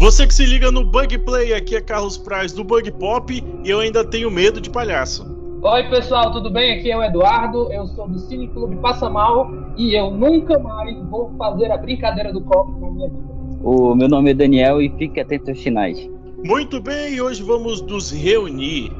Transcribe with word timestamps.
Você 0.00 0.26
que 0.26 0.32
se 0.32 0.46
liga 0.46 0.70
no 0.70 0.82
Bug 0.82 1.18
Play, 1.18 1.52
aqui 1.52 1.76
é 1.76 1.80
Carlos 1.82 2.16
Praz 2.16 2.54
do 2.54 2.64
Bug 2.64 2.90
Pop 2.92 3.30
e 3.62 3.68
eu 3.68 3.80
ainda 3.80 4.02
tenho 4.02 4.30
medo 4.30 4.58
de 4.58 4.70
palhaço. 4.70 5.26
Oi 5.60 5.90
pessoal, 5.90 6.32
tudo 6.32 6.50
bem? 6.50 6.78
Aqui 6.78 6.90
é 6.90 6.96
o 6.96 7.04
Eduardo, 7.04 7.70
eu 7.70 7.86
sou 7.88 8.08
do 8.08 8.18
Cine 8.18 8.48
Clube 8.48 8.76
Passa 8.76 9.10
Mal 9.10 9.50
e 9.76 9.94
eu 9.94 10.10
nunca 10.10 10.58
mais 10.58 10.96
vou 11.10 11.30
fazer 11.36 11.70
a 11.70 11.76
brincadeira 11.76 12.32
do 12.32 12.40
copo 12.40 12.80
na 12.80 12.90
minha 12.90 13.08
vida. 13.10 13.22
O 13.62 13.94
meu 13.94 14.08
nome 14.08 14.30
é 14.30 14.34
Daniel 14.34 14.80
e 14.80 14.88
fique 14.96 15.20
atento 15.20 15.50
aos 15.50 15.60
sinais. 15.60 16.08
Muito 16.42 16.80
bem, 16.80 17.20
hoje 17.20 17.42
vamos 17.42 17.82
nos 17.82 18.10
reunir 18.10 18.90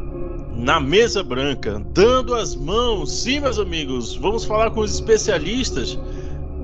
na 0.55 0.79
mesa 0.79 1.23
branca, 1.23 1.83
dando 1.95 2.35
as 2.35 2.55
mãos. 2.55 3.11
Sim, 3.23 3.41
meus 3.41 3.59
amigos, 3.59 4.17
vamos 4.17 4.45
falar 4.45 4.71
com 4.71 4.81
os 4.81 4.97
especialistas 4.97 5.99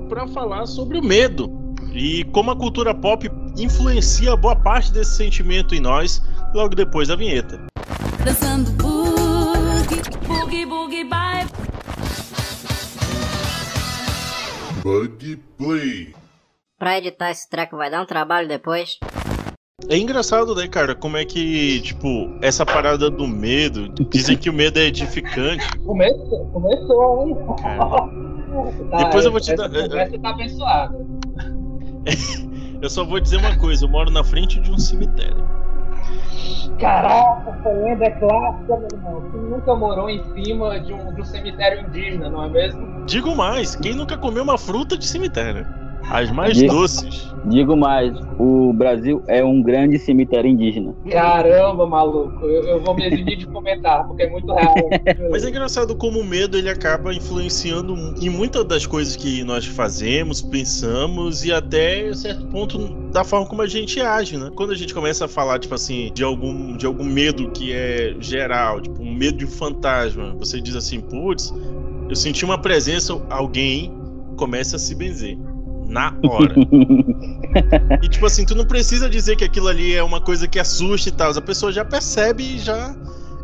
para 0.07 0.27
falar 0.27 0.67
sobre 0.67 0.99
o 0.99 1.03
medo 1.03 1.56
e 1.97 2.23
como 2.25 2.51
a 2.51 2.55
cultura 2.55 2.93
pop 2.93 3.29
influencia 3.57 4.35
boa 4.35 4.55
parte 4.55 4.91
desse 4.91 5.17
sentimento 5.17 5.73
em 5.73 5.79
nós 5.79 6.21
logo 6.53 6.75
depois 6.75 7.07
da 7.07 7.15
vinheta. 7.15 7.59
Dançando 8.23 8.71
boogie, 8.71 10.01
boogie, 10.27 10.65
boogie, 10.65 11.03
bye. 11.03 11.47
Bug 14.83 15.37
Play. 15.57 16.13
Pra 16.77 16.99
editar 16.99 17.31
esse 17.31 17.49
treco 17.49 17.75
vai 17.75 17.89
dar 17.89 18.03
um 18.03 18.05
trabalho 18.05 18.47
depois. 18.47 18.99
É 19.89 19.97
engraçado, 19.97 20.53
né, 20.55 20.67
cara, 20.67 20.95
como 20.95 21.17
é 21.17 21.25
que, 21.25 21.81
tipo, 21.81 22.29
essa 22.41 22.65
parada 22.65 23.09
do 23.09 23.27
medo, 23.27 23.89
dizem 24.09 24.37
que 24.37 24.49
o 24.49 24.53
medo 24.53 24.79
é 24.79 24.83
edificante. 24.83 25.65
Começou, 25.85 26.45
começou, 26.47 27.27
hein? 27.27 27.37
Tá, 28.89 28.97
Depois 28.97 29.25
eu 29.25 29.31
vou 29.31 29.39
te 29.39 29.55
dar. 29.55 29.73
Essa 29.73 30.19
tá 30.19 30.29
abençoada. 30.29 30.97
eu 32.81 32.89
só 32.89 33.03
vou 33.03 33.19
dizer 33.19 33.37
uma 33.37 33.57
coisa, 33.57 33.85
eu 33.85 33.89
moro 33.89 34.09
na 34.11 34.23
frente 34.23 34.59
de 34.59 34.71
um 34.71 34.77
cemitério. 34.77 35.45
Caraca, 36.79 37.49
essa 37.49 37.69
lenda 37.69 38.05
é 38.05 38.11
clássica, 38.11 38.77
meu 38.77 38.87
irmão. 38.93 39.31
Quem 39.31 39.41
nunca 39.41 39.75
morou 39.75 40.09
em 40.09 40.23
cima 40.33 40.79
de 40.79 40.93
um, 40.93 41.13
de 41.13 41.21
um 41.21 41.25
cemitério 41.25 41.87
indígena, 41.87 42.29
não 42.29 42.43
é 42.43 42.49
mesmo? 42.49 43.05
Digo 43.07 43.35
mais, 43.35 43.75
quem 43.75 43.95
nunca 43.95 44.17
comeu 44.17 44.43
uma 44.43 44.57
fruta 44.57 44.97
de 44.97 45.05
cemitério? 45.05 45.65
As 46.09 46.31
mais 46.31 46.55
digo, 46.55 46.73
doces. 46.73 47.27
Digo 47.45 47.75
mais, 47.77 48.13
o 48.39 48.73
Brasil 48.73 49.23
é 49.27 49.43
um 49.43 49.61
grande 49.61 49.99
cemitério 49.99 50.49
indígena. 50.49 50.93
Caramba, 51.09 51.85
maluco, 51.85 52.45
eu, 52.45 52.63
eu 52.63 52.81
vou 52.81 52.95
me 52.95 53.05
eximir 53.05 53.37
de 53.37 53.47
comentar, 53.47 54.05
porque 54.07 54.23
é 54.23 54.29
muito 54.29 54.51
real. 54.51 54.75
Mas 55.31 55.45
é 55.45 55.49
engraçado 55.49 55.95
como 55.95 56.19
o 56.19 56.25
medo 56.25 56.57
ele 56.57 56.69
acaba 56.69 57.13
influenciando 57.13 57.95
em 58.21 58.29
muitas 58.29 58.65
das 58.65 58.85
coisas 58.85 59.15
que 59.15 59.43
nós 59.43 59.65
fazemos, 59.65 60.41
pensamos 60.41 61.45
e 61.45 61.51
até 61.51 62.13
certo 62.13 62.45
ponto 62.47 62.77
da 63.11 63.23
forma 63.23 63.45
como 63.45 63.61
a 63.61 63.67
gente 63.67 64.01
age, 64.01 64.37
né? 64.37 64.49
Quando 64.55 64.71
a 64.71 64.75
gente 64.75 64.93
começa 64.93 65.25
a 65.25 65.27
falar, 65.27 65.59
tipo 65.59 65.75
assim, 65.75 66.11
de 66.13 66.23
algum, 66.23 66.75
de 66.75 66.85
algum 66.85 67.05
medo 67.05 67.49
que 67.51 67.73
é 67.73 68.15
geral, 68.19 68.81
tipo 68.81 69.01
um 69.01 69.13
medo 69.13 69.37
de 69.37 69.45
um 69.45 69.49
fantasma, 69.49 70.35
você 70.37 70.59
diz 70.59 70.75
assim, 70.75 70.99
putz, 70.99 71.53
eu 72.09 72.15
senti 72.15 72.43
uma 72.43 72.57
presença, 72.57 73.21
alguém 73.29 73.91
começa 74.35 74.75
a 74.75 74.79
se 74.79 74.93
benzer 74.95 75.37
na 75.87 76.13
hora. 76.23 76.53
e 78.03 78.09
tipo 78.09 78.25
assim, 78.25 78.45
tu 78.45 78.55
não 78.55 78.65
precisa 78.65 79.09
dizer 79.09 79.35
que 79.35 79.43
aquilo 79.43 79.67
ali 79.67 79.95
é 79.95 80.03
uma 80.03 80.21
coisa 80.21 80.47
que 80.47 80.59
assusta 80.59 81.09
e 81.09 81.11
tal. 81.11 81.31
A 81.31 81.41
pessoa 81.41 81.71
já 81.71 81.85
percebe 81.85 82.43
e 82.43 82.59
já 82.59 82.95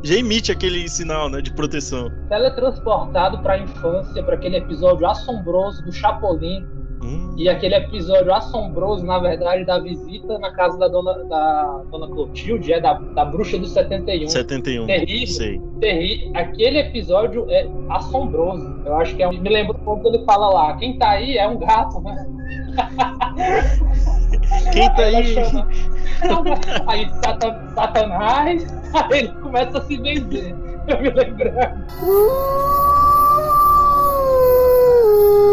já 0.03 0.15
emite 0.15 0.51
aquele 0.51 0.87
sinal, 0.89 1.29
né, 1.29 1.41
de 1.41 1.53
proteção. 1.53 2.11
Teletransportado 2.27 3.39
para 3.39 3.53
a 3.53 3.59
infância, 3.59 4.21
para 4.21 4.35
aquele 4.35 4.57
episódio 4.57 5.07
assombroso 5.07 5.81
do 5.81 5.93
Chapolin 5.93 6.67
Hum. 7.03 7.33
E 7.35 7.49
aquele 7.49 7.75
episódio 7.75 8.33
assombroso, 8.33 9.05
na 9.05 9.19
verdade, 9.19 9.65
da 9.65 9.77
visita 9.79 10.39
na 10.39 10.51
casa 10.51 10.77
da 10.77 10.87
dona, 10.87 11.13
da 11.25 11.81
dona 11.91 12.07
Clotilde, 12.07 12.71
é 12.71 12.79
da, 12.79 12.93
da 12.93 13.25
bruxa 13.25 13.57
do 13.57 13.65
71. 13.65 14.27
71. 14.29 14.85
Terrível. 14.85 15.27
Sei. 15.27 15.61
Terrível. 15.81 16.31
Aquele 16.35 16.79
episódio 16.79 17.45
é 17.49 17.67
assombroso. 17.89 18.81
Eu 18.85 18.95
acho 18.95 19.15
que 19.15 19.23
é. 19.23 19.29
Me 19.29 19.49
lembro 19.49 19.73
quando 19.83 20.07
ele 20.07 20.23
fala 20.23 20.47
lá: 20.49 20.77
quem 20.77 20.97
tá 20.97 21.09
aí 21.09 21.37
é 21.37 21.47
um 21.47 21.57
gato, 21.57 21.99
né? 22.01 22.25
Quem 24.71 24.87
tá 24.93 25.03
aí? 25.03 25.35
aí 26.87 27.09
Satanás, 27.75 28.65
aí 28.93 29.19
ele 29.19 29.27
começa 29.41 29.77
a 29.77 29.81
se 29.81 29.97
benzer. 29.97 30.55
Eu 30.87 31.01
me 31.01 31.09
lembrando. 31.09 31.83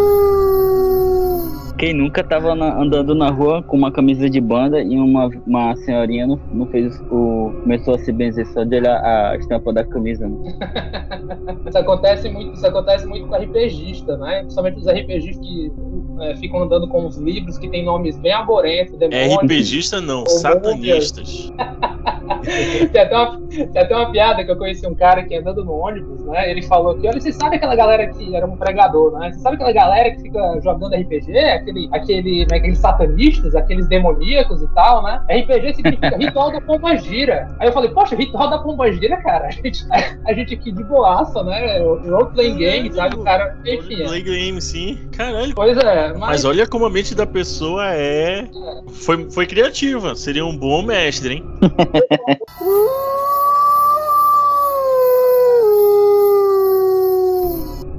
Quem 1.80 1.94
nunca 1.94 2.22
tava 2.22 2.54
na, 2.54 2.78
andando 2.78 3.14
na 3.14 3.30
rua 3.30 3.62
com 3.62 3.74
uma 3.74 3.90
camisa 3.90 4.28
de 4.28 4.38
banda 4.38 4.82
e 4.82 4.98
uma, 4.98 5.30
uma 5.46 5.74
senhorinha 5.76 6.26
não, 6.26 6.38
não 6.52 6.66
fez 6.66 7.00
o. 7.10 7.54
começou 7.62 7.94
a 7.94 7.98
se 7.98 8.12
benzer 8.12 8.46
só 8.48 8.64
de 8.64 8.76
olhar 8.76 9.02
a 9.02 9.34
estampa 9.36 9.72
da 9.72 9.82
camisa, 9.82 10.28
né? 10.28 10.58
isso, 11.66 11.78
acontece 11.78 12.28
muito, 12.28 12.52
isso 12.52 12.66
acontece 12.66 13.06
muito 13.06 13.26
com 13.26 13.34
RPGista, 13.34 14.14
né? 14.18 14.40
Principalmente 14.40 14.76
os 14.76 14.86
RPGistas 14.86 15.38
que 15.38 15.72
é, 16.20 16.36
ficam 16.36 16.64
andando 16.64 16.86
com 16.86 17.06
os 17.06 17.16
livros 17.16 17.56
que 17.56 17.66
tem 17.70 17.82
nomes 17.82 18.18
bem 18.18 18.34
aborentos. 18.34 18.98
Demônios, 18.98 19.36
RPGista 19.36 20.02
não, 20.02 20.26
satanistas. 20.26 21.50
tem, 22.92 23.00
até 23.00 23.16
uma, 23.16 23.40
tem 23.48 23.82
até 23.82 23.96
uma 23.96 24.10
piada 24.10 24.44
que 24.44 24.50
eu 24.50 24.56
conheci 24.56 24.86
um 24.86 24.94
cara 24.94 25.22
que 25.22 25.34
andando 25.36 25.64
no 25.64 25.72
ônibus, 25.72 26.24
né? 26.26 26.50
Ele 26.50 26.62
falou 26.62 26.98
que, 26.98 27.06
olha, 27.06 27.20
você 27.20 27.32
sabe 27.32 27.56
aquela 27.56 27.74
galera 27.74 28.06
que 28.08 28.34
era 28.34 28.46
um 28.46 28.56
pregador, 28.56 29.18
né? 29.18 29.32
Você 29.32 29.40
sabe 29.40 29.56
aquela 29.56 29.72
galera 29.72 30.10
que 30.10 30.22
fica 30.22 30.60
jogando 30.62 30.94
RPG? 30.94 31.38
Aquele, 31.38 31.88
aquele, 31.92 32.46
né, 32.46 32.56
aqueles 32.56 32.78
satanistas, 32.78 33.54
aqueles 33.54 33.88
demoníacos 33.88 34.62
e 34.62 34.68
tal, 34.74 35.02
né? 35.02 35.20
RPG 35.30 35.74
significa 35.74 36.16
ritual 36.16 36.52
da 36.52 36.60
pomba 36.60 36.96
gira. 36.96 37.48
Aí 37.58 37.68
eu 37.68 37.72
falei, 37.72 37.90
poxa, 37.90 38.16
ritual 38.16 38.50
da 38.50 38.58
pomba 38.58 38.90
gira, 38.92 39.16
cara. 39.18 39.46
A 39.46 39.50
gente, 39.50 39.84
a 40.26 40.32
gente 40.32 40.54
aqui 40.54 40.72
de 40.72 40.84
boaça, 40.84 41.42
né? 41.42 41.78
Role 41.78 42.32
playing 42.32 42.56
game, 42.56 42.92
sabe? 42.92 43.16
O 43.16 43.24
cara, 43.24 43.56
enfim. 43.66 44.04
Role 44.04 44.22
game, 44.22 44.60
sim. 44.60 44.98
Caralho. 45.16 45.54
Pois 45.54 45.76
é. 45.76 46.08
Mas... 46.12 46.18
mas 46.18 46.44
olha 46.44 46.66
como 46.66 46.86
a 46.86 46.90
mente 46.90 47.14
da 47.14 47.26
pessoa 47.26 47.94
é. 47.94 48.40
é. 48.40 48.48
Foi, 48.88 49.30
foi 49.30 49.46
criativa. 49.46 50.14
Seria 50.14 50.44
um 50.44 50.56
bom 50.56 50.82
mestre, 50.82 51.34
hein? 51.34 51.44
Uh! 51.92 53.54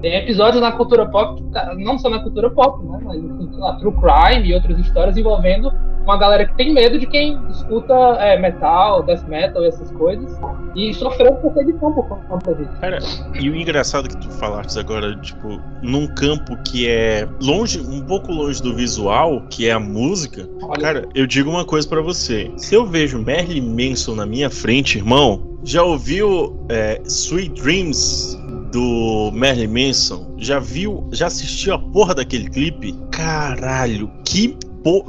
Tem 0.01 0.15
episódios 0.15 0.61
na 0.61 0.71
cultura 0.71 1.05
pop, 1.05 1.41
não 1.77 1.97
só 1.99 2.09
na 2.09 2.19
cultura 2.19 2.49
pop, 2.49 2.83
né? 2.85 2.99
Mas 3.03 3.57
lá, 3.57 3.75
True 3.75 3.93
Crime 3.93 4.49
e 4.49 4.55
outras 4.55 4.79
histórias 4.79 5.15
envolvendo 5.15 5.71
uma 6.03 6.17
galera 6.17 6.45
que 6.45 6.55
tem 6.55 6.73
medo 6.73 6.97
de 6.97 7.05
quem 7.05 7.39
escuta 7.49 7.93
é, 8.19 8.37
metal, 8.39 9.03
death 9.03 9.23
metal 9.27 9.63
e 9.63 9.67
essas 9.67 9.91
coisas. 9.91 10.39
E 10.75 10.93
sofreu 10.93 11.35
perseguição 11.35 11.93
por 11.93 12.07
conta 12.07 12.55
disso. 12.55 12.71
Cara, 12.79 12.99
e 13.39 13.49
o 13.49 13.55
engraçado 13.55 14.09
que 14.09 14.17
tu 14.17 14.31
falaste 14.31 14.79
agora, 14.79 15.15
tipo, 15.17 15.61
num 15.81 16.07
campo 16.07 16.57
que 16.63 16.87
é 16.87 17.27
longe, 17.41 17.79
um 17.79 18.01
pouco 18.01 18.31
longe 18.31 18.61
do 18.61 18.73
visual, 18.73 19.43
que 19.49 19.67
é 19.67 19.73
a 19.73 19.79
música. 19.79 20.47
Olha. 20.63 20.81
Cara, 20.81 21.09
eu 21.13 21.27
digo 21.27 21.49
uma 21.49 21.65
coisa 21.65 21.87
para 21.87 22.01
você. 22.01 22.51
Se 22.57 22.73
eu 22.73 22.85
vejo 22.85 23.19
Merlin 23.19 23.61
Manson 23.61 24.15
na 24.15 24.25
minha 24.25 24.49
frente, 24.49 24.97
irmão, 24.97 25.57
já 25.63 25.83
ouviu 25.83 26.57
é, 26.69 26.99
Sweet 27.05 27.61
Dreams 27.61 28.41
do 28.71 29.31
Merlin 29.33 29.67
Manson? 29.67 30.35
Já 30.37 30.59
viu, 30.59 31.07
já 31.11 31.27
assistiu 31.27 31.73
a 31.73 31.79
porra 31.79 32.15
daquele 32.15 32.49
clipe? 32.49 32.95
Caralho, 33.11 34.11
que 34.25 34.57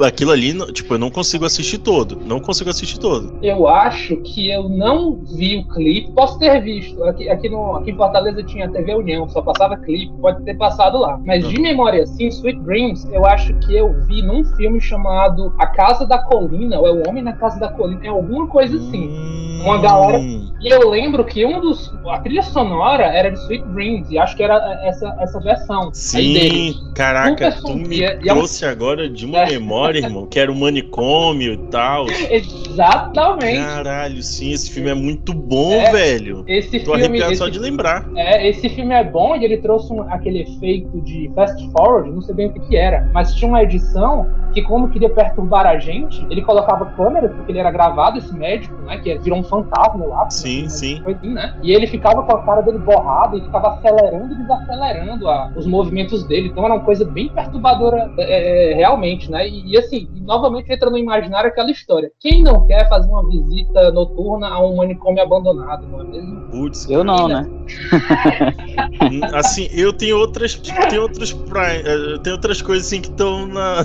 aquilo 0.04 0.30
ali, 0.30 0.54
tipo, 0.72 0.94
eu 0.94 0.98
não 0.98 1.10
consigo 1.10 1.44
assistir 1.44 1.78
todo. 1.78 2.18
Não 2.24 2.40
consigo 2.40 2.70
assistir 2.70 2.98
todo. 2.98 3.38
Eu 3.42 3.68
acho 3.68 4.16
que 4.18 4.50
eu 4.50 4.68
não 4.68 5.16
vi 5.16 5.56
o 5.58 5.68
clipe. 5.68 6.12
Posso 6.12 6.38
ter 6.38 6.60
visto. 6.60 7.02
Aqui, 7.04 7.28
aqui, 7.28 7.48
no, 7.48 7.76
aqui 7.76 7.90
em 7.90 7.96
Fortaleza 7.96 8.42
tinha 8.42 8.68
TV 8.68 8.94
União, 8.94 9.28
só 9.28 9.40
passava 9.42 9.76
clipe. 9.76 10.12
Pode 10.20 10.42
ter 10.44 10.54
passado 10.54 10.98
lá. 10.98 11.18
Mas 11.24 11.48
de 11.48 11.60
memória, 11.60 12.02
assim, 12.02 12.28
Sweet 12.28 12.60
Dreams, 12.60 13.08
eu 13.12 13.24
acho 13.24 13.54
que 13.60 13.74
eu 13.74 13.92
vi 14.06 14.22
num 14.22 14.44
filme 14.56 14.80
chamado 14.80 15.54
A 15.58 15.66
Casa 15.66 16.06
da 16.06 16.18
Colina, 16.18 16.78
ou 16.78 16.86
é 16.86 16.92
O 16.92 17.08
Homem 17.08 17.22
na 17.22 17.32
Casa 17.32 17.58
da 17.58 17.68
Colina. 17.68 18.00
É 18.04 18.08
alguma 18.08 18.46
coisa 18.46 18.76
assim. 18.76 19.08
Hum... 19.08 19.42
Uma 19.64 19.78
galera. 19.78 20.18
E 20.60 20.68
eu 20.68 20.90
lembro 20.90 21.24
que 21.24 21.44
um 21.44 21.60
dos. 21.60 21.92
A 22.08 22.18
trilha 22.18 22.42
sonora 22.42 23.04
era 23.04 23.30
de 23.30 23.38
Sweet 23.38 23.64
Dreams. 23.68 24.12
E 24.12 24.18
acho 24.18 24.36
que 24.36 24.42
era 24.42 24.56
essa, 24.84 25.16
essa 25.20 25.40
versão. 25.40 25.90
Sim, 25.92 26.74
caraca, 26.94 27.52
tu 27.52 27.74
me 27.74 28.16
trouxe 28.18 28.64
agora 28.64 29.08
de 29.08 29.24
uma 29.24 29.38
é 29.38 29.50
memória, 29.50 29.61
irmão, 29.96 30.26
que 30.26 30.38
era 30.38 30.50
o 30.50 30.54
um 30.54 30.58
manicômio 30.58 31.54
e 31.54 31.58
tal. 31.68 32.06
Exatamente. 32.08 33.58
Caralho, 33.58 34.22
sim, 34.22 34.52
esse 34.52 34.70
filme 34.70 34.90
é 34.90 34.94
muito 34.94 35.32
bom, 35.32 35.72
é, 35.72 35.90
velho. 35.90 36.44
Esse 36.46 36.80
Tô 36.80 36.94
filme, 36.96 37.18
esse, 37.18 37.36
só 37.36 37.48
de 37.48 37.58
lembrar. 37.58 38.08
É, 38.16 38.48
esse 38.48 38.68
filme 38.68 38.94
é 38.94 39.04
bom 39.04 39.36
e 39.36 39.44
ele 39.44 39.58
trouxe 39.58 39.92
um, 39.92 40.02
aquele 40.02 40.42
efeito 40.42 41.00
de 41.02 41.30
fast 41.34 41.70
forward, 41.70 42.10
não 42.10 42.22
sei 42.22 42.34
bem 42.34 42.46
o 42.46 42.52
que, 42.52 42.60
que 42.60 42.76
era, 42.76 43.08
mas 43.12 43.34
tinha 43.34 43.48
uma 43.48 43.62
edição 43.62 44.26
que, 44.52 44.62
como 44.62 44.90
queria 44.90 45.10
perturbar 45.10 45.66
a 45.66 45.78
gente, 45.78 46.24
ele 46.30 46.42
colocava 46.42 46.86
câmeras, 46.86 47.32
porque 47.32 47.52
ele 47.52 47.58
era 47.58 47.70
gravado, 47.70 48.18
esse 48.18 48.34
médico, 48.34 48.74
né, 48.82 48.98
que 48.98 49.16
virou 49.18 49.38
um 49.38 49.44
fantasma 49.44 50.04
lá. 50.06 50.30
Sim, 50.30 50.68
sim. 50.68 51.00
Foi 51.02 51.14
assim, 51.14 51.32
né? 51.32 51.54
E 51.62 51.72
ele 51.72 51.86
ficava 51.86 52.22
com 52.22 52.36
a 52.36 52.42
cara 52.42 52.60
dele 52.60 52.78
borrada 52.78 53.36
e 53.36 53.40
ficava 53.40 53.68
acelerando 53.68 54.34
e 54.34 54.36
desacelerando 54.36 55.28
a, 55.28 55.50
os 55.56 55.66
movimentos 55.66 56.24
dele. 56.24 56.48
Então 56.48 56.64
era 56.64 56.74
uma 56.74 56.84
coisa 56.84 57.04
bem 57.04 57.28
perturbadora 57.28 58.10
é, 58.18 58.72
é, 58.72 58.74
realmente, 58.74 59.30
né? 59.30 59.48
E, 59.52 59.72
e 59.72 59.76
assim, 59.78 60.08
novamente 60.22 60.72
entra 60.72 60.88
no 60.88 60.96
imaginário 60.96 61.50
aquela 61.50 61.70
história. 61.70 62.10
Quem 62.18 62.42
não 62.42 62.66
quer 62.66 62.88
fazer 62.88 63.08
uma 63.08 63.28
visita 63.28 63.92
noturna 63.92 64.48
a 64.48 64.64
um 64.64 64.76
manicômio 64.76 65.22
abandonado, 65.22 65.86
não 65.90 66.00
é 66.00 66.04
mesmo? 66.04 66.40
Putz, 66.50 66.88
Eu 66.88 67.04
não, 67.04 67.28
né? 67.28 67.46
Assim, 69.34 69.68
eu 69.72 69.92
tenho 69.92 70.16
outras. 70.18 70.54
Tem 70.88 70.98
outros. 70.98 71.32
pri- 71.32 71.82
eh, 71.84 72.18
Tem 72.22 72.32
outras 72.32 72.62
coisas 72.62 72.86
assim 72.86 73.00
que 73.00 73.08
estão 73.08 73.46
na. 73.46 73.84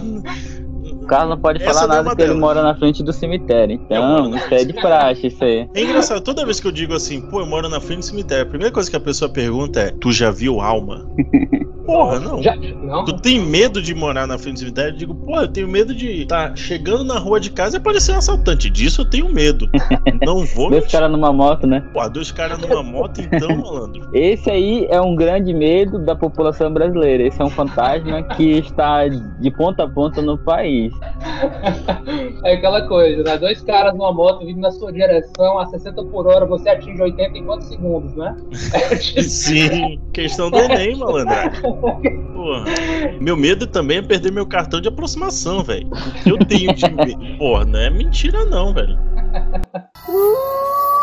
O 1.08 1.10
Carlos 1.10 1.30
não 1.30 1.38
pode 1.38 1.64
falar 1.64 1.86
é 1.86 1.88
nada 1.88 2.10
porque 2.10 2.22
ele 2.22 2.34
mora 2.34 2.62
na 2.62 2.76
frente 2.76 3.02
do 3.02 3.14
cemitério. 3.14 3.76
Então, 3.76 4.36
isso 4.36 4.54
é 4.54 4.66
de 4.66 4.74
praxe, 4.74 5.28
isso 5.28 5.42
aí. 5.42 5.66
É 5.74 5.82
engraçado, 5.82 6.20
toda 6.20 6.44
vez 6.44 6.60
que 6.60 6.68
eu 6.68 6.72
digo 6.72 6.94
assim, 6.94 7.22
pô, 7.22 7.40
eu 7.40 7.46
moro 7.46 7.70
na 7.70 7.80
frente 7.80 8.00
do 8.00 8.06
cemitério, 8.06 8.44
a 8.44 8.46
primeira 8.46 8.74
coisa 8.74 8.90
que 8.90 8.96
a 8.98 9.00
pessoa 9.00 9.32
pergunta 9.32 9.80
é: 9.80 9.92
Tu 10.02 10.12
já 10.12 10.30
viu 10.32 10.60
alma? 10.60 11.10
Porra, 11.88 12.20
não. 12.20 12.44
Já, 12.44 12.54
não? 12.54 13.06
Tu 13.06 13.14
tem 13.22 13.40
medo 13.40 13.82
de 13.82 13.96
morar 13.96 14.28
na 14.28 14.38
frente 14.38 14.56
do 14.56 14.60
cemitério? 14.60 14.92
Eu 14.92 14.98
digo, 14.98 15.16
pô, 15.16 15.40
eu 15.40 15.48
tenho 15.48 15.70
medo 15.70 15.96
de 15.96 16.24
estar 16.24 16.54
chegando 16.58 17.06
na 17.06 17.18
rua 17.18 17.40
de 17.40 17.50
casa 17.50 17.78
e 17.78 17.80
aparecer 17.80 18.14
um 18.14 18.18
assaltante. 18.18 18.70
Disso 18.70 19.02
eu 19.02 19.10
tenho 19.10 19.34
medo. 19.34 19.70
Não 20.26 20.46
vou. 20.46 20.70
Dois 20.70 20.86
caras 20.92 21.10
numa 21.10 21.32
moto, 21.32 21.66
né? 21.66 21.82
Pô, 21.94 22.10
dois 22.10 22.30
caras 22.30 22.60
numa 22.60 22.84
moto, 22.84 23.22
então, 23.22 23.48
malandro. 23.56 24.10
Esse 24.14 24.52
aí 24.52 24.86
é 24.90 25.00
um 25.00 25.16
grande 25.16 25.54
medo 25.54 25.98
da 25.98 26.14
população 26.14 26.74
brasileira. 26.74 27.24
Esse 27.24 27.42
é 27.42 27.46
um 27.46 27.50
fantasma 27.50 28.22
que 28.36 28.58
está 28.58 29.08
de 29.08 29.52
ponta 29.52 29.86
a 29.86 29.90
ponta 29.90 30.22
no 30.22 30.38
país. 30.38 30.94
É 32.44 32.54
aquela 32.54 32.88
coisa, 32.88 33.24
né? 33.24 33.38
Dois 33.38 33.62
caras 33.62 33.94
numa 33.94 34.14
moto 34.14 34.46
vindo 34.46 34.60
na 34.60 34.72
sua 34.72 34.92
direção 34.92 35.60
a 35.60 35.66
60 35.66 36.04
por 36.06 36.28
hora, 36.28 36.46
você 36.46 36.70
atinge 36.70 37.02
80 37.02 37.38
em 37.38 37.46
quantos 37.46 37.68
segundos, 37.68 38.16
né? 38.16 38.36
Sim, 39.22 40.00
questão 40.14 40.50
do 40.50 40.58
Enem, 40.58 40.96
malandro. 40.98 41.62
Porra. 42.34 42.66
Meu 43.20 43.36
medo 43.36 43.68
também 43.68 43.98
é 43.98 44.02
perder 44.02 44.32
meu 44.32 44.46
cartão 44.46 44.80
de 44.80 44.88
aproximação, 44.88 45.64
velho. 45.64 45.88
O 45.88 46.24
que 46.24 46.30
eu 46.30 46.38
tenho 46.40 46.74
de 46.74 46.90
medo. 46.90 47.38
Porra, 47.38 47.66
não 47.66 47.80
é 47.80 47.90
mentira, 47.90 48.46
não, 48.46 48.74
velho. 48.74 48.98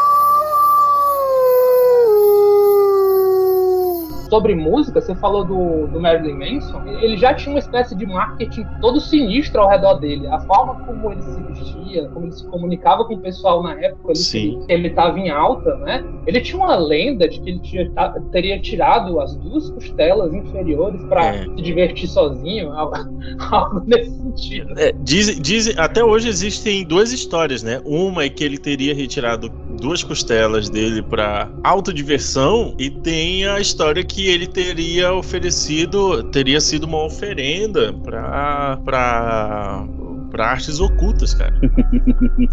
sobre 4.35 4.53
música, 4.57 5.01
você 5.01 5.15
falou 5.15 5.45
do, 5.45 5.87
do 5.87 6.01
Marilyn 6.01 6.35
Manson, 6.35 6.83
ele 7.01 7.17
já 7.17 7.33
tinha 7.35 7.55
uma 7.55 7.61
espécie 7.61 7.95
de 7.95 8.05
marketing 8.05 8.67
todo 8.81 9.01
sinistro 9.01 9.61
ao 9.61 9.69
redor 9.69 9.95
dele. 9.95 10.27
A 10.27 10.41
forma 10.41 10.75
como 10.85 11.13
ele 11.13 11.23
se 11.23 11.41
vestia, 11.43 12.09
como 12.09 12.27
ele 12.27 12.33
se 12.33 12.45
comunicava 12.49 13.05
com 13.05 13.15
o 13.15 13.19
pessoal 13.19 13.63
na 13.63 13.81
época 13.81 14.13
que 14.13 14.59
ele 14.69 14.89
estava 14.89 15.17
em 15.21 15.31
alta, 15.31 15.77
né? 15.77 16.03
Ele 16.27 16.41
tinha 16.41 16.59
uma 16.59 16.75
lenda 16.75 17.29
de 17.29 17.41
que 17.41 17.49
ele 17.51 17.61
tinha- 17.61 17.89
teria 18.33 18.59
tirado 18.61 19.21
as 19.21 19.37
duas 19.37 19.71
costelas 19.71 20.35
inferiores 20.35 21.01
para 21.05 21.27
É. 21.27 21.43
se 21.45 21.63
divertir 21.63 22.09
sozinho, 22.09 22.73
algo, 22.75 23.83
nesse 23.87 24.11
sentido. 24.19 24.75
É, 24.77 24.93
diz, 25.01 25.39
diz- 25.41 25.79
até 25.79 26.03
hoje 26.03 26.29
existem 26.29 26.85
duas 26.85 27.13
histórias, 27.13 27.63
né? 27.63 27.81
Uma 27.85 28.25
é 28.25 28.29
que 28.29 28.43
ele 28.43 28.59
teria 28.59 28.95
retirado 28.97 29.49
duas 29.81 30.03
costelas 30.03 30.69
dele 30.71 31.03
pra 31.03 31.49
autodiversão 31.63 32.75
e 32.79 32.91
tem 32.91 33.47
a 33.47 33.61
história 33.61 34.03
que 34.03 34.24
ele 34.29 34.47
teria 34.47 35.13
oferecido, 35.13 36.23
teria 36.25 36.61
sido 36.61 36.85
uma 36.85 37.05
oferenda 37.05 37.93
pra, 37.93 38.79
pra, 38.85 39.85
pra 40.31 40.47
artes 40.47 40.81
ocultas, 40.81 41.35
cara. 41.35 41.55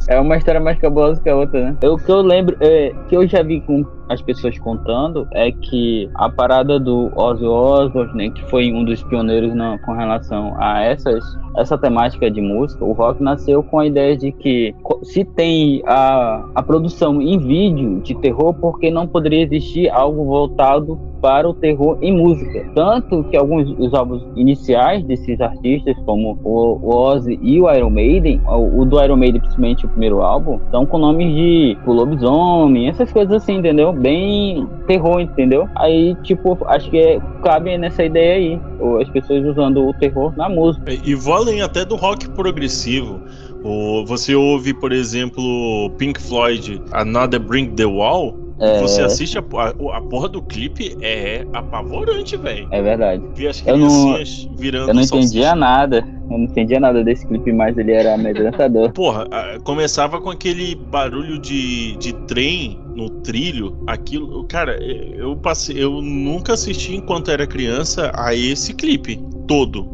É 0.07 0.19
uma 0.19 0.37
história 0.37 0.59
mais 0.59 0.77
cabulosa 0.79 1.21
que 1.21 1.29
a 1.29 1.35
outra, 1.35 1.71
né? 1.71 1.77
O 1.83 1.97
que 1.97 2.11
eu 2.11 2.21
lembro, 2.21 2.57
é, 2.59 2.91
que 3.07 3.15
eu 3.15 3.27
já 3.27 3.41
vi 3.43 3.61
com 3.61 3.83
as 4.11 4.21
pessoas 4.21 4.57
contando, 4.59 5.27
é 5.31 5.51
que 5.51 6.09
a 6.15 6.29
parada 6.29 6.79
do 6.79 7.11
Ozzy 7.15 7.45
Osbourne, 7.45 8.13
né, 8.13 8.29
que 8.29 8.43
foi 8.49 8.71
um 8.71 8.83
dos 8.83 9.03
pioneiros 9.03 9.53
na- 9.55 9.77
com 9.79 9.93
relação 9.93 10.53
a 10.57 10.81
essas, 10.81 11.23
essa 11.57 11.77
temática 11.77 12.29
de 12.29 12.41
música, 12.41 12.83
o 12.83 12.91
rock 12.93 13.21
nasceu 13.21 13.63
com 13.63 13.79
a 13.79 13.85
ideia 13.85 14.17
de 14.17 14.31
que 14.31 14.75
se 15.03 15.23
tem 15.23 15.81
a, 15.85 16.45
a 16.55 16.63
produção 16.63 17.21
em 17.21 17.37
vídeo 17.37 18.01
de 18.01 18.15
terror, 18.15 18.53
porque 18.53 18.91
não 18.91 19.07
poderia 19.07 19.43
existir 19.43 19.89
algo 19.89 20.25
voltado 20.25 20.99
para 21.21 21.47
o 21.47 21.53
terror 21.53 21.97
em 22.01 22.11
música. 22.17 22.65
Tanto 22.73 23.23
que 23.25 23.37
alguns 23.37 23.69
os 23.77 23.93
álbuns 23.93 24.23
iniciais 24.35 25.03
desses 25.03 25.39
artistas, 25.39 25.95
como 26.05 26.37
o, 26.43 26.79
o 26.81 26.95
Ozzy 26.95 27.39
e 27.41 27.61
o 27.61 27.71
Iron 27.71 27.91
Maiden, 27.91 28.41
o, 28.47 28.81
o 28.81 28.85
do 28.85 29.01
Iron 29.01 29.17
Maiden, 29.17 29.39
principalmente 29.39 29.85
o 29.85 29.89
primeiro 29.89 30.21
álbum, 30.21 30.55
estão 30.65 30.85
com 30.85 30.97
nomes 30.97 31.33
de 31.33 31.75
tipo, 31.75 31.93
lobisomem, 31.93 32.89
essas 32.89 33.11
coisas 33.11 33.35
assim, 33.35 33.57
entendeu? 33.57 33.93
Bem 34.01 34.67
terror, 34.87 35.21
entendeu? 35.21 35.69
Aí, 35.75 36.15
tipo, 36.23 36.57
acho 36.67 36.89
que 36.89 36.97
é, 36.97 37.19
cabe 37.43 37.77
nessa 37.77 38.03
ideia 38.03 38.35
aí, 38.35 38.61
as 39.01 39.09
pessoas 39.09 39.45
usando 39.45 39.87
o 39.87 39.93
terror 39.93 40.33
na 40.35 40.49
música. 40.49 40.91
E 40.91 41.13
vou 41.13 41.35
além 41.35 41.61
até 41.61 41.85
do 41.85 41.95
rock 41.95 42.27
progressivo. 42.29 43.21
Você 44.07 44.33
ouve, 44.33 44.73
por 44.73 44.91
exemplo, 44.91 45.91
Pink 45.97 46.19
Floyd, 46.19 46.81
Another 46.91 47.39
Bring 47.39 47.75
the 47.75 47.85
Wall. 47.85 48.35
É, 48.61 48.79
Você 48.79 49.01
assiste 49.01 49.37
a, 49.37 49.41
a, 49.41 49.97
a 49.97 50.01
porra 50.01 50.29
do 50.29 50.41
clipe, 50.41 50.95
é 51.01 51.45
apavorante, 51.51 52.37
velho. 52.37 52.67
é 52.69 52.81
verdade. 52.81 53.23
Ver 53.35 53.47
as 53.47 53.65
Eu 53.65 53.77
não- 53.77 54.15
virando 54.55 54.89
Eu 54.89 54.93
não 54.93 55.03
salsicha. 55.03 55.15
entendia 55.15 55.55
nada. 55.55 55.97
Eu 56.29 56.37
não 56.37 56.45
entendia 56.45 56.79
nada 56.79 57.03
desse 57.03 57.25
clipe, 57.27 57.51
mas 57.51 57.77
ele 57.77 57.91
era 57.91 58.13
amedrontador. 58.13 58.91
Porra, 58.93 59.27
a- 59.31 59.59
começava 59.63 60.21
com 60.21 60.29
aquele 60.29 60.75
barulho 60.75 61.39
de, 61.39 61.97
de 61.97 62.13
trem 62.27 62.79
no 62.95 63.09
trilho. 63.21 63.77
Aquilo, 63.87 64.43
cara, 64.45 64.77
eu 64.83 65.35
passei, 65.35 65.83
eu 65.83 66.01
nunca 66.01 66.53
assisti 66.53 66.95
enquanto 66.95 67.31
era 67.31 67.47
criança 67.47 68.11
a 68.15 68.35
esse 68.35 68.73
clipe 68.75 69.19
todo. 69.47 69.89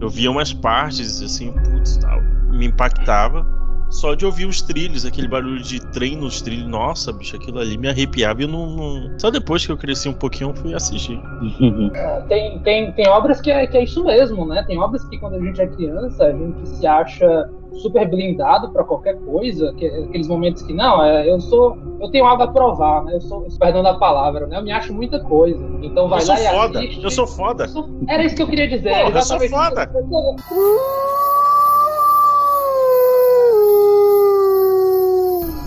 Eu 0.00 0.10
via 0.10 0.30
umas 0.30 0.52
partes 0.52 1.22
assim, 1.22 1.50
putz, 1.52 1.96
tal, 1.96 2.20
me 2.52 2.66
impactava. 2.66 3.46
Só 4.00 4.14
de 4.14 4.26
ouvir 4.26 4.46
os 4.46 4.60
trilhos, 4.60 5.04
aquele 5.04 5.28
barulho 5.28 5.62
de 5.62 5.80
trem 5.92 6.16
nos 6.16 6.42
trilhos, 6.42 6.66
nossa, 6.68 7.12
bicho, 7.12 7.36
aquilo 7.36 7.58
ali 7.60 7.78
me 7.78 7.88
arrepiava 7.88 8.40
e 8.40 8.44
eu 8.44 8.48
não, 8.48 8.66
não- 8.66 9.18
Só 9.20 9.30
depois 9.30 9.64
que 9.64 9.70
eu 9.70 9.76
cresci 9.76 10.08
um 10.08 10.12
pouquinho 10.14 10.50
eu 10.50 10.54
fui 10.54 10.74
assistir. 10.74 11.20
Tem, 12.28 12.58
tem, 12.60 12.92
tem 12.92 13.08
obras 13.08 13.40
que 13.40 13.50
é, 13.50 13.66
que 13.66 13.76
é 13.76 13.84
isso 13.84 14.04
mesmo, 14.04 14.46
né? 14.46 14.64
Tem 14.66 14.78
obras 14.78 15.04
que 15.08 15.16
quando 15.18 15.34
a 15.34 15.40
gente 15.40 15.60
é 15.60 15.66
criança, 15.68 16.24
a 16.24 16.32
gente 16.32 16.68
se 16.68 16.86
acha 16.86 17.48
super 17.82 18.08
blindado 18.08 18.70
pra 18.72 18.84
qualquer 18.84 19.16
coisa, 19.24 19.72
que, 19.76 19.86
aqueles 19.86 20.26
momentos 20.28 20.62
que 20.62 20.72
não, 20.72 21.02
é, 21.02 21.28
eu 21.30 21.40
sou, 21.40 21.76
eu 22.00 22.08
tenho 22.10 22.24
algo 22.24 22.42
a 22.42 22.48
provar, 22.48 23.04
né? 23.04 23.14
Eu 23.14 23.20
sou, 23.20 23.46
perdão 23.58 23.82
da 23.82 23.94
palavra, 23.94 24.46
né? 24.46 24.58
Eu 24.58 24.62
me 24.62 24.72
acho 24.72 24.92
muita 24.92 25.20
coisa. 25.20 25.64
Então 25.82 26.08
vai 26.08 26.20
eu 26.20 26.26
sou 26.26 26.34
lá 26.34 26.40
e 26.40 26.46
foda, 26.48 26.78
assiste. 26.80 27.04
eu 27.04 27.10
sou 27.10 27.26
foda. 27.26 27.64
Eu 27.64 27.68
sou- 27.68 27.88
Era 28.08 28.24
isso 28.24 28.34
que 28.36 28.42
eu 28.42 28.48
queria 28.48 28.68
dizer. 28.68 28.90
Porra, 28.90 29.18
eu 29.18 29.22
sou 29.22 29.42
exatamente. 29.42 29.92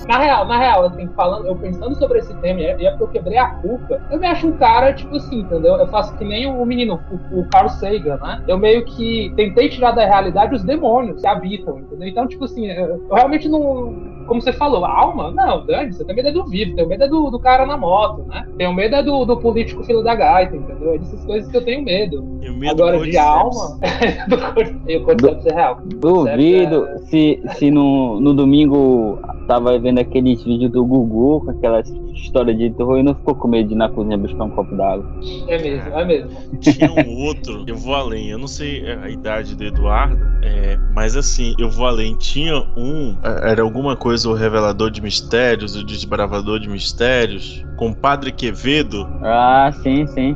Na 0.07 0.17
real, 0.17 0.47
na 0.47 0.57
real, 0.57 0.85
assim, 0.85 1.07
falando, 1.15 1.47
eu 1.47 1.55
pensando 1.55 1.95
sobre 1.95 2.19
esse 2.19 2.33
tema, 2.35 2.61
e 2.61 2.65
é 2.65 2.87
é 2.87 2.89
porque 2.91 3.03
eu 3.03 3.07
quebrei 3.07 3.37
a 3.37 3.47
culpa, 3.47 4.01
eu 4.09 4.19
me 4.19 4.27
acho 4.27 4.47
um 4.47 4.57
cara, 4.57 4.93
tipo 4.93 5.15
assim, 5.15 5.41
entendeu? 5.41 5.75
Eu 5.75 5.87
faço 5.87 6.15
que 6.17 6.23
nem 6.23 6.47
o 6.47 6.65
menino, 6.65 7.01
o, 7.31 7.41
o 7.41 7.45
Carl 7.49 7.69
Sagan, 7.69 8.17
né? 8.17 8.43
Eu 8.47 8.57
meio 8.57 8.85
que 8.85 9.33
tentei 9.35 9.69
tirar 9.69 9.91
da 9.91 10.05
realidade 10.05 10.55
os 10.55 10.63
demônios 10.63 11.21
que 11.21 11.27
habitam, 11.27 11.79
entendeu? 11.79 12.07
Então, 12.07 12.27
tipo 12.27 12.45
assim, 12.45 12.67
eu, 12.67 13.05
eu 13.09 13.15
realmente 13.15 13.49
não. 13.49 14.17
Como 14.25 14.41
você 14.41 14.51
falou, 14.51 14.83
a 14.83 14.91
alma? 14.91 15.31
Não, 15.31 15.65
Dani, 15.65 15.93
você 15.93 16.03
tem 16.03 16.15
medo 16.15 16.27
é 16.27 16.31
do 16.31 16.45
vivo, 16.45 16.75
tem 16.75 16.85
medo 16.85 17.03
é 17.03 17.07
do, 17.07 17.29
do 17.29 17.39
cara 17.39 17.65
na 17.65 17.77
moto, 17.77 18.25
né? 18.27 18.45
Tem 18.57 18.73
medo 18.75 18.95
é 18.95 19.03
do, 19.03 19.25
do 19.25 19.37
político 19.37 19.83
filho 19.83 20.03
da 20.03 20.15
gaita, 20.15 20.55
entendeu? 20.55 20.93
É 20.93 20.97
dessas 20.97 21.23
coisas 21.25 21.49
que 21.49 21.55
eu 21.55 21.63
tenho 21.63 21.83
medo. 21.83 22.39
Eu 22.41 22.53
medo 22.53 22.83
Agora, 22.83 22.99
de 22.99 23.17
alma, 23.17 23.79
do 24.27 24.91
e 24.91 24.99
cordyceps 24.99 25.45
é 25.45 25.53
real. 25.53 25.77
Duvido 25.85 26.87
se, 27.05 27.41
se 27.55 27.71
no, 27.71 28.19
no 28.19 28.33
domingo 28.33 29.19
tava 29.47 29.77
vendo 29.79 29.99
aqueles 29.99 30.43
vídeos 30.43 30.71
do 30.71 30.85
Gugu 30.85 31.41
com 31.45 31.51
aquela 31.51 31.81
história 32.13 32.53
de 32.53 32.69
terror 32.71 32.97
e 32.99 33.03
não 33.03 33.15
ficou 33.15 33.35
com 33.35 33.47
medo 33.47 33.69
de 33.69 33.73
ir 33.73 33.77
na 33.77 33.89
cozinha 33.89 34.17
buscar 34.17 34.43
um 34.43 34.49
copo 34.49 34.75
d'água. 34.75 35.05
É 35.47 35.57
mesmo, 35.57 35.89
é 35.89 36.05
mesmo. 36.05 36.31
Tinha 36.59 36.91
um 36.91 37.25
outro, 37.25 37.63
eu 37.65 37.75
vou 37.75 37.95
além, 37.95 38.29
eu 38.29 38.37
não 38.37 38.47
sei 38.47 38.85
a 38.89 39.09
idade 39.09 39.55
do 39.55 39.63
Eduardo, 39.63 40.17
é, 40.43 40.77
mas 40.93 41.15
assim, 41.15 41.55
eu 41.57 41.69
vou 41.69 41.87
além. 41.87 42.15
Tinha 42.15 42.57
um, 42.75 43.15
é, 43.23 43.51
era 43.51 43.61
alguma 43.61 43.95
coisa, 43.95 44.29
o 44.29 44.33
Revelador 44.33 44.91
de 44.91 45.01
Mistérios, 45.01 45.75
o 45.75 45.83
Desbravador 45.85 46.59
de 46.59 46.69
Mistérios, 46.69 47.65
com 47.77 47.89
o 47.89 47.95
Padre 47.95 48.31
Quevedo, 48.31 49.07
Ah, 49.23 49.71
sim, 49.81 50.05
sim. 50.07 50.35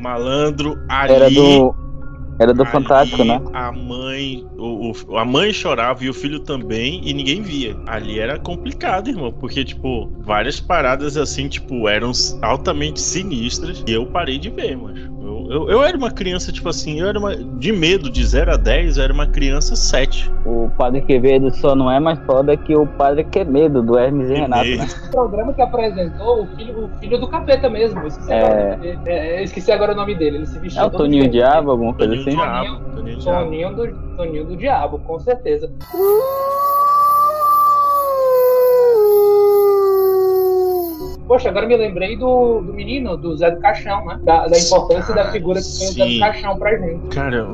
malandro, 0.00 0.78
ali. 0.88 1.14
Era 1.14 1.30
do. 1.30 1.85
Era 2.38 2.52
do 2.52 2.62
ali 2.62 2.70
Fantástico, 2.70 3.24
né? 3.24 3.40
A 3.52 3.72
mãe, 3.72 4.44
o, 4.58 4.92
o- 4.92 5.16
a 5.16 5.24
mãe 5.24 5.52
chorava 5.52 6.04
e 6.04 6.08
o 6.10 6.14
filho 6.14 6.40
também, 6.40 7.00
e 7.02 7.12
ninguém 7.14 7.40
via. 7.42 7.74
Ali 7.86 8.18
era 8.18 8.38
complicado, 8.38 9.08
irmão, 9.08 9.32
porque, 9.32 9.64
tipo, 9.64 10.12
várias 10.22 10.60
paradas 10.60 11.16
assim, 11.16 11.48
tipo, 11.48 11.88
eram 11.88 12.12
altamente 12.42 13.00
sinistras, 13.00 13.82
e 13.86 13.92
eu 13.92 14.06
parei 14.06 14.38
de 14.38 14.50
ver, 14.50 14.76
mas 14.76 14.98
Eu, 15.26 15.50
eu, 15.50 15.70
eu 15.70 15.82
era 15.82 15.96
uma 15.96 16.10
criança, 16.10 16.52
tipo 16.52 16.68
assim, 16.68 17.00
eu 17.00 17.08
era 17.08 17.18
uma. 17.18 17.34
De 17.34 17.72
medo, 17.72 18.08
de 18.08 18.24
0 18.24 18.52
a 18.52 18.56
10, 18.56 18.96
eu 18.96 19.04
era 19.04 19.12
uma 19.12 19.26
criança 19.26 19.74
7. 19.74 20.30
O 20.44 20.70
Padre 20.78 21.00
Quevedo 21.00 21.52
só 21.56 21.74
não 21.74 21.90
é 21.90 21.98
mais 21.98 22.18
foda 22.20 22.56
que 22.56 22.76
o 22.76 22.86
Padre 22.86 23.24
Quemedo, 23.24 23.82
do 23.82 23.98
Hermes 23.98 24.30
e 24.30 24.34
Renato, 24.34 24.68
né? 24.68 24.86
O 25.08 25.10
programa 25.10 25.52
que 25.52 25.62
apresentou 25.62 26.44
o 26.44 26.46
filho, 26.56 26.84
o 26.84 26.88
filho 27.00 27.18
do 27.18 27.26
capeta 27.28 27.68
mesmo. 27.68 28.00
Eu 28.00 28.06
esqueci, 28.06 28.32
É. 28.32 28.44
agora, 28.44 28.62
o 28.62 28.76
nome 28.76 28.94
dele. 28.94 28.98
É, 29.06 29.40
eu 29.40 29.44
esqueci 29.44 29.72
agora 29.72 29.92
o 29.92 29.96
nome 29.96 30.14
dele. 30.14 30.36
Ele 30.36 30.46
se 30.46 30.58
vestiu 30.60 30.82
É 30.82 30.84
o 30.86 30.90
Toninho. 30.90 31.28
Diabo, 31.28 31.72
alguma 31.72 31.92
coisa 31.92 32.14
Toninho 32.14 32.28
assim? 32.28 32.36
Diabo. 32.36 32.80
Toninho 32.94 33.18
Diabo. 33.18 33.44
Toninho 33.44 33.74
do, 33.74 34.16
Toninho 34.16 34.44
do 34.44 34.56
Diabo, 34.56 34.98
com 35.00 35.18
certeza. 35.18 35.70
Poxa, 41.26 41.48
agora 41.48 41.66
me 41.66 41.76
lembrei 41.76 42.16
do, 42.16 42.60
do 42.60 42.72
menino, 42.72 43.16
do 43.16 43.36
Zé 43.36 43.50
do 43.50 43.60
Caixão, 43.60 44.04
né? 44.06 44.18
Da, 44.22 44.46
da 44.46 44.58
importância 44.58 45.14
da 45.14 45.32
figura 45.32 45.60
que 45.60 45.78
tem 45.78 45.88
o 45.88 45.92
Zé 45.92 46.06
do 46.06 46.20
Caixão 46.20 46.56
pra 46.56 46.78
gente. 46.78 47.08
Cara, 47.08 47.46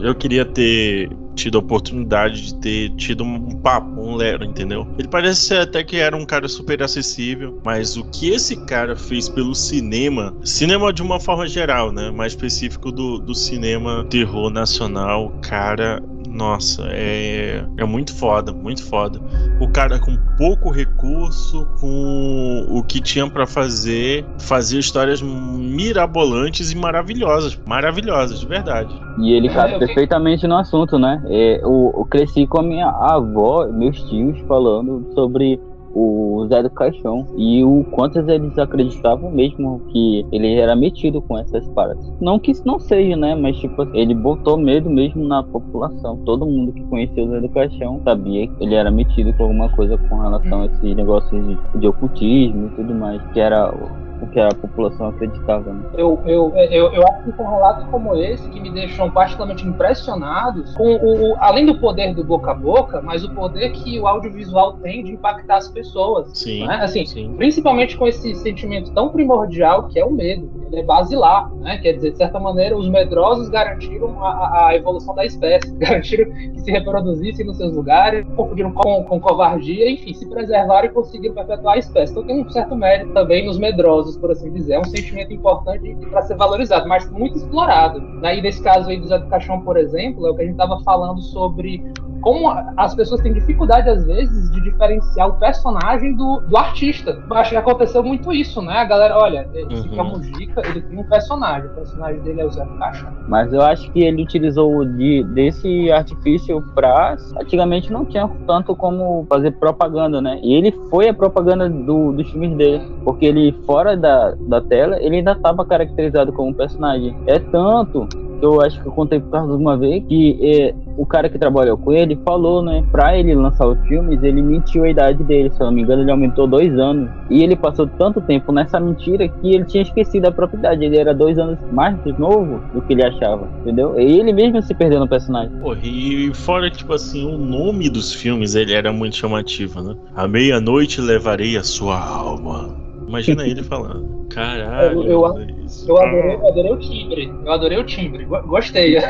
eu 0.00 0.14
queria 0.14 0.44
ter 0.44 1.10
tido 1.34 1.56
a 1.56 1.60
oportunidade 1.60 2.46
de 2.46 2.54
ter 2.56 2.90
tido 2.96 3.22
um 3.22 3.50
papo, 3.60 3.88
um 4.00 4.16
Lero, 4.16 4.44
entendeu? 4.44 4.86
Ele 4.98 5.06
parece 5.06 5.54
até 5.54 5.84
que 5.84 5.96
era 5.96 6.16
um 6.16 6.24
cara 6.24 6.48
super 6.48 6.82
acessível, 6.82 7.60
mas 7.64 7.96
o 7.96 8.04
que 8.10 8.30
esse 8.30 8.56
cara 8.64 8.96
fez 8.96 9.28
pelo 9.28 9.54
cinema, 9.54 10.34
cinema 10.42 10.92
de 10.92 11.00
uma 11.00 11.20
forma 11.20 11.46
geral, 11.46 11.92
né? 11.92 12.10
Mais 12.10 12.32
específico 12.32 12.90
do, 12.90 13.18
do 13.18 13.34
cinema 13.34 14.04
terror 14.10 14.50
nacional, 14.50 15.32
cara, 15.40 16.02
nossa, 16.38 16.86
é, 16.92 17.64
é 17.76 17.84
muito 17.84 18.14
foda, 18.14 18.52
muito 18.52 18.84
foda. 18.84 19.20
O 19.60 19.68
cara 19.68 19.98
com 19.98 20.16
pouco 20.36 20.70
recurso, 20.70 21.66
com 21.80 22.64
o 22.70 22.80
que 22.84 23.00
tinha 23.00 23.28
pra 23.28 23.44
fazer, 23.44 24.24
fazia 24.38 24.78
histórias 24.78 25.20
mirabolantes 25.20 26.70
e 26.70 26.76
maravilhosas, 26.76 27.58
maravilhosas, 27.66 28.38
de 28.38 28.46
verdade. 28.46 28.94
E 29.18 29.32
ele 29.32 29.48
cabe 29.48 29.74
É, 29.74 29.78
perfeitamente 29.80 30.46
no 30.46 30.56
assunto, 30.56 30.96
né? 30.96 31.20
É, 31.26 31.60
eu, 31.60 31.92
eu 31.96 32.06
cresci 32.08 32.46
com 32.46 32.60
a 32.60 32.62
minha 32.62 32.88
avó, 32.88 33.66
meus 33.66 34.00
tios, 34.04 34.38
falando 34.46 35.10
sobre 35.14 35.60
o 35.98 36.46
Zé 36.46 36.62
do 36.62 36.70
Caixão 36.70 37.26
e 37.36 37.64
o 37.64 37.84
quanto 37.90 38.18
eles 38.18 38.56
acreditavam 38.58 39.30
mesmo 39.30 39.80
que 39.88 40.24
ele 40.30 40.54
era 40.54 40.76
metido 40.76 41.20
com 41.20 41.36
essas 41.38 41.66
paradas. 41.70 42.12
Não 42.20 42.38
que 42.38 42.52
isso 42.52 42.62
não 42.64 42.78
seja, 42.78 43.16
né? 43.16 43.34
Mas 43.34 43.56
tipo, 43.56 43.82
ele 43.94 44.14
botou 44.14 44.56
medo 44.56 44.88
mesmo 44.88 45.26
na 45.26 45.42
população. 45.42 46.18
Todo 46.24 46.46
mundo 46.46 46.72
que 46.72 46.82
conhecia 46.84 47.24
o 47.24 47.30
Zé 47.30 47.40
do 47.40 47.48
Caixão 47.48 48.00
sabia 48.04 48.46
que 48.46 48.64
ele 48.64 48.74
era 48.74 48.90
metido 48.90 49.32
com 49.34 49.44
alguma 49.44 49.68
coisa 49.70 49.98
com 49.98 50.18
relação 50.18 50.62
a 50.62 50.66
esse 50.66 50.94
negócio 50.94 51.42
de, 51.42 51.80
de 51.80 51.88
ocultismo 51.88 52.68
e 52.68 52.76
tudo 52.76 52.94
mais, 52.94 53.20
que 53.32 53.40
era 53.40 53.72
o 54.20 54.26
que 54.26 54.40
a 54.40 54.48
população 54.48 55.08
acreditava. 55.08 55.72
Né? 55.72 55.80
Eu, 55.94 56.20
eu, 56.26 56.52
eu, 56.56 56.92
eu 56.92 57.02
acho 57.08 57.22
que 57.24 57.32
são 57.36 57.48
relatos 57.48 57.84
como 57.90 58.14
esse 58.16 58.48
que 58.50 58.60
me 58.60 58.70
deixam 58.70 59.10
particularmente 59.10 59.66
impressionados 59.66 60.74
com 60.76 60.94
o, 60.96 61.32
o- 61.32 61.36
além 61.38 61.66
do 61.66 61.78
poder 61.78 62.14
do 62.14 62.24
boca 62.24 62.50
a 62.50 62.54
boca, 62.54 63.00
mas 63.02 63.24
o 63.24 63.34
poder 63.34 63.70
que 63.72 63.98
o 64.00 64.06
audiovisual 64.06 64.74
tem 64.74 65.04
de 65.04 65.12
impactar 65.12 65.56
as 65.56 65.68
pessoas. 65.68 66.30
Sim. 66.36 66.66
né? 66.66 66.76
Assim, 66.82 67.04
Sim. 67.06 67.34
principalmente 67.36 67.96
com 67.96 68.06
esse 68.06 68.34
sentimento 68.36 68.92
tão 68.92 69.08
primordial 69.10 69.88
que 69.88 69.98
é 69.98 70.04
o 70.04 70.10
medo. 70.10 70.50
Ele 70.70 70.80
é 70.80 70.84
basilar, 70.84 71.50
né? 71.56 71.78
Quer 71.78 71.92
dizer, 71.94 72.10
de 72.12 72.18
certa 72.18 72.38
maneira, 72.38 72.76
os 72.76 72.88
medrosos 72.88 73.48
garantiram 73.48 74.22
a, 74.22 74.28
a- 74.30 74.66
a 74.68 74.76
evolução 74.76 75.14
da 75.14 75.24
espécie, 75.24 75.70
garantiram 75.78 76.30
que 76.30 76.60
se 76.60 76.70
reproduzissem 76.70 77.46
nos 77.46 77.56
seus 77.56 77.72
lugares, 77.74 78.26
confundiram 78.36 78.72
com, 78.72 79.02
com 79.04 79.18
covardia, 79.20 79.90
enfim, 79.90 80.12
se 80.12 80.28
preservaram 80.28 80.86
e 80.86 80.90
conseguiram 80.90 81.34
perpetuar 81.34 81.74
a 81.76 81.78
espécie. 81.78 82.12
Então 82.12 82.24
tem 82.24 82.42
um 82.44 82.50
certo 82.50 82.76
mérito 82.76 83.12
também 83.12 83.46
nos 83.46 83.58
medrosos, 83.58 84.07
por 84.16 84.30
assim 84.30 84.50
dizer. 84.52 84.74
É 84.74 84.80
um 84.80 84.84
sentimento 84.84 85.32
importante 85.32 85.94
para 86.10 86.22
ser 86.22 86.36
valorizado, 86.36 86.88
mas 86.88 87.10
muito 87.10 87.36
explorado. 87.36 88.00
Né? 88.00 88.38
E 88.38 88.42
nesse 88.42 88.62
caso 88.62 88.88
aí 88.88 88.98
do 88.98 89.06
Zé 89.06 89.18
do 89.18 89.26
Caixão, 89.26 89.60
por 89.60 89.76
exemplo, 89.76 90.26
é 90.26 90.30
o 90.30 90.34
que 90.34 90.42
a 90.42 90.44
gente 90.44 90.54
estava 90.54 90.80
falando 90.80 91.20
sobre 91.20 91.84
como 92.20 92.48
as 92.76 92.94
pessoas 92.94 93.20
têm 93.20 93.32
dificuldade, 93.32 93.88
às 93.88 94.04
vezes, 94.04 94.50
de 94.50 94.60
diferenciar 94.60 95.28
o 95.28 95.34
personagem 95.34 96.14
do, 96.14 96.40
do 96.46 96.56
artista. 96.56 97.22
Eu 97.28 97.36
acho 97.36 97.50
que 97.50 97.56
aconteceu 97.56 98.02
muito 98.02 98.32
isso, 98.32 98.60
né? 98.62 98.78
A 98.78 98.84
galera, 98.84 99.16
olha, 99.16 99.48
esse 99.54 99.86
aqui 99.86 99.98
é 99.98 100.02
o 100.02 100.04
Uhum. 100.04 100.10
Mujica, 100.18 100.62
ele 100.66 100.80
tem 100.82 100.98
um 100.98 101.04
personagem. 101.04 101.70
O 101.70 101.74
personagem 101.74 102.20
dele 102.22 102.40
é 102.40 102.44
o 102.46 102.50
Zé 102.50 102.64
do 102.64 102.78
Caixão. 102.78 103.08
Mas 103.28 103.52
eu 103.52 103.62
acho 103.62 103.90
que 103.92 104.00
ele 104.00 104.22
utilizou 104.22 104.84
de, 104.84 105.22
desse 105.34 105.90
artifício 105.92 106.62
pra. 106.74 107.16
Antigamente 107.40 107.92
não 107.92 108.04
tinha 108.04 108.28
tanto 108.46 108.74
como 108.74 109.26
fazer 109.28 109.52
propaganda, 109.52 110.20
né? 110.20 110.38
E 110.42 110.54
ele 110.54 110.72
foi 110.90 111.08
a 111.08 111.14
propaganda 111.14 111.68
do, 111.68 112.12
dos 112.12 112.28
filmes 112.30 112.56
dele. 112.56 112.82
Porque 113.04 113.26
ele, 113.26 113.54
fora 113.66 113.96
da, 113.96 114.34
da 114.46 114.60
tela, 114.60 114.96
ele 115.00 115.16
ainda 115.16 115.32
estava 115.32 115.64
caracterizado 115.64 116.32
como 116.32 116.54
personagem. 116.54 117.14
É 117.26 117.38
tanto 117.38 118.08
eu 118.40 118.60
acho 118.60 118.80
que 118.80 118.86
eu 118.86 118.92
contei 118.92 119.20
por 119.20 119.30
causa 119.30 119.56
de 119.56 119.62
uma 119.62 119.76
vez 119.76 120.04
que 120.04 120.38
é, 120.42 120.74
o 120.96 121.06
cara 121.06 121.28
que 121.28 121.38
trabalhou 121.38 121.76
com 121.76 121.92
ele 121.92 122.18
falou, 122.24 122.62
né? 122.62 122.84
Pra 122.90 123.16
ele 123.16 123.34
lançar 123.34 123.66
os 123.66 123.78
filmes, 123.86 124.22
ele 124.22 124.42
mentiu 124.42 124.84
a 124.84 124.88
idade 124.88 125.22
dele. 125.24 125.50
Se 125.50 125.60
eu 125.60 125.66
não 125.66 125.72
me 125.72 125.82
engano, 125.82 126.02
ele 126.02 126.10
aumentou 126.10 126.46
dois 126.46 126.76
anos. 126.78 127.10
E 127.30 127.42
ele 127.42 127.56
passou 127.56 127.86
tanto 127.86 128.20
tempo 128.20 128.52
nessa 128.52 128.80
mentira 128.80 129.28
que 129.28 129.54
ele 129.54 129.64
tinha 129.64 129.82
esquecido 129.82 130.26
a 130.26 130.32
própria 130.32 130.58
idade. 130.58 130.84
Ele 130.84 130.96
era 130.96 131.14
dois 131.14 131.38
anos 131.38 131.58
mais 131.72 131.96
novo 132.18 132.60
do 132.72 132.82
que 132.82 132.92
ele 132.92 133.04
achava, 133.04 133.48
entendeu? 133.60 133.98
E 133.98 134.18
ele 134.18 134.32
mesmo 134.32 134.62
se 134.62 134.74
perdeu 134.74 135.00
no 135.00 135.08
personagem. 135.08 135.56
Porra, 135.58 135.80
e 135.82 136.32
fora 136.34 136.70
tipo 136.70 136.92
assim, 136.92 137.24
o 137.24 137.38
nome 137.38 137.88
dos 137.88 138.12
filmes 138.12 138.54
ele 138.54 138.72
era 138.72 138.92
muito 138.92 139.16
chamativo, 139.16 139.82
né? 139.82 139.96
À 140.14 140.26
meia-noite 140.26 141.00
levarei 141.00 141.56
a 141.56 141.62
sua 141.62 141.98
alma. 141.98 142.77
Imagina 143.08 143.46
ele 143.46 143.62
falando. 143.62 144.26
Caralho. 144.30 145.02
Eu- 145.02 145.34
eu- 145.36 145.64
isso. 145.64 145.90
Eu 145.90 145.96
adorei, 145.98 146.34
eu 146.34 146.48
adorei 146.48 146.72
o 146.72 146.78
timbre. 146.78 147.32
Eu 147.44 147.52
adorei 147.52 147.78
o 147.78 147.84
timbre. 147.84 148.24
Go- 148.24 148.42
Gostei. 148.42 148.96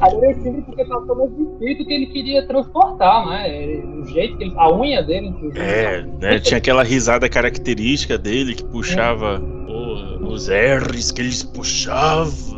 adorei 0.00 0.32
o 0.32 0.42
timbre 0.42 0.62
porque 0.62 0.84
passou 0.84 1.16
no 1.16 1.52
espírito 1.52 1.84
que 1.86 1.92
ele 1.94 2.06
queria 2.06 2.46
transportar, 2.46 3.26
né? 3.28 3.82
O 4.00 4.04
jeito 4.06 4.36
que 4.36 4.44
ele. 4.44 4.54
A 4.56 4.72
unha 4.72 5.02
dele, 5.02 5.28
inclusive. 5.28 5.60
É, 5.60 6.04
né? 6.20 6.38
Tinha 6.38 6.58
aquela 6.58 6.82
risada 6.82 7.28
característica 7.28 8.16
dele 8.18 8.54
que 8.54 8.64
puxava 8.64 9.40
porra, 9.40 10.18
os 10.28 10.48
R's 10.48 11.10
que 11.10 11.22
eles 11.22 11.42
puxavam. 11.42 12.53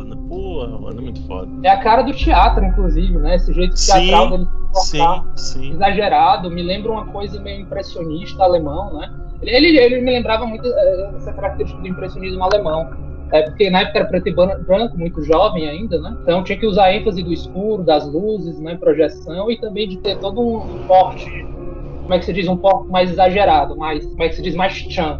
Mano, 0.65 0.99
é 0.99 1.01
muito 1.01 1.21
foda. 1.27 1.49
É 1.63 1.69
a 1.69 1.77
cara 1.77 2.01
do 2.01 2.13
teatro, 2.13 2.65
inclusive, 2.65 3.17
né? 3.17 3.35
Esse 3.35 3.53
jeito 3.53 3.77
Sim, 3.77 4.07
teatral 4.07 4.29
dele 4.29 4.47
se 4.73 4.97
Sim, 4.97 5.23
sim. 5.35 5.71
exagerado, 5.73 6.49
me 6.49 6.61
lembra 6.61 6.91
uma 6.91 7.05
coisa 7.07 7.39
meio 7.39 7.61
impressionista 7.61 8.43
alemão, 8.43 8.93
né? 8.97 9.11
Ele, 9.41 9.67
ele, 9.67 9.77
ele 9.77 10.01
me 10.01 10.11
lembrava 10.11 10.45
muito 10.45 10.67
eh, 10.67 11.11
essa 11.15 11.31
característica 11.33 11.81
do 11.81 11.87
impressionismo 11.87 12.43
alemão. 12.43 12.89
É 13.31 13.41
porque 13.41 13.69
na 13.69 13.81
época 13.81 13.99
era 13.99 14.07
preto 14.07 14.29
e 14.29 14.33
branco, 14.33 14.97
muito 14.97 15.21
jovem 15.21 15.67
ainda, 15.67 15.99
né? 15.99 16.17
Então 16.23 16.43
tinha 16.43 16.57
que 16.57 16.65
usar 16.65 16.85
a 16.85 16.95
ênfase 16.95 17.21
do 17.21 17.33
escuro, 17.33 17.83
das 17.83 18.07
luzes, 18.11 18.59
né? 18.59 18.75
Projeção 18.75 19.51
e 19.51 19.59
também 19.59 19.87
de 19.87 19.97
ter 19.97 20.17
todo 20.17 20.41
um 20.41 20.87
porte, 20.87 21.29
como 22.07 22.15
é 22.15 22.19
que 22.19 22.25
se 22.25 22.31
diz, 22.31 22.47
um 22.47 22.55
porte 22.55 22.89
mais 22.89 23.11
exagerado, 23.11 23.75
mais, 23.75 24.05
como 24.05 24.23
é 24.23 24.29
que 24.29 24.35
se 24.37 24.41
diz, 24.41 24.55
mais 24.55 24.71
chan, 24.73 25.19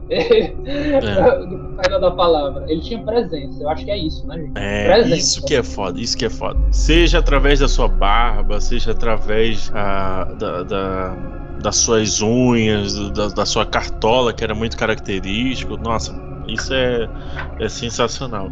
do 1.50 1.76
perdão 1.76 2.00
da 2.00 2.12
palavra. 2.12 2.64
Ele 2.70 2.80
tinha 2.80 3.04
presença, 3.04 3.62
eu 3.62 3.70
acho 3.70 3.84
que 3.84 3.92
é 3.92 3.98
isso, 3.98 4.26
né, 4.26 4.38
gente? 4.38 4.52
É, 4.56 4.86
Presente. 4.86 5.20
isso 5.20 5.46
que 5.46 5.56
é 5.56 5.64
foda, 5.64 6.00
isso 6.00 6.18
que 6.18 6.26
é 6.26 6.30
foda. 6.30 6.58
Seja 6.72 7.20
através 7.20 7.60
da 7.60 7.68
sua 7.68 7.90
barba, 7.90 8.62
seja 8.62 8.92
através 8.92 9.70
ah, 9.76 10.26
da, 10.40 10.64
da- 10.64 11.16
das 11.62 11.76
suas 11.78 12.22
unhas, 12.22 12.94
da, 13.12 13.28
da 13.30 13.46
sua 13.46 13.66
cartola, 13.66 14.32
que 14.32 14.44
era 14.44 14.56
muito 14.56 14.78
característico. 14.78 15.76
Nossa, 15.76 16.14
isso 16.48 16.74
é, 16.74 17.10
é 17.60 17.68
sensacional. 17.68 18.48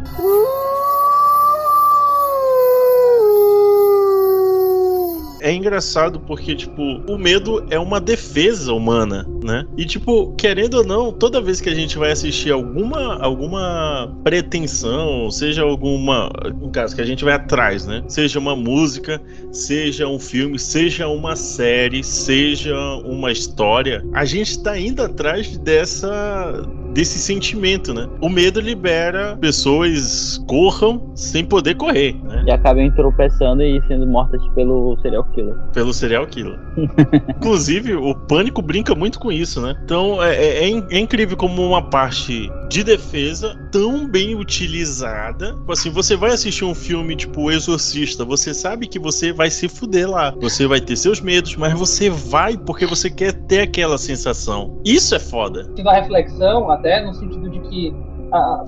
É 5.46 5.52
engraçado 5.52 6.18
porque, 6.18 6.56
tipo, 6.56 6.82
o 7.08 7.16
medo 7.16 7.64
é 7.70 7.78
uma 7.78 8.00
defesa 8.00 8.72
humana, 8.72 9.24
né? 9.44 9.64
E, 9.76 9.84
tipo, 9.84 10.34
querendo 10.34 10.78
ou 10.78 10.84
não, 10.84 11.12
toda 11.12 11.40
vez 11.40 11.60
que 11.60 11.68
a 11.68 11.74
gente 11.74 11.96
vai 11.96 12.10
assistir 12.10 12.50
alguma, 12.50 13.14
alguma 13.22 14.12
pretensão, 14.24 15.30
seja 15.30 15.62
alguma. 15.62 16.32
No 16.60 16.68
caso, 16.70 16.96
que 16.96 17.00
a 17.00 17.04
gente 17.04 17.24
vai 17.24 17.34
atrás, 17.34 17.86
né? 17.86 18.02
Seja 18.08 18.40
uma 18.40 18.56
música, 18.56 19.22
seja 19.52 20.08
um 20.08 20.18
filme, 20.18 20.58
seja 20.58 21.06
uma 21.06 21.36
série, 21.36 22.02
seja 22.02 22.76
uma 23.04 23.30
história, 23.30 24.04
a 24.14 24.24
gente 24.24 24.60
tá 24.60 24.76
indo 24.76 25.00
atrás 25.00 25.56
dessa. 25.58 26.60
Desse 26.96 27.18
sentimento, 27.18 27.92
né? 27.92 28.08
O 28.22 28.28
medo 28.30 28.58
libera 28.58 29.36
pessoas 29.38 30.40
corram 30.48 31.12
sem 31.14 31.44
poder 31.44 31.74
correr, 31.74 32.14
né? 32.24 32.44
E 32.46 32.50
acabam 32.50 32.90
tropeçando 32.90 33.62
e 33.62 33.82
sendo 33.86 34.06
mortas 34.06 34.40
pelo 34.54 34.98
serial 35.02 35.22
killer. 35.34 35.54
pelo 35.74 35.92
serial 35.92 36.26
killer. 36.26 36.58
Inclusive, 37.36 37.94
o 37.94 38.14
Pânico 38.14 38.62
brinca 38.62 38.94
muito 38.94 39.18
com 39.20 39.30
isso, 39.30 39.60
né? 39.60 39.76
Então, 39.84 40.22
é, 40.22 40.34
é- 40.36 40.70
é 40.70 40.86
é 40.90 40.98
incrível 40.98 41.36
como 41.36 41.62
uma 41.66 41.82
parte 41.82 42.50
de 42.70 42.82
defesa 42.82 43.54
tão 43.70 44.08
bem 44.08 44.34
utilizada. 44.34 45.52
Tipo 45.52 45.72
assim, 45.72 45.90
você 45.90 46.16
vai 46.16 46.30
assistir 46.30 46.64
um 46.64 46.74
filme 46.74 47.14
tipo 47.14 47.42
O 47.42 47.50
Exorcista, 47.50 48.24
você 48.24 48.54
sabe 48.54 48.86
que 48.86 48.98
você 48.98 49.32
vai 49.32 49.50
se 49.50 49.68
fuder 49.68 50.08
lá. 50.10 50.34
Você 50.40 50.66
vai 50.66 50.80
ter 50.80 50.96
seus 50.96 51.20
medos, 51.20 51.56
mas 51.56 51.74
você 51.74 52.08
vai 52.08 52.56
porque 52.56 52.86
você 52.86 53.10
quer 53.10 53.32
ter 53.32 53.60
aquela 53.60 53.98
sensação. 53.98 54.80
Isso 54.84 55.14
é 55.14 55.18
foda. 55.18 55.64
da 55.82 55.92
reflexão, 55.92 56.70
até 56.70 56.85
no 57.04 57.14
sentido 57.14 57.48
de 57.50 57.60
que 57.60 57.94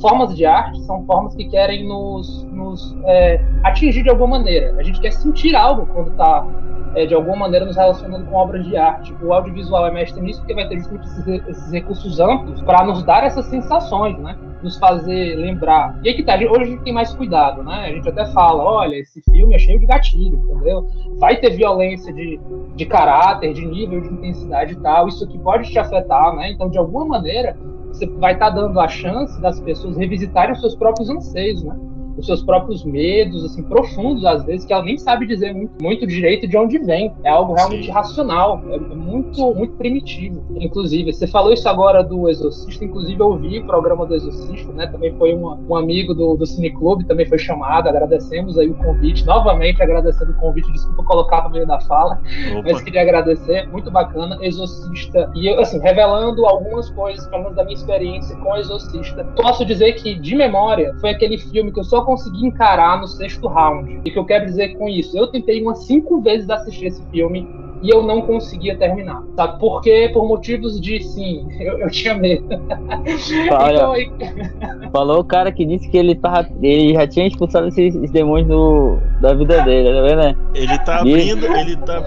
formas 0.01 0.35
de 0.37 0.47
arte 0.47 0.81
são 0.83 1.05
formas 1.05 1.35
que 1.35 1.45
querem 1.49 1.87
nos, 1.87 2.45
nos 2.53 2.97
é, 3.05 3.41
atingir 3.65 4.03
de 4.03 4.11
alguma 4.11 4.39
maneira. 4.39 4.75
A 4.79 4.83
gente 4.83 5.01
quer 5.01 5.13
sentir 5.13 5.55
algo 5.57 5.87
quando 5.87 6.11
está 6.11 6.47
é, 6.95 7.07
de 7.07 7.15
alguma 7.15 7.37
maneira 7.37 7.67
nos 7.67 7.77
relacionando 7.77 8.27
com 8.27 8.37
obras 8.37 8.65
de 8.65 8.77
arte. 8.77 9.15
O 9.23 9.33
audiovisual 9.33 9.87
é 9.87 9.91
mestre 9.91 10.21
nisso 10.21 10.41
porque 10.41 10.55
vai 10.55 10.69
ter 10.69 10.79
justamente 10.79 11.07
esses, 11.07 11.49
esses 11.49 11.73
recursos 11.73 12.21
amplos 12.21 12.63
para 12.63 12.85
nos 12.85 13.03
dar 13.03 13.25
essas 13.25 13.47
sensações, 13.47 14.19
né? 14.19 14.37
Nos 14.63 14.77
fazer 14.79 15.37
lembrar. 15.37 15.99
E 16.03 16.09
aí 16.09 16.15
que 16.15 16.23
tá, 16.23 16.37
hoje 16.37 16.63
a 16.63 16.65
gente 16.65 16.83
tem 16.83 16.93
mais 16.93 17.15
cuidado, 17.15 17.63
né? 17.63 17.87
A 17.87 17.93
gente 17.93 18.09
até 18.09 18.27
fala, 18.33 18.63
olha, 18.63 18.97
esse 18.97 19.21
filme 19.31 19.55
é 19.55 19.59
cheio 19.59 19.79
de 19.79 19.87
gatilho, 19.87 20.39
entendeu? 20.39 20.89
Vai 21.19 21.37
ter 21.37 21.51
violência 21.51 22.13
de, 22.13 22.41
de 22.75 22.87
caráter, 22.87 23.53
de 23.53 23.65
nível 23.67 24.01
de 24.01 24.09
intensidade 24.09 24.73
e 24.73 24.81
tal, 24.81 25.09
isso 25.09 25.25
aqui 25.25 25.39
pode 25.39 25.71
te 25.71 25.79
afetar, 25.79 26.35
né? 26.35 26.51
Então, 26.51 26.69
de 26.69 26.79
alguma 26.79 27.05
maneira, 27.05 27.57
você 27.99 28.07
vai 28.07 28.35
estar 28.35 28.51
tá 28.51 28.57
dando 28.57 28.79
a 28.79 28.89
chance 28.89 29.41
das 29.41 29.61
pessoas 29.61 29.97
revisitarem 29.97 30.53
os 30.53 30.61
seus 30.61 30.75
próprios 30.75 31.11
anseios, 31.11 31.63
né? 31.63 31.77
Os 32.19 32.27
seus 32.27 32.43
próprios 32.43 32.85
medos, 32.85 33.45
assim, 33.45 33.63
profundos 33.63 34.25
às 34.25 34.45
vezes, 34.45 34.67
que 34.67 34.73
ela 34.73 34.83
nem 34.83 34.99
sabe 34.99 35.27
dizer 35.27 35.55
muito, 35.55 35.83
muito 35.83 36.07
direito 36.07 36.49
de 36.49 36.57
onde 36.57 36.79
vem. 36.79 37.13
É 37.23 37.31
algo 37.31 37.55
realmente 37.55 37.87
Sim. 37.87 37.93
racional, 37.93 38.61
é, 38.69 38.75
é 38.75 38.79
muito, 38.79 39.55
muito 39.55 39.75
primitivo. 39.75 40.43
Inclusive, 40.57 41.13
você 41.13 41.27
falou 41.27 41.53
isso 41.53 41.69
agora 41.69 42.03
do 42.03 42.29
Exorcista, 42.29 42.85
inclusive 42.85 43.21
eu 43.21 43.37
vi 43.37 43.61
o 43.61 43.67
programa 43.67 44.05
do 44.05 44.15
Exorcista, 44.15 44.73
né? 44.73 44.87
Também 44.89 45.15
foi 45.17 45.33
uma, 45.35 45.59
um 45.69 45.77
amigo 45.77 46.13
do, 46.15 46.37
do 46.37 46.45
Cineclube, 46.45 47.05
também 47.05 47.27
foi 47.27 47.39
chamado, 47.39 47.89
agradecemos 47.89 48.59
aí 48.59 48.69
o 48.69 48.75
convite, 48.75 49.25
novamente 49.25 49.83
agradecendo 49.83 50.33
o 50.33 50.35
convite, 50.35 50.71
desculpa 50.73 51.05
colocar 51.05 51.45
no 51.45 51.51
meio 51.51 51.67
da 51.67 51.81
fala, 51.81 52.21
Opa. 52.53 52.63
mas 52.65 52.83
queria 52.83 53.03
agradecer, 53.03 53.69
muito 53.69 53.91
bacana, 53.91 54.39
Exorcista, 54.41 55.31
e 55.35 55.49
assim, 55.51 55.79
revelando 55.79 56.45
algumas 56.47 56.91
coisas, 56.91 57.27
pelo 57.29 57.43
menos 57.43 57.57
da 57.57 57.65
minha 57.65 57.77
experiência 57.77 58.37
com 58.37 58.57
Exorcista, 58.57 59.25
posso 59.37 59.65
dizer 59.65 59.93
que, 59.95 60.15
de 60.15 60.35
memória, 60.35 60.95
foi 61.01 61.11
aquele 61.11 61.39
filme 61.39 61.73
que 61.73 61.79
eu 61.79 61.85
só 61.85 62.05
consegui 62.09 62.47
encarar 62.47 62.99
no 63.03 63.07
sexto 63.07 63.47
round. 63.49 64.01
E 64.03 64.09
o 64.09 64.13
que 64.13 64.19
eu 64.19 64.25
quero 64.25 64.47
dizer 64.47 64.75
com 64.79 64.89
isso? 64.89 65.17
Eu 65.17 65.27
tentei 65.27 65.63
umas 65.63 65.85
cinco 65.85 66.23
vezes 66.23 66.49
assistir 66.49 66.87
esse 66.87 67.05
filme 67.11 67.47
e 67.83 67.91
eu 67.91 68.03
não 68.03 68.23
conseguia 68.23 68.77
terminar. 68.79 69.23
Sabe? 69.37 69.59
Porque 69.61 70.09
por 70.13 70.27
motivos 70.27 70.81
de 70.81 71.03
sim, 71.03 71.47
eu, 71.61 71.79
eu 71.81 71.91
tinha 71.91 72.15
medo. 72.15 72.49
Olha, 73.53 74.03
então, 74.03 74.89
falou 74.91 75.21
o 75.21 75.25
cara 75.25 75.53
que 75.53 75.67
disse 75.67 75.87
que 75.91 75.99
ele, 75.99 76.15
tava, 76.15 76.49
ele 76.63 76.95
já 76.95 77.07
tinha 77.07 77.27
expulsado 77.27 77.69
esses, 77.69 77.95
esses 77.95 78.11
demônios 78.11 78.49
do, 78.49 78.99
da 79.21 79.35
vida 79.35 79.63
dele, 79.63 79.93
tá 79.93 80.03
vendo? 80.03 80.23
Né? 80.23 80.37
Ele 80.55 80.79
tá 80.79 81.01
abrindo, 81.01 81.47
e... 81.47 81.61
ele 81.61 81.77
tá. 81.77 82.03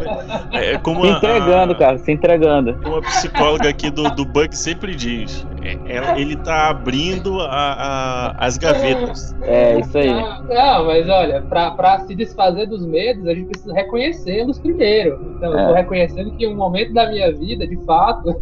É, 0.52 0.78
como 0.80 1.06
se 1.06 1.12
entregando, 1.12 1.74
a, 1.74 1.76
cara, 1.76 1.98
se 2.00 2.12
entregando. 2.12 2.74
Como 2.84 2.96
a 2.96 3.02
psicóloga 3.02 3.70
aqui 3.70 3.92
do, 3.92 4.10
do 4.16 4.26
Bug 4.26 4.58
sempre 4.58 4.96
diz, 4.96 5.46
é, 5.64 5.78
é, 5.98 6.20
ele 6.20 6.36
tá 6.38 6.70
abrindo 6.70 7.40
a, 7.40 7.48
a, 7.48 8.46
as 8.46 8.58
gavetas. 8.58 9.36
É, 9.44 9.80
isso 9.80 9.98
aí. 9.98 10.08
Não, 10.08 10.44
não 10.44 10.86
mas 10.86 11.08
olha, 11.08 11.42
pra, 11.44 11.72
pra 11.72 12.00
se 12.00 12.16
desfazer 12.16 12.66
dos 12.68 12.86
medos, 12.86 13.28
a 13.28 13.34
gente 13.34 13.48
precisa 13.48 13.74
reconhecê-los 13.74 14.60
primeiro. 14.60 15.34
Então, 15.38 15.52
eu 15.52 15.68
tô 15.68 15.76
é. 15.76 15.82
reconhecendo 15.82 16.32
que 16.32 16.48
um 16.48 16.56
momento 16.56 16.94
da 16.94 17.10
minha 17.10 17.32
vida, 17.32 17.68
de 17.68 17.78
fato, 17.86 18.36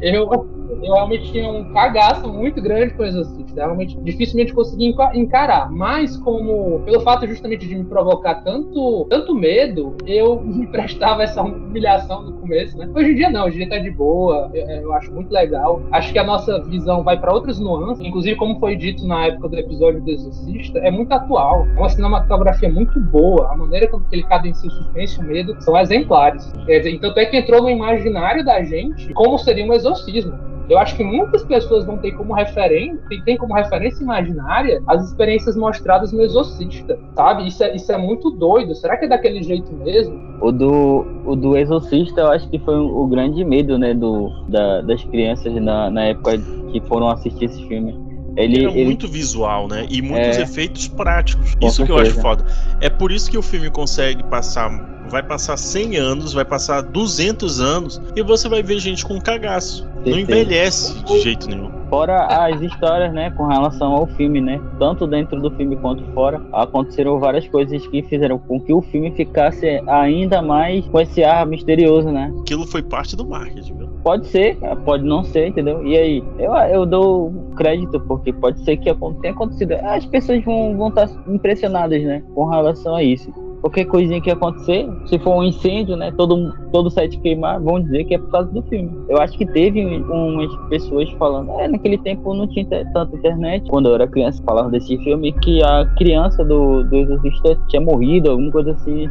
eu, 0.00 0.48
eu 0.68 0.80
realmente 0.80 1.32
tinha 1.32 1.48
um 1.48 1.72
cagaço 1.72 2.32
muito 2.32 2.62
grande 2.62 2.94
com 2.94 3.02
o 3.02 3.06
exorcista. 3.54 3.62
Realmente 3.62 3.98
dificilmente 4.00 4.52
consegui 4.52 4.94
encarar. 5.14 5.70
Mas 5.70 6.16
como, 6.16 6.80
pelo 6.80 7.00
fato 7.00 7.26
justamente 7.26 7.66
de 7.66 7.76
me 7.76 7.84
provocar 7.84 8.36
tanto, 8.42 9.06
tanto 9.08 9.34
medo, 9.34 9.96
eu 10.06 10.40
me 10.42 10.66
prestava 10.66 11.22
essa 11.22 11.42
humilhação 11.42 12.22
no 12.22 12.32
começo, 12.32 12.76
né? 12.76 12.90
Hoje 12.94 13.12
em 13.12 13.14
dia 13.14 13.30
não, 13.30 13.46
hoje 13.46 13.56
em 13.56 13.66
dia 13.66 13.78
tá 13.78 13.82
de 13.82 13.90
boa. 13.90 14.50
Eu, 14.52 14.66
eu 14.66 14.92
acho 14.92 15.12
muito 15.12 15.32
legal. 15.32 15.82
Acho 15.92 16.12
que 16.12 16.18
a 16.18 16.24
nossa 16.24 16.62
visão 16.64 17.02
vai 17.02 17.18
para 17.18 17.32
outras 17.32 17.58
nuances. 17.58 18.04
Inclusive, 18.04 18.36
como 18.36 18.58
foi 18.58 18.76
dito 18.76 19.06
na 19.06 19.26
época 19.26 19.48
do 19.48 19.58
episódio 19.58 20.02
do 20.02 20.10
Exorcista, 20.10 20.78
é 20.80 20.90
muito 20.90 21.12
atual. 21.12 21.66
É 21.76 21.78
uma 21.78 21.88
cinematografia 21.88 22.70
muito 22.70 22.98
boa. 23.00 23.52
A 23.52 23.56
maneira 23.56 23.86
como 23.88 24.04
ele 24.10 24.22
cadencia 24.24 24.68
o 24.68 24.72
suspense 24.72 25.20
e 25.20 25.24
o 25.24 25.26
medo 25.26 25.56
são 25.60 25.78
exemplares. 25.78 26.50
Quer 26.66 26.78
dizer, 26.78 26.94
então 26.94 27.12
é 27.16 27.26
que 27.26 27.36
entrou 27.36 27.62
no 27.62 27.70
imaginário 27.70 28.44
da 28.44 28.62
gente 28.62 29.12
como 29.14 29.38
seria 29.38 29.64
um 29.64 29.72
exorcismo. 29.72 30.34
Eu 30.68 30.78
acho 30.78 30.96
que 30.96 31.04
muitas 31.04 31.42
pessoas 31.44 31.86
não 31.86 31.98
têm 31.98 32.14
como 32.14 32.32
referência, 32.34 32.98
tem 33.24 33.36
como 33.36 33.54
referência 33.54 34.02
imaginária 34.02 34.82
as 34.86 35.04
experiências 35.04 35.56
mostradas 35.56 36.12
no 36.12 36.22
Exorcista, 36.22 36.98
sabe? 37.14 37.46
Isso 37.46 37.62
é, 37.62 37.74
isso 37.74 37.92
é 37.92 37.98
muito 37.98 38.30
doido. 38.30 38.74
Será 38.74 38.96
que 38.96 39.04
é 39.04 39.08
daquele 39.08 39.42
jeito 39.42 39.72
mesmo? 39.72 40.18
O 40.40 40.50
do, 40.50 41.06
o 41.26 41.36
do 41.36 41.56
Exorcista, 41.56 42.22
eu 42.22 42.28
acho 42.28 42.48
que 42.48 42.58
foi 42.58 42.76
o 42.76 43.06
grande 43.06 43.44
medo, 43.44 43.78
né, 43.78 43.94
do, 43.94 44.30
da, 44.48 44.80
das 44.80 45.02
crianças 45.04 45.54
na, 45.54 45.90
na 45.90 46.06
época 46.06 46.38
que 46.72 46.80
foram 46.82 47.08
assistir 47.08 47.44
esse 47.44 47.62
filme. 47.66 48.04
Ele, 48.36 48.64
ele... 48.64 48.84
muito 48.84 49.06
visual, 49.06 49.68
né? 49.68 49.86
E 49.88 50.02
muitos 50.02 50.38
é... 50.38 50.42
efeitos 50.42 50.88
práticos. 50.88 51.54
Com 51.54 51.66
isso 51.66 51.76
certeza. 51.76 51.86
que 51.86 51.92
eu 51.92 51.98
acho 51.98 52.20
foda. 52.20 52.44
É 52.80 52.90
por 52.90 53.12
isso 53.12 53.30
que 53.30 53.38
o 53.38 53.42
filme 53.42 53.70
consegue 53.70 54.22
passar 54.24 54.93
vai 55.08 55.22
passar 55.22 55.56
100 55.56 55.96
anos, 55.96 56.32
vai 56.32 56.44
passar 56.44 56.82
200 56.82 57.60
anos 57.60 58.00
e 58.16 58.22
você 58.22 58.48
vai 58.48 58.62
ver 58.62 58.78
gente 58.78 59.04
com 59.04 59.20
cagaço. 59.20 59.86
Não 60.04 60.18
envelhece 60.18 61.02
de 61.04 61.20
jeito 61.20 61.48
nenhum. 61.48 61.72
Fora 61.88 62.26
as 62.26 62.60
histórias, 62.60 63.12
né, 63.12 63.30
com 63.30 63.46
relação 63.46 63.92
ao 63.92 64.06
filme, 64.06 64.40
né? 64.40 64.60
Tanto 64.78 65.06
dentro 65.06 65.40
do 65.40 65.50
filme 65.52 65.76
quanto 65.76 66.02
fora, 66.12 66.42
aconteceram 66.52 67.18
várias 67.20 67.46
coisas 67.46 67.86
que 67.86 68.02
fizeram 68.02 68.38
com 68.38 68.60
que 68.60 68.72
o 68.72 68.82
filme 68.82 69.12
ficasse 69.12 69.80
ainda 69.86 70.42
mais 70.42 70.84
com 70.88 71.00
esse 71.00 71.22
ar 71.22 71.46
misterioso, 71.46 72.10
né? 72.10 72.34
Aquilo 72.40 72.66
foi 72.66 72.82
parte 72.82 73.14
do 73.16 73.24
marketing, 73.24 73.76
viu? 73.76 73.88
Pode 74.02 74.26
ser, 74.26 74.58
pode 74.84 75.04
não 75.04 75.24
ser, 75.24 75.48
entendeu? 75.48 75.86
E 75.86 75.96
aí, 75.96 76.24
eu, 76.38 76.52
eu 76.52 76.84
dou 76.84 77.32
crédito, 77.56 78.00
porque 78.00 78.32
pode 78.32 78.62
ser 78.64 78.76
que 78.76 78.92
tenha 79.20 79.32
acontecido. 79.32 79.72
As 79.72 80.04
pessoas 80.04 80.44
vão, 80.44 80.76
vão 80.76 80.88
estar 80.88 81.08
impressionadas, 81.28 82.02
né, 82.02 82.22
com 82.34 82.46
relação 82.46 82.96
a 82.96 83.02
isso 83.02 83.32
qualquer 83.64 83.86
coisinha 83.86 84.20
que 84.20 84.30
acontecer, 84.30 84.86
se 85.06 85.18
for 85.18 85.36
um 85.36 85.42
incêndio, 85.42 85.96
né, 85.96 86.12
todo, 86.12 86.52
todo 86.70 86.90
site 86.90 87.18
queimar, 87.20 87.58
vão 87.58 87.80
dizer 87.80 88.04
que 88.04 88.14
é 88.14 88.18
por 88.18 88.30
causa 88.30 88.50
do 88.50 88.62
filme. 88.64 88.92
Eu 89.08 89.16
acho 89.16 89.38
que 89.38 89.46
teve 89.46 89.82
umas 89.82 90.54
pessoas 90.68 91.10
falando, 91.12 91.50
é, 91.58 91.66
naquele 91.66 91.96
tempo 91.96 92.34
não 92.34 92.46
tinha 92.46 92.66
tanta 92.66 93.16
internet, 93.16 93.66
quando 93.70 93.88
eu 93.88 93.94
era 93.94 94.06
criança, 94.06 94.42
falavam 94.44 94.70
desse 94.70 94.98
filme, 94.98 95.32
que 95.32 95.62
a 95.62 95.86
criança 95.96 96.44
do, 96.44 96.84
do 96.84 96.94
exorcista 96.94 97.58
tinha 97.68 97.80
morrido, 97.80 98.32
alguma 98.32 98.52
coisa 98.52 98.72
assim. 98.72 99.08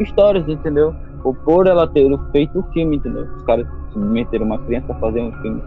Histórias, 0.00 0.48
entendeu? 0.48 0.94
Ou 1.22 1.34
por 1.34 1.66
ela 1.66 1.86
ter 1.86 2.08
feito 2.32 2.60
o 2.60 2.62
filme, 2.72 2.96
entendeu? 2.96 3.24
Os 3.36 3.42
caras 3.42 3.66
submeteram 3.92 4.46
uma 4.46 4.58
criança 4.58 4.90
a 4.92 4.96
fazer 4.96 5.20
um 5.20 5.32
filme 5.42 5.60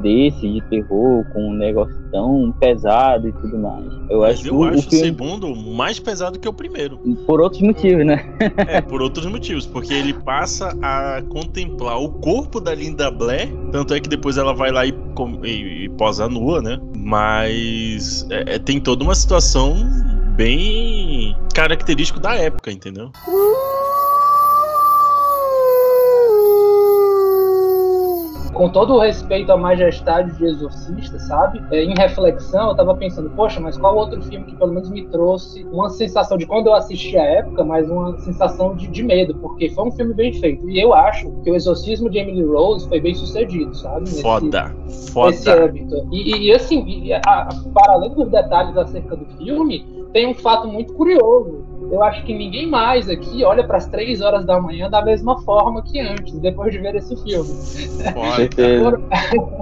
desse 0.00 0.40
de 0.40 0.60
terror 0.62 1.24
com 1.32 1.50
um 1.50 1.52
negócio 1.52 1.96
tão 2.10 2.52
pesado 2.52 3.28
e 3.28 3.32
tudo 3.32 3.58
mais. 3.58 3.84
Eu 4.08 4.20
Mas 4.20 4.40
acho 4.40 4.48
eu 4.48 4.56
o, 4.56 4.64
acho 4.64 4.78
o, 4.78 4.82
filme... 4.90 5.04
segundo 5.04 5.54
mais 5.54 5.98
pesado 5.98 6.38
que 6.38 6.48
o 6.48 6.52
primeiro. 6.52 6.98
Por 7.26 7.40
outros 7.40 7.62
motivos, 7.62 8.04
né? 8.04 8.24
é, 8.66 8.80
por 8.80 9.02
outros 9.02 9.26
motivos, 9.26 9.66
porque 9.66 9.92
ele 9.92 10.12
passa 10.12 10.76
a 10.82 11.22
contemplar 11.28 12.00
o 12.00 12.10
corpo 12.10 12.60
da 12.60 12.74
Linda 12.74 13.10
Blair, 13.10 13.52
tanto 13.72 13.94
é 13.94 14.00
que 14.00 14.08
depois 14.08 14.36
ela 14.36 14.54
vai 14.54 14.70
lá 14.70 14.86
e, 14.86 14.94
e, 15.44 15.84
e 15.84 15.88
posa 15.90 16.28
nua, 16.28 16.62
né? 16.62 16.78
Mas 16.96 18.26
é, 18.30 18.54
é, 18.54 18.58
tem 18.58 18.80
toda 18.80 19.04
uma 19.04 19.14
situação 19.14 19.74
bem 20.36 21.36
característico 21.54 22.20
da 22.20 22.36
época, 22.36 22.70
entendeu? 22.70 23.10
Uh! 23.26 23.87
Com 28.58 28.68
todo 28.68 28.94
o 28.94 28.98
respeito 28.98 29.52
à 29.52 29.56
majestade 29.56 30.36
de 30.36 30.44
Exorcista, 30.44 31.16
sabe? 31.20 31.62
É, 31.70 31.84
em 31.84 31.94
reflexão, 31.96 32.70
eu 32.70 32.74
tava 32.74 32.92
pensando, 32.96 33.30
poxa, 33.30 33.60
mas 33.60 33.78
qual 33.78 33.96
outro 33.96 34.20
filme 34.20 34.46
que 34.46 34.56
pelo 34.56 34.72
menos 34.72 34.90
me 34.90 35.06
trouxe 35.06 35.64
uma 35.70 35.88
sensação 35.88 36.36
de 36.36 36.44
quando 36.44 36.66
eu 36.66 36.74
assisti 36.74 37.16
a 37.16 37.22
época, 37.22 37.62
mas 37.62 37.88
uma 37.88 38.18
sensação 38.18 38.74
de, 38.74 38.88
de 38.88 39.04
medo, 39.04 39.32
porque 39.36 39.70
foi 39.70 39.84
um 39.84 39.92
filme 39.92 40.12
bem 40.12 40.32
feito. 40.32 40.68
E 40.68 40.82
eu 40.82 40.92
acho 40.92 41.30
que 41.44 41.50
o 41.52 41.54
Exorcismo 41.54 42.10
de 42.10 42.18
Emily 42.18 42.42
Rose 42.42 42.88
foi 42.88 43.00
bem 43.00 43.14
sucedido, 43.14 43.72
sabe? 43.76 44.00
Nesse, 44.00 44.22
foda, 44.22 44.74
foda. 45.12 45.30
Nesse 45.30 45.50
âmbito. 45.50 46.08
E, 46.10 46.48
e 46.48 46.52
assim, 46.52 46.84
e, 46.84 47.12
a, 47.12 47.48
para 47.72 47.92
além 47.92 48.12
dos 48.12 48.28
detalhes 48.28 48.76
acerca 48.76 49.14
do 49.14 49.24
filme, 49.36 49.86
tem 50.12 50.26
um 50.26 50.34
fato 50.34 50.66
muito 50.66 50.94
curioso 50.94 51.64
eu 51.90 52.02
acho 52.02 52.24
que 52.24 52.34
ninguém 52.34 52.66
mais 52.66 53.08
aqui 53.08 53.44
olha 53.44 53.64
para 53.64 53.78
as 53.78 53.86
três 53.86 54.20
horas 54.20 54.44
da 54.44 54.60
manhã 54.60 54.90
da 54.90 55.02
mesma 55.02 55.40
forma 55.42 55.82
que 55.82 55.98
antes, 56.00 56.38
depois 56.38 56.72
de 56.72 56.78
ver 56.78 56.94
esse 56.96 57.16
filme. 57.22 57.48
Olha. 58.14 58.48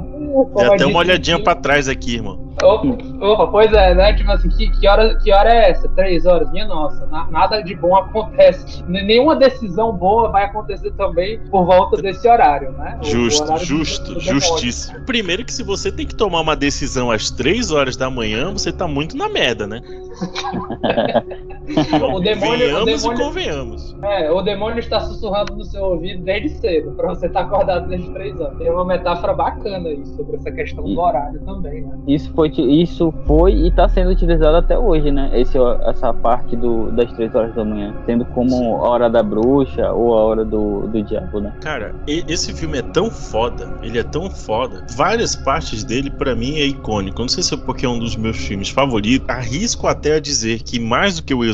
Já 0.59 0.77
tem 0.77 0.87
uma 0.87 0.99
olhadinha 0.99 1.43
para 1.43 1.55
trás 1.55 1.89
aqui, 1.89 2.17
irmão. 2.17 2.47
Opa, 2.63 2.89
opa, 3.21 3.47
pois 3.49 3.71
é, 3.73 3.95
né? 3.95 4.15
Tipo 4.15 4.33
assim, 4.33 4.49
que, 4.49 4.71
que, 4.79 4.89
hora, 4.89 5.15
que 5.19 5.31
hora 5.31 5.55
é 5.55 5.71
essa? 5.71 5.89
Três 5.91 6.25
horas? 6.25 6.51
Minha 6.51 6.67
nossa, 6.67 7.07
na, 7.07 7.31
nada 7.31 7.61
de 7.61 7.75
bom 7.75 7.95
acontece. 7.95 8.83
Nenhuma 8.87 9.37
decisão 9.37 9.93
boa 9.93 10.31
vai 10.31 10.45
acontecer 10.45 10.91
também 10.93 11.39
por 11.51 11.67
volta 11.67 12.01
desse 12.01 12.27
horário, 12.27 12.73
né? 12.73 12.99
Justo, 13.03 13.45
horário 13.45 13.65
justo, 13.65 14.19
justíssimo. 14.21 15.01
Primeiro 15.05 15.45
que 15.45 15.53
se 15.53 15.63
você 15.63 15.93
tem 15.93 16.07
que 16.07 16.15
tomar 16.15 16.41
uma 16.41 16.57
decisão 16.57 17.11
às 17.11 17.31
três 17.31 17.71
horas 17.71 17.95
da 17.97 18.09
manhã, 18.09 18.51
você 18.51 18.73
tá 18.73 18.89
muito 18.89 19.17
na 19.17 19.29
merda, 19.29 19.67
né? 19.67 19.83
o 22.15 22.21
demônio, 22.21 22.83
o 22.83 22.85
demônio, 22.85 23.13
e 23.15 23.17
convenhamos. 23.17 23.97
É, 24.03 24.31
o 24.31 24.43
demônio 24.43 24.79
está 24.79 25.01
sussurrando 25.01 25.57
no 25.57 25.65
seu 25.65 25.83
ouvido 25.83 26.23
desde 26.23 26.51
cedo, 26.51 26.93
pra 26.93 27.09
você 27.09 27.27
estar 27.27 27.41
tá 27.41 27.47
acordado 27.47 27.89
desde 27.89 28.11
três 28.11 28.41
anos. 28.41 28.59
Tem 28.59 28.71
uma 28.71 28.85
metáfora 28.85 29.33
bacana 29.35 29.89
aí 29.89 30.05
sobre 30.07 30.37
essa 30.37 30.51
questão 30.51 30.85
do 30.85 31.01
horário 31.01 31.41
também, 31.41 31.83
né? 31.83 31.99
Isso 32.07 32.33
foi 32.33 32.49
isso 32.57 33.13
foi 33.27 33.53
e 33.53 33.69
está 33.69 33.89
sendo 33.89 34.11
utilizado 34.11 34.57
até 34.57 34.79
hoje, 34.79 35.11
né? 35.11 35.31
Esse, 35.35 35.59
essa 35.87 36.13
parte 36.13 36.57
do, 36.57 36.91
das 36.93 37.13
três 37.13 37.35
horas 37.35 37.55
da 37.55 37.65
manhã, 37.65 37.95
sendo 38.07 38.25
como 38.27 38.51
Sim. 38.51 38.73
a 38.73 38.89
hora 38.89 39.11
da 39.11 39.23
bruxa 39.23 39.93
ou 39.93 40.17
a 40.17 40.25
hora 40.25 40.45
do, 40.45 40.87
do 40.89 41.03
diabo, 41.03 41.41
né? 41.41 41.53
Cara, 41.61 41.95
esse 42.07 42.53
filme 42.55 42.79
é 42.79 42.83
tão 42.83 43.11
foda, 43.11 43.69
ele 43.83 43.99
é 43.99 44.03
tão 44.03 44.31
foda. 44.31 44.85
Várias 44.97 45.35
partes 45.35 45.85
dele, 45.85 46.11
pra 46.11 46.35
mim, 46.35 46.57
é 46.57 46.67
icônico. 46.67 47.21
Não 47.21 47.29
sei 47.29 47.43
se 47.43 47.55
é 47.55 47.57
porque 47.57 47.85
é 47.85 47.89
um 47.89 47.99
dos 47.99 48.17
meus 48.17 48.37
filmes 48.37 48.69
favoritos. 48.69 49.29
Arrisco 49.29 49.87
até 49.87 50.15
a 50.15 50.21
dizer 50.21 50.63
que 50.63 50.79
mais 50.79 51.17
do 51.17 51.23
que 51.23 51.35
o 51.35 51.45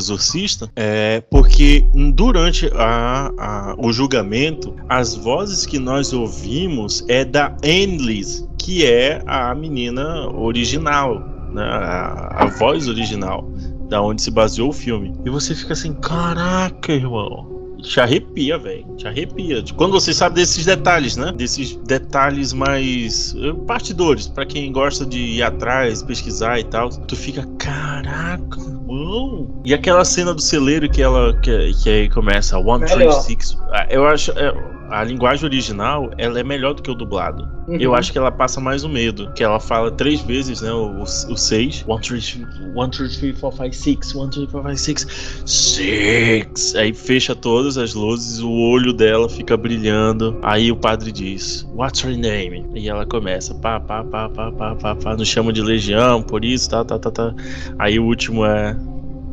É 0.75 1.21
porque 1.29 1.85
durante 2.13 2.67
a- 2.75 3.31
a- 3.37 3.75
o 3.77 3.91
julgamento, 3.91 4.75
as 4.89 5.15
vozes 5.15 5.65
que 5.65 5.79
nós 5.79 6.13
ouvimos 6.13 7.03
é 7.07 7.23
da 7.25 7.55
Annelise, 7.63 8.47
que 8.57 8.85
é 8.85 9.21
a 9.25 9.53
menina 9.55 10.27
original, 10.29 11.19
né? 11.53 11.63
a, 11.63 12.43
a 12.43 12.45
voz 12.47 12.87
original, 12.87 13.49
da 13.89 14.01
onde 14.01 14.21
se 14.21 14.31
baseou 14.31 14.69
o 14.69 14.73
filme. 14.73 15.13
E 15.25 15.29
você 15.29 15.53
fica 15.53 15.73
assim, 15.73 15.93
caraca, 15.93 16.91
irmão. 16.93 17.51
Te 17.81 17.99
arrepia, 17.99 18.57
velho. 18.57 18.85
Te 18.95 19.05
arrepia. 19.05 19.61
Quando 19.75 19.91
você 19.91 20.13
sabe 20.13 20.35
desses 20.35 20.65
detalhes, 20.65 21.17
né? 21.17 21.33
Desses 21.35 21.75
detalhes 21.85 22.53
mais 22.53 23.35
eh, 23.37 23.51
partidores, 23.67 24.25
pra 24.25 24.45
quem 24.45 24.71
gosta 24.71 25.05
de 25.05 25.19
ir 25.19 25.43
atrás, 25.43 26.01
pesquisar 26.01 26.57
e 26.59 26.63
tal. 26.63 26.87
Tu 26.89 27.15
fica, 27.17 27.45
caraca, 27.63 28.59
irmão. 28.59 29.61
E 29.65 29.73
aquela 29.73 30.03
cena 30.05 30.33
do 30.33 30.41
celeiro 30.41 30.89
que 30.89 31.01
ela 31.01 31.33
que, 31.41 31.73
que 31.81 31.89
aí 31.89 32.09
começa 32.09 32.57
one 32.57 32.85
three 32.85 33.11
six. 33.13 33.57
ah, 33.71 33.87
Eu 33.89 34.05
acho 34.05 34.31
é, 34.31 34.53
a 34.89 35.03
linguagem 35.03 35.45
original, 35.45 36.11
ela 36.17 36.39
é 36.39 36.43
melhor 36.43 36.73
do 36.73 36.81
que 36.83 36.91
o 36.91 36.93
dublado. 36.95 37.47
Uhum. 37.67 37.77
Eu 37.79 37.95
acho 37.95 38.11
que 38.11 38.17
ela 38.17 38.31
passa 38.31 38.59
mais 38.59 38.83
o 38.83 38.89
medo. 38.89 39.31
Que 39.33 39.43
ela 39.43 39.59
fala 39.59 39.89
três 39.89 40.21
vezes, 40.21 40.61
né? 40.61 40.71
O, 40.71 40.99
o, 40.99 41.03
o 41.03 41.37
seis. 41.37 41.83
One, 41.87 42.01
three, 42.01 42.19
three, 42.21 42.45
one, 42.75 42.91
three, 42.91 43.09
three, 43.09 43.33
four, 43.33 43.51
five, 43.53 43.73
six. 43.73 44.13
One, 44.13 44.29
three, 44.29 44.45
four, 44.47 44.61
five, 44.61 44.77
six. 44.77 45.07
Six. 45.45 46.75
Aí 46.75 46.93
fecha 46.93 47.33
todas 47.33 47.77
as 47.77 47.93
luzes, 47.93 48.39
o 48.39 48.51
olho 48.51 48.91
dela 48.93 49.29
fica 49.29 49.55
brilhando. 49.55 50.37
Aí 50.43 50.71
o 50.71 50.75
padre 50.75 51.11
diz: 51.11 51.65
What's 51.73 52.01
your 52.01 52.17
name? 52.17 52.65
E 52.75 52.89
ela 52.89 53.05
começa: 53.05 53.55
pá, 53.55 53.79
pá, 53.79 54.03
pá, 54.03 54.29
pá, 54.29 54.51
pá, 54.51 54.75
pá, 54.75 54.95
pá. 54.95 55.15
Nos 55.15 55.29
chama 55.29 55.53
de 55.53 55.61
legião, 55.61 56.21
por 56.21 56.43
isso, 56.43 56.69
tá, 56.69 56.83
tá, 56.83 56.99
tá, 56.99 57.09
tá. 57.09 57.33
Aí 57.79 57.99
o 57.99 58.05
último 58.05 58.45
é. 58.45 58.75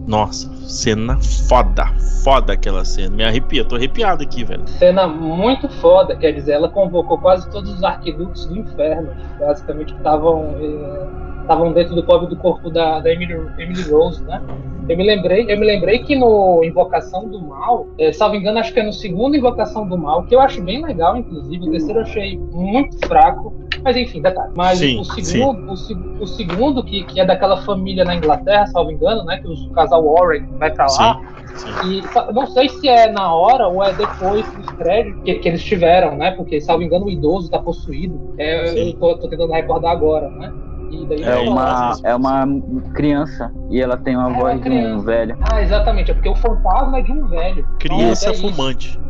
Nossa, 0.06 0.50
cena 0.66 1.18
foda, 1.48 1.86
foda 2.24 2.54
aquela 2.54 2.84
cena. 2.84 3.14
Me 3.14 3.22
arrepia, 3.22 3.64
tô 3.64 3.76
arrepiado 3.76 4.22
aqui, 4.22 4.42
velho. 4.42 4.66
Cena 4.66 5.06
muito 5.06 5.68
foda, 5.68 6.16
quer 6.16 6.32
dizer, 6.32 6.52
ela 6.52 6.68
convocou 6.68 7.18
quase 7.18 7.48
todos 7.50 7.72
os 7.72 7.84
arquiduques 7.84 8.46
do 8.46 8.58
inferno, 8.58 9.10
basicamente, 9.38 9.92
que 9.92 9.98
estavam 9.98 10.56
eh, 10.58 11.30
estavam 11.42 11.72
dentro 11.72 11.94
do 11.96 12.04
pobre 12.04 12.28
do 12.28 12.36
corpo 12.36 12.70
da, 12.70 13.00
da 13.00 13.12
Emily, 13.12 13.34
Emily 13.58 13.82
Rose, 13.90 14.22
né? 14.24 14.40
Eu 14.88 14.96
me 14.96 15.04
lembrei, 15.04 15.42
eu 15.48 15.58
me 15.58 15.66
lembrei 15.66 16.00
que 16.00 16.16
no 16.16 16.62
Invocação 16.64 17.28
do 17.28 17.40
Mal, 17.40 17.86
eh, 17.98 18.12
salvo 18.12 18.36
engano, 18.36 18.58
acho 18.58 18.72
que 18.72 18.80
é 18.80 18.82
no 18.82 18.92
segundo 18.92 19.36
Invocação 19.36 19.86
do 19.86 19.96
Mal, 19.96 20.24
que 20.24 20.34
eu 20.34 20.40
acho 20.40 20.62
bem 20.62 20.84
legal, 20.84 21.16
inclusive, 21.16 21.68
o 21.68 21.70
terceiro 21.70 22.00
eu 22.00 22.02
achei 22.02 22.38
muito 22.38 22.98
fraco, 23.06 23.52
mas 23.84 23.96
enfim, 23.96 24.20
detalhe. 24.20 24.50
Mas 24.56 24.78
Sim, 24.78 24.98
o 25.00 25.04
segundo, 25.04 25.62
o, 25.66 25.74
o 26.22 26.26
segundo 26.26 26.82
que, 26.84 27.04
que 27.04 27.20
é 27.20 27.24
daquela 27.24 27.56
família 27.58 28.04
na 28.04 28.14
Inglaterra, 28.14 28.66
salvo 28.66 28.90
engano, 28.90 29.24
né? 29.24 29.38
Que 29.38 29.48
o 29.48 29.54
casal 29.72 30.04
Warren 30.04 30.46
vai 30.58 30.70
pra 30.70 30.86
lá. 30.86 31.20
Sim. 31.54 31.70
E 31.84 32.02
sa- 32.08 32.30
não 32.32 32.46
sei 32.46 32.68
se 32.68 32.88
é 32.88 33.10
na 33.10 33.34
hora 33.34 33.66
ou 33.68 33.82
é 33.82 33.92
depois 33.92 34.46
dos 34.54 34.66
créditos 34.72 35.22
que, 35.24 35.34
que 35.34 35.48
eles 35.48 35.64
tiveram, 35.64 36.16
né? 36.16 36.30
Porque, 36.32 36.60
salvo 36.60 36.82
engano, 36.82 37.06
o 37.06 37.10
idoso 37.10 37.50
tá 37.50 37.58
possuído. 37.58 38.34
É, 38.38 38.66
Sim. 38.68 38.88
eu 38.90 38.92
tô, 38.98 39.16
tô 39.18 39.28
tentando 39.28 39.52
recordar 39.52 39.90
agora, 39.92 40.30
né? 40.30 40.52
E 40.90 41.06
daí 41.06 41.22
É 41.22 41.36
uma, 41.36 41.94
falar- 41.94 41.96
é 42.04 42.14
uma 42.16 42.46
criança 42.94 43.52
e 43.70 43.80
ela 43.80 43.96
tem 43.96 44.16
uma 44.16 44.24
É 44.24 44.26
uma 44.28 44.38
voz 44.40 44.60
de 44.60 44.68
um 44.70 45.00
velho. 45.00 45.36
Ah, 45.50 45.62
exatamente. 45.62 46.10
É 46.10 46.14
porque 46.14 46.28
o 46.28 46.34
fantasma 46.34 46.98
é 46.98 47.02
de 47.02 47.12
um 47.12 47.26
velho. 47.28 47.64
Criança 47.78 48.30
Então, 48.30 48.32
é 48.32 48.36
isso. 48.36 48.50
fumante. 48.56 49.00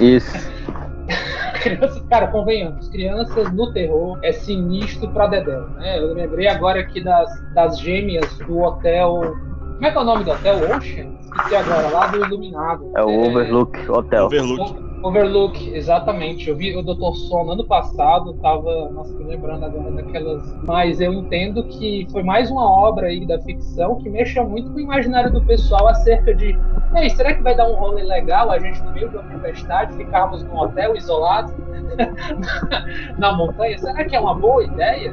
Isso. 0.00 0.56
Criança, 1.70 2.04
cara, 2.08 2.28
convenhamos, 2.28 2.88
crianças 2.88 3.52
no 3.52 3.72
terror 3.72 4.18
é 4.22 4.32
sinistro 4.32 5.08
pra 5.10 5.26
Dedéu, 5.26 5.68
né? 5.70 5.98
Eu 5.98 6.14
lembrei 6.14 6.46
agora 6.46 6.80
aqui 6.80 7.02
das, 7.02 7.28
das 7.54 7.80
gêmeas 7.80 8.38
do 8.38 8.58
hotel. 8.60 9.34
Como 9.74 9.86
é 9.86 9.90
que 9.90 9.98
é 9.98 10.00
o 10.00 10.04
nome 10.04 10.24
do 10.24 10.30
hotel? 10.30 10.56
Ocean? 10.56 11.16
Esqueci 11.20 11.56
agora, 11.56 11.88
lá 11.88 12.06
do 12.06 12.24
Iluminado. 12.24 12.92
É 12.96 13.02
o 13.02 13.26
Overlook 13.26 13.90
Hotel. 13.90 14.26
Overlook. 14.26 14.85
Overlook, 15.06 15.70
exatamente. 15.74 16.48
Eu 16.48 16.56
vi 16.56 16.76
o 16.76 16.82
Dr. 16.82 17.14
Sono 17.28 17.52
ano 17.52 17.64
passado, 17.66 18.34
tava, 18.34 18.90
nossa, 18.90 19.14
lembrando 19.22 19.64
agora 19.64 19.90
daquelas. 19.92 20.42
Mas 20.66 21.00
eu 21.00 21.12
entendo 21.12 21.62
que 21.64 22.06
foi 22.10 22.22
mais 22.22 22.50
uma 22.50 22.68
obra 22.68 23.06
aí 23.06 23.26
da 23.26 23.38
ficção 23.40 23.96
que 23.96 24.08
mexa 24.08 24.42
muito 24.42 24.70
com 24.70 24.76
o 24.78 24.80
imaginário 24.80 25.32
do 25.32 25.44
pessoal 25.44 25.88
acerca 25.88 26.34
de. 26.34 26.56
Ei, 26.94 27.10
será 27.10 27.34
que 27.34 27.42
vai 27.42 27.54
dar 27.56 27.68
um 27.68 27.74
rolê 27.76 28.02
legal 28.04 28.50
a 28.50 28.58
gente 28.58 28.82
no 28.82 28.92
meio 28.92 29.08
de 29.10 29.16
uma 29.16 29.24
tempestade 29.24 29.96
ficarmos 29.96 30.42
num 30.44 30.56
hotel 30.56 30.96
isolado 30.96 31.52
na 33.18 33.36
montanha? 33.36 33.78
Será 33.78 34.04
que 34.04 34.16
é 34.16 34.20
uma 34.20 34.34
boa 34.34 34.64
ideia? 34.64 35.12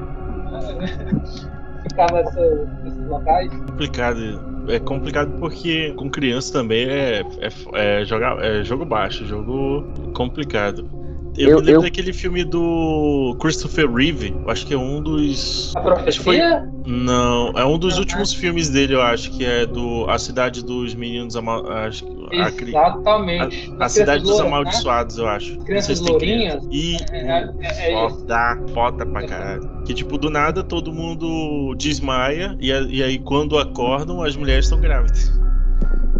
Ficar 1.83 2.11
nessa- 2.13 2.67
nesses 2.83 3.07
locais? 3.07 3.53
complicado. 3.53 4.52
É 4.67 4.79
complicado 4.79 5.33
porque 5.39 5.93
com 5.93 6.09
criança 6.09 6.53
também 6.53 6.85
é, 6.87 7.21
é, 7.21 7.99
é 8.01 8.05
jogar, 8.05 8.41
é 8.43 8.63
jogo 8.63 8.85
baixo, 8.85 9.25
jogo 9.25 9.83
complicado. 10.13 10.89
Eu, 11.35 11.49
Eu- 11.49 11.55
me 11.57 11.61
lembro 11.65 11.71
eu- 11.79 11.81
daquele 11.81 12.13
filme 12.13 12.43
do 12.43 13.35
Christopher 13.39 13.91
Reeve, 13.91 14.35
eu 14.43 14.49
acho 14.51 14.67
que 14.67 14.73
é 14.73 14.77
um 14.77 15.01
dos. 15.01 15.73
A 15.75 15.79
Acho 15.79 16.19
que 16.19 16.23
foi- 16.23 16.37
profecia? 16.37 16.69
Não, 16.85 17.49
é 17.55 17.65
um 17.65 17.79
dos 17.79 17.93
Não, 17.93 18.01
últimos 18.01 18.33
filmes 18.33 18.69
dele, 18.69 18.93
eu 18.93 19.01
acho, 19.01 19.31
que 19.31 19.43
é 19.43 19.65
do 19.65 20.05
A 20.09 20.19
Cidade 20.19 20.63
dos 20.63 20.93
Meninos 20.93 21.35
Ama- 21.35 21.63
acho 21.85 22.05
que- 22.05 22.39
a, 22.39 22.51
cri- 22.51 22.69
Exatamente. 22.69 23.73
a, 23.79 23.85
a 23.85 23.89
Cidade 23.89 24.21
dos 24.21 24.29
crianças 24.29 24.29
louras, 24.29 24.39
né? 24.41 24.47
Amaldiçoados, 24.47 25.17
eu 25.17 25.27
acho. 25.27 25.57
Crianças 25.59 25.97
se 25.97 26.03
lourinhas. 26.03 26.63
E 26.71 26.97
É, 27.11 27.17
é, 27.17 27.49
é 27.61 28.05
isso. 28.05 28.17
foda, 28.19 28.59
foda 28.73 29.05
pra 29.05 29.25
caralho. 29.25 29.69
Que 29.85 29.93
tipo, 29.95 30.17
do 30.19 30.29
nada 30.29 30.63
todo 30.63 30.91
mundo 30.93 31.73
desmaia 31.77 32.55
e, 32.59 32.67
e 32.69 33.01
aí 33.01 33.17
quando 33.17 33.57
acordam 33.57 34.21
as 34.21 34.35
mulheres 34.35 34.65
estão 34.65 34.79
grávidas. 34.79 35.31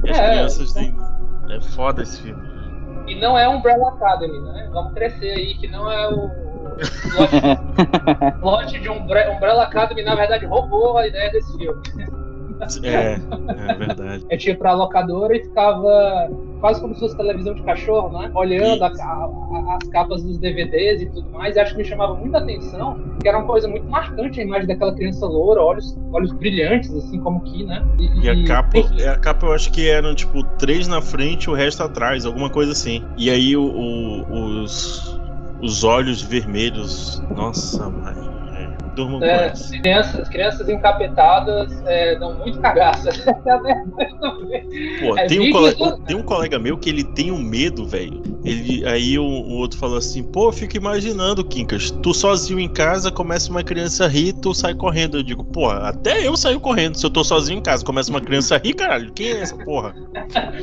E 0.03 0.09
as 0.09 0.17
É, 0.17 0.29
crianças 0.31 0.73
têm. 0.73 0.95
É 1.51 1.59
foda 1.61 2.01
esse 2.01 2.19
filme. 2.21 2.41
E 3.13 3.19
não 3.19 3.37
é 3.37 3.47
Umbrella 3.47 3.89
Academy, 3.89 4.39
né? 4.39 4.69
Vamos 4.71 4.93
crescer 4.93 5.29
aí, 5.29 5.53
que 5.53 5.67
não 5.67 5.91
é 5.91 6.07
o 6.09 6.29
plot 8.39 8.79
de 8.81 8.89
Umbre- 8.89 9.29
Umbrella 9.29 9.63
Academy, 9.63 10.01
na 10.01 10.15
verdade, 10.15 10.47
roubou 10.47 10.97
a 10.97 11.05
ideia 11.05 11.31
desse 11.31 11.55
filme. 11.55 11.79
É, 12.83 13.19
é 13.69 13.73
verdade. 13.75 14.25
Eu 14.29 14.37
tinha 14.37 14.57
pra 14.57 14.73
locadora 14.73 15.35
e 15.35 15.43
ficava 15.43 16.29
quase 16.59 16.79
como 16.81 16.93
se 16.93 17.01
fosse 17.01 17.17
televisão 17.17 17.53
de 17.53 17.61
cachorro, 17.63 18.17
né? 18.17 18.31
Olhando 18.33 18.83
a- 18.83 18.87
a- 18.87 19.75
as 19.81 19.87
capas 19.89 20.23
dos 20.23 20.39
DVDs 20.39 21.01
e 21.01 21.05
tudo 21.11 21.29
mais, 21.31 21.55
e 21.55 21.59
acho 21.59 21.73
que 21.73 21.77
me 21.79 21.85
chamava 21.85 22.15
muita 22.15 22.37
atenção, 22.37 22.95
que 23.21 23.27
era 23.27 23.37
uma 23.37 23.47
coisa 23.47 23.67
muito 23.67 23.89
marcante 23.89 24.39
a 24.39 24.43
imagem 24.43 24.67
daquela 24.67 24.95
criança 24.95 25.25
loura, 25.25 25.61
olhos, 25.61 25.93
olhos 26.13 26.31
brilhantes, 26.33 26.93
assim 26.95 27.19
como 27.19 27.41
que, 27.43 27.65
né? 27.65 27.83
E 28.21 28.29
a 28.29 28.47
capa, 28.47 28.77
enfim, 28.77 29.01
a 29.01 29.15
capa 29.17 29.45
eu 29.45 29.51
acho 29.53 29.71
que 29.71 29.89
eram 29.89 30.15
tipo 30.15 30.41
três 30.57 30.87
na 30.87 31.01
frente 31.01 31.43
e 31.45 31.49
o 31.49 31.53
resto 31.53 31.83
atrás, 31.83 32.25
alguma 32.25 32.49
coisa 32.49 32.71
assim. 32.71 33.01
E 33.17 33.29
aí 33.29 33.57
o- 33.57 33.63
o- 33.65 34.61
os, 34.63 35.19
os 35.61 35.83
olhos 35.83 36.21
vermelhos. 36.21 37.21
Nossa, 37.35 37.89
mãe. 37.89 38.32
É, 38.93 38.95
durmam 38.95 39.19
com 39.19 39.25
É, 39.25 39.47
essa. 39.47 39.77
crianças, 39.79 40.29
crianças 40.29 40.69
encapetadas 40.69 41.81
é, 41.85 42.15
dão 42.17 42.33
muito 42.37 42.59
cagaço. 42.59 43.09
É. 44.53 44.59
Pô, 44.99 45.17
É 45.17 45.25
tem, 45.27 45.39
um 45.39 45.51
colega, 45.51 45.77
do- 45.77 45.97
tem 45.99 46.15
um 46.15 46.23
colega 46.23 46.59
meu 46.59 46.77
que 46.77 46.89
ele 46.89 47.03
tem 47.03 47.31
um 47.31 47.39
medo, 47.41 47.85
velho. 47.85 48.21
Ele 48.43 48.85
Aí 48.85 49.17
o, 49.17 49.23
o 49.23 49.57
outro 49.57 49.77
falou 49.79 49.97
assim: 49.97 50.23
pô, 50.23 50.47
eu 50.49 50.51
fico 50.51 50.75
imaginando, 50.77 51.43
Quincas, 51.43 51.91
tu 51.91 52.13
sozinho 52.13 52.59
em 52.59 52.67
casa, 52.69 53.11
começa 53.11 53.49
uma 53.49 53.63
criança 53.63 54.05
a 54.05 54.07
rir, 54.07 54.33
tu 54.33 54.53
sai 54.53 54.73
correndo. 54.73 55.17
Eu 55.17 55.23
digo, 55.23 55.43
pô, 55.43 55.69
até 55.69 56.25
eu 56.27 56.35
saio 56.35 56.59
correndo. 56.59 56.95
Se 56.95 57.05
eu 57.05 57.09
tô 57.09 57.23
sozinho 57.23 57.59
em 57.59 57.61
casa, 57.61 57.83
começa 57.85 58.09
uma 58.09 58.21
criança 58.21 58.55
a 58.55 58.57
rir, 58.57 58.73
caralho, 58.73 59.11
quem 59.13 59.27
é 59.29 59.39
essa 59.41 59.55
porra? 59.57 59.93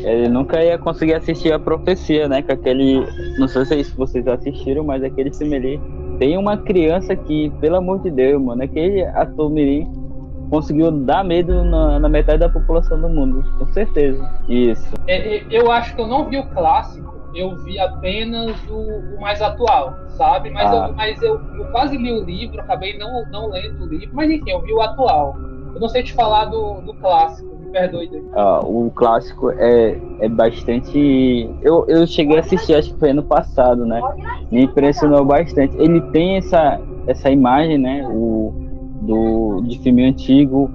Ele 0.04 0.28
nunca 0.28 0.62
ia 0.62 0.78
conseguir 0.78 1.14
assistir 1.14 1.52
a 1.52 1.58
profecia, 1.58 2.28
né? 2.28 2.42
Com 2.42 2.52
aquele. 2.52 3.06
Não 3.38 3.48
sei 3.48 3.84
se 3.84 3.94
vocês 3.96 4.26
assistiram, 4.26 4.84
mas 4.84 5.02
aquele 5.02 5.30
ali. 5.56 5.80
Tem 6.20 6.37
uma 6.37 6.59
criança 6.59 7.16
que, 7.16 7.48
pelo 7.61 7.76
amor 7.76 8.02
de 8.02 8.11
Deus, 8.11 8.42
mano, 8.42 8.62
aquele 8.62 9.02
ator 9.06 9.48
Mirim 9.48 9.90
conseguiu 10.50 10.90
dar 10.90 11.24
medo 11.24 11.64
na, 11.64 11.98
na 11.98 12.09
metade 12.11 12.40
da 12.40 12.48
população 12.50 13.00
do 13.00 13.09
mundo, 13.09 13.42
com 13.59 13.66
certeza. 13.68 14.22
Isso. 14.46 14.94
É, 15.06 15.38
é, 15.38 15.46
eu 15.50 15.72
acho 15.72 15.94
que 15.94 16.00
eu 16.02 16.06
não 16.06 16.28
vi 16.28 16.37
o 16.38 16.46
clássico, 16.48 17.11
eu 17.35 17.56
vi 17.64 17.78
apenas 17.78 18.54
o, 18.68 19.16
o 19.16 19.20
mais 19.22 19.40
atual, 19.40 19.94
sabe? 20.09 20.50
Mas, 20.50 20.70
Ah. 20.70 20.88
eu, 20.88 20.94
mas 20.94 21.22
eu, 21.22 21.40
eu 21.56 21.64
quase 21.72 21.96
li 21.96 22.12
o 22.12 22.22
livro, 22.22 22.61
acabei 22.61 22.98
não, 22.98 23.24
não 23.30 23.48
lendo 23.48 23.83
o 23.83 23.87
livro, 23.88 24.11
mas 24.12 24.30
enfim, 24.30 24.50
eu 24.50 24.61
vi 24.61 24.74
o 24.74 24.83
atual. 24.83 25.35
Eu 25.74 25.80
não 25.80 25.88
sei 25.88 26.02
te 26.02 26.12
falar 26.12 26.46
do, 26.46 26.80
do 26.80 26.94
clássico, 26.94 27.54
me 27.56 27.70
perdoe. 27.70 28.11
Ah, 28.35 28.61
o 28.64 28.90
clássico 28.94 29.50
é, 29.50 29.98
é 30.20 30.28
bastante. 30.28 31.48
Eu, 31.62 31.85
eu 31.88 32.06
cheguei 32.06 32.37
a 32.37 32.40
assistir, 32.40 32.74
acho 32.74 32.92
que 32.92 32.98
foi 32.98 33.11
ano 33.11 33.22
passado, 33.22 33.87
né? 33.87 34.00
Me 34.50 34.64
impressionou 34.64 35.24
bastante. 35.24 35.76
Ele 35.78 36.00
tem 36.12 36.37
essa, 36.37 36.80
essa 37.06 37.30
imagem, 37.30 37.78
né? 37.78 38.06
O, 38.09 38.52
do, 39.00 39.62
de 39.62 39.78
filme 39.78 40.04
antigo. 40.04 40.70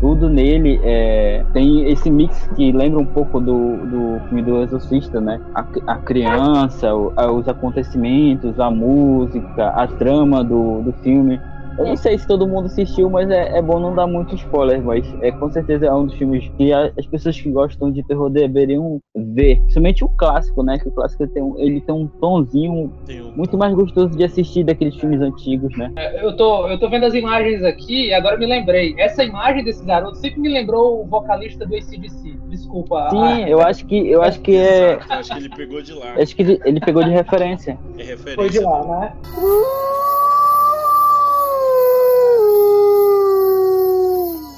Tudo 0.00 0.28
nele 0.28 0.78
é, 0.84 1.44
tem 1.52 1.90
esse 1.90 2.08
mix 2.08 2.46
que 2.54 2.70
lembra 2.70 3.00
um 3.00 3.06
pouco 3.06 3.40
do, 3.40 3.78
do 3.78 4.20
filme 4.28 4.42
do 4.42 4.62
Exorcista, 4.62 5.20
né? 5.20 5.40
A, 5.54 5.64
a 5.88 5.96
criança, 5.96 6.94
o, 6.94 7.12
a, 7.16 7.30
os 7.32 7.48
acontecimentos, 7.48 8.60
a 8.60 8.70
música, 8.70 9.70
a 9.70 9.86
trama 9.88 10.44
do, 10.44 10.82
do 10.82 10.92
filme. 11.02 11.40
Eu 11.78 11.86
não 11.86 11.96
sei 11.96 12.18
se 12.18 12.26
todo 12.26 12.46
mundo 12.46 12.66
assistiu, 12.66 13.08
mas 13.08 13.30
é, 13.30 13.56
é 13.58 13.62
bom 13.62 13.78
não 13.78 13.94
dar 13.94 14.06
muito 14.06 14.34
spoiler, 14.34 14.82
mas 14.82 15.06
é 15.22 15.30
com 15.30 15.48
certeza 15.50 15.86
é 15.86 15.92
um 15.92 16.06
dos 16.06 16.14
filmes 16.16 16.44
que 16.56 16.72
a, 16.72 16.90
as 16.98 17.06
pessoas 17.06 17.40
que 17.40 17.48
gostam 17.50 17.92
de 17.92 18.02
terror 18.02 18.28
deveriam 18.28 19.00
ver. 19.16 19.56
Principalmente 19.60 20.04
o 20.04 20.08
clássico, 20.08 20.62
né? 20.64 20.78
Que 20.78 20.88
o 20.88 20.92
clássico 20.92 21.26
tem 21.28 21.42
um, 21.42 21.56
ele 21.58 21.80
tem 21.80 21.94
um 21.94 22.08
tonzinho 22.20 22.92
Tem 23.06 23.22
um- 23.22 23.32
muito 23.36 23.56
mais 23.56 23.72
gostoso 23.74 24.10
de 24.10 24.24
assistir 24.24 24.64
daqueles 24.64 24.96
filmes 24.96 25.20
antigos, 25.20 25.76
né? 25.78 25.92
É, 25.96 26.24
Eu 26.24 26.36
tô, 26.36 26.66
eu 26.68 26.78
tô 26.80 26.88
vendo 26.90 27.04
as 27.06 27.14
imagens 27.14 27.62
aqui 27.62 28.08
e 28.08 28.14
agora 28.14 28.36
me 28.36 28.46
lembrei. 28.46 28.94
Essa 28.98 29.22
imagem 29.22 29.62
desse 29.62 29.84
garoto 29.84 30.16
sempre 30.16 30.40
me 30.40 30.48
lembrou 30.48 31.02
o 31.02 31.06
vocalista 31.06 31.64
do 31.64 31.76
ACDC. 31.76 32.36
Desculpa. 32.48 33.08
Sim, 33.10 33.44
eu 33.46 33.60
acho 33.60 33.86
que 33.86 34.08
eu 34.10 34.20
acho 34.22 34.40
que 34.40 34.56
é. 34.56 34.94
Exato, 34.94 35.12
eu 35.12 35.18
acho 35.18 35.30
que 35.32 35.38
ele 35.38 35.48
pegou 35.50 35.80
de 35.82 35.92
lá. 35.92 36.14
Acho 36.20 36.34
que 36.36 36.42
ele, 36.42 36.60
ele 36.64 36.80
pegou 36.80 37.04
de 37.04 37.10
referência. 37.10 37.78
É 37.96 38.02
referência. 38.02 38.34
Foi 38.34 38.50
de 38.50 38.58
lá, 38.58 38.84
né? 38.84 39.12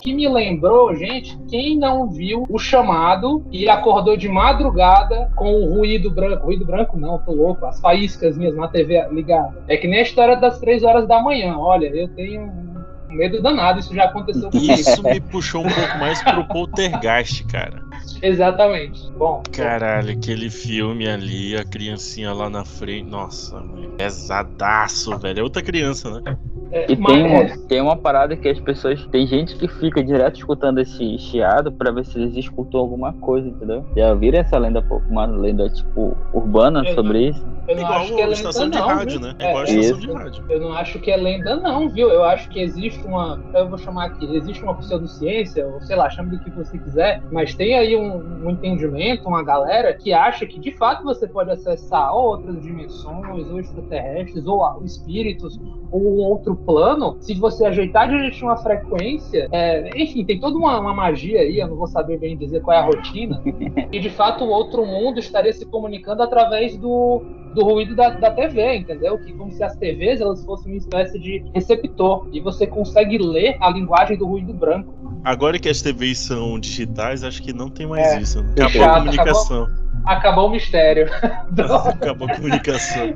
Que 0.00 0.14
me 0.14 0.28
lembrou, 0.28 0.94
gente, 0.94 1.38
quem 1.48 1.76
não 1.76 2.08
viu 2.08 2.44
o 2.48 2.58
chamado 2.58 3.44
e 3.50 3.68
acordou 3.68 4.16
de 4.16 4.28
madrugada 4.28 5.30
com 5.36 5.52
o 5.52 5.74
ruído 5.74 6.10
branco. 6.10 6.46
Ruído 6.46 6.64
branco 6.64 6.98
não, 6.98 7.18
tô 7.18 7.32
louco. 7.32 7.66
As 7.66 7.80
faíscas 7.80 8.36
minhas 8.36 8.56
na 8.56 8.68
TV 8.68 9.06
ligada. 9.10 9.62
É 9.68 9.76
que 9.76 9.86
nem 9.86 9.98
a 9.98 10.02
história 10.02 10.36
das 10.36 10.58
três 10.58 10.82
horas 10.82 11.06
da 11.06 11.22
manhã. 11.22 11.56
Olha, 11.58 11.86
eu 11.88 12.08
tenho 12.08 12.69
um 13.10 13.16
medo 13.16 13.42
danado, 13.42 13.80
isso 13.80 13.94
já 13.94 14.04
aconteceu 14.04 14.50
comigo. 14.50 14.72
Isso 14.72 15.02
me 15.02 15.20
puxou 15.20 15.60
um 15.64 15.68
pouco 15.68 15.98
mais 15.98 16.22
pro 16.22 16.44
Poltergeist, 16.46 17.44
cara. 17.46 17.82
Exatamente. 18.22 19.00
Bom, 19.18 19.42
Caralho, 19.52 20.12
aquele 20.12 20.50
filme 20.50 21.08
ali, 21.08 21.56
a 21.56 21.64
criancinha 21.64 22.32
lá 22.32 22.48
na 22.50 22.64
frente. 22.64 23.08
Nossa. 23.10 23.62
Pesadaço, 23.96 25.18
velho. 25.18 25.40
É 25.40 25.42
outra 25.42 25.62
criança, 25.62 26.10
né? 26.20 26.36
é, 26.72 26.92
E 26.92 26.96
mas- 26.96 27.12
tem 27.12 27.26
uma, 27.26 27.66
tem 27.68 27.80
uma 27.80 27.96
parada 27.96 28.36
que 28.36 28.48
as 28.48 28.60
pessoas. 28.60 29.04
Tem 29.06 29.26
gente 29.26 29.56
que 29.56 29.66
fica 29.68 30.02
direto 30.02 30.36
escutando 30.36 30.78
esse 30.80 31.18
chiado 31.18 31.72
pra 31.72 31.90
ver 31.90 32.04
se 32.04 32.18
eles 32.18 32.36
escutam 32.36 32.80
alguma 32.80 33.12
coisa, 33.14 33.48
entendeu? 33.48 33.84
Já 33.96 34.14
viram 34.14 34.38
essa 34.38 34.58
lenda? 34.58 34.84
Uma 35.08 35.26
lenda, 35.26 35.68
tipo, 35.68 36.16
urbana 36.32 36.82
Eu 36.86 36.94
sobre 36.94 37.28
isso? 37.28 37.44
eu 37.68 37.74
É 37.74 37.74
não 37.74 37.82
igual 37.82 38.00
acho 38.00 38.14
que 38.14 38.20
é 38.20 38.22
a 38.22 38.26
lenda, 38.26 38.32
estação 38.34 38.70
de 38.70 38.78
não, 38.78 38.86
rádio, 38.88 39.10
viu? 39.10 39.20
né? 39.20 39.34
É 39.38 39.48
igual 39.48 39.64
a 39.64 39.66
É, 39.66 39.70
estação 39.70 39.80
isso. 39.98 40.00
de 40.00 40.12
rádio. 40.12 40.44
Eu 40.48 40.60
não 40.60 40.72
acho 40.72 40.98
que 41.00 41.10
é 41.10 41.16
lenda, 41.16 41.56
não, 41.56 41.88
viu? 41.90 42.08
Eu 42.10 42.24
acho 42.24 42.48
que 42.48 42.60
existe 42.60 42.99
uma. 43.06 43.40
Eu 43.54 43.68
vou 43.68 43.78
chamar 43.78 44.06
aqui, 44.06 44.36
existe 44.36 44.62
uma 44.62 44.74
pseudociência, 44.74 45.66
ou 45.66 45.80
sei 45.80 45.96
lá, 45.96 46.08
chame 46.10 46.30
do 46.30 46.44
que 46.44 46.50
você 46.50 46.78
quiser, 46.78 47.22
mas 47.30 47.54
tem 47.54 47.76
aí 47.76 47.96
um, 47.96 48.44
um 48.44 48.50
entendimento, 48.50 49.28
uma 49.28 49.42
galera 49.42 49.92
que 49.94 50.12
acha 50.12 50.46
que 50.46 50.58
de 50.58 50.72
fato 50.72 51.02
você 51.04 51.26
pode 51.26 51.50
acessar 51.50 52.14
outras 52.14 52.60
dimensões, 52.62 53.48
ou 53.50 53.60
extraterrestres, 53.60 54.46
ou 54.46 54.82
espíritos, 54.84 55.60
ou 55.90 56.18
outro 56.18 56.54
plano, 56.54 57.16
se 57.20 57.34
você 57.34 57.66
ajeitar 57.66 58.08
direitinho 58.08 58.46
uma 58.46 58.56
frequência. 58.56 59.48
é, 59.50 59.90
enfim, 60.00 60.24
tem 60.24 60.38
toda 60.38 60.56
uma, 60.56 60.78
uma 60.78 60.94
magia 60.94 61.40
aí, 61.40 61.58
eu 61.58 61.68
não 61.68 61.76
vou 61.76 61.86
saber 61.86 62.18
bem 62.18 62.36
dizer 62.36 62.60
qual 62.62 62.76
é 62.76 62.80
a 62.80 62.84
rotina, 62.84 63.42
e 63.92 63.98
de 63.98 64.10
fato 64.10 64.44
o 64.44 64.48
outro 64.48 64.86
mundo 64.86 65.18
estaria 65.18 65.52
se 65.52 65.66
comunicando 65.66 66.22
através 66.22 66.76
do, 66.76 67.22
do 67.54 67.64
ruído 67.64 67.94
da, 67.94 68.10
da 68.10 68.30
TV, 68.30 68.76
entendeu? 68.76 69.18
Que 69.18 69.32
como 69.32 69.50
se 69.50 69.62
as 69.62 69.76
TVs 69.76 70.20
elas 70.20 70.44
fossem 70.44 70.72
uma 70.72 70.78
espécie 70.78 71.18
de 71.18 71.44
receptor 71.54 72.28
e 72.32 72.40
você 72.40 72.66
consegue 72.66 73.18
ler 73.18 73.56
a 73.60 73.70
linguagem 73.70 74.16
do 74.16 74.26
ruído 74.26 74.52
branco. 74.52 74.94
Agora 75.24 75.58
que 75.58 75.68
as 75.68 75.82
TVs 75.82 76.18
são 76.18 76.58
digitais, 76.58 77.24
acho 77.24 77.42
que 77.42 77.52
não 77.52 77.68
tem 77.68 77.86
mais 77.86 78.06
É. 78.06 78.20
isso. 78.20 78.42
Né? 78.42 78.52
Acabou 78.52 78.70
Chato, 78.70 78.90
a 78.90 78.98
comunicação. 78.98 79.66
Acabou 80.06 80.46
o 80.46 80.50
mistério. 80.50 81.10
Acabou 81.90 82.28
a 82.28 82.34
comunicação. 82.34 83.14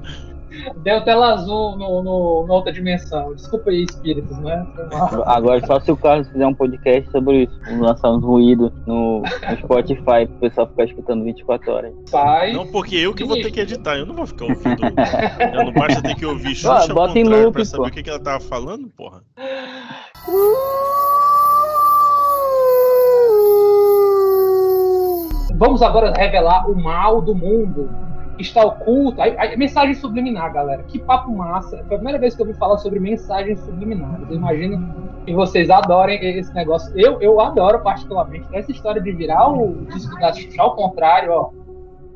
Deu 0.83 1.03
tela 1.05 1.35
azul 1.35 1.77
no, 1.77 2.03
no, 2.03 2.47
na 2.47 2.55
outra 2.55 2.73
dimensão. 2.73 3.35
Desculpa 3.35 3.71
aí, 3.71 3.85
espíritos, 3.85 4.37
né? 4.39 4.67
Agora, 5.27 5.65
só 5.67 5.81
se 5.81 5.91
o 5.91 5.97
Carlos 5.97 6.29
fizer 6.29 6.47
um 6.47 6.55
podcast 6.55 7.11
sobre 7.11 7.45
isso, 7.45 7.61
vamos 7.65 7.81
lançar 7.87 8.11
uns 8.11 8.23
ruídos 8.25 8.73
no, 8.87 9.21
no 9.23 9.57
Spotify 9.59 10.27
pro 10.27 10.39
pessoal 10.41 10.67
ficar 10.69 10.85
escutando 10.85 11.25
24 11.25 11.73
horas. 11.73 11.93
Faz. 12.11 12.55
Não, 12.55 12.67
porque 12.67 12.97
eu 12.97 13.15
que 13.15 13.25
vou 13.25 13.37
ter 13.37 13.51
que 13.51 13.61
editar, 13.61 13.97
eu 13.97 14.07
não 14.07 14.15
vou 14.15 14.27
ficar 14.27 14.45
ouvindo. 14.45 14.83
Eu 15.55 15.65
não 15.65 15.73
basta 15.73 16.03
ter 16.03 16.15
que 16.15 16.27
ouvir 16.27 16.53
Ah, 16.53 16.55
Xuxa 16.55 16.71
ao 16.71 16.89
bota 16.95 17.19
em 17.19 17.25
loop, 17.25 17.53
pra 17.53 17.65
saber 17.65 17.83
pô. 17.83 17.89
o 17.89 17.93
que, 17.93 18.03
que 18.03 18.11
ela 18.11 18.21
tava 18.21 18.41
falando, 18.41 18.89
porra. 18.89 19.23
Vamos 25.57 25.83
agora 25.83 26.13
revelar 26.17 26.69
o 26.69 26.75
mal 26.75 27.21
do 27.23 27.35
mundo 27.35 27.89
está 28.39 28.65
oculto. 28.65 29.21
A, 29.21 29.57
mensagem 29.57 29.95
subliminar, 29.95 30.53
galera. 30.53 30.83
Que 30.85 30.99
papo 30.99 31.31
massa. 31.31 31.79
Foi 31.87 31.97
a 31.97 31.99
primeira 31.99 32.19
vez 32.19 32.35
que 32.35 32.43
eu 32.43 32.47
ouvi 32.47 32.59
falar 32.59 32.79
sobre 32.79 32.99
mensagens 33.01 33.61
subliminares. 33.61 34.29
Eu 34.29 34.37
imagino 34.37 34.95
que 35.25 35.33
vocês 35.35 35.71
adorem 35.71 36.19
esse 36.39 36.53
negócio. 36.55 36.93
Eu, 36.99 37.21
eu 37.21 37.41
adoro 37.41 37.81
particularmente. 37.81 38.47
Essa 38.53 38.71
história 38.71 39.01
de 39.01 39.13
virar 39.13 39.49
o 39.49 39.87
disco 39.87 40.19
da 40.19 40.33
ao 40.59 40.75
contrário, 40.77 41.33
ó. 41.33 41.64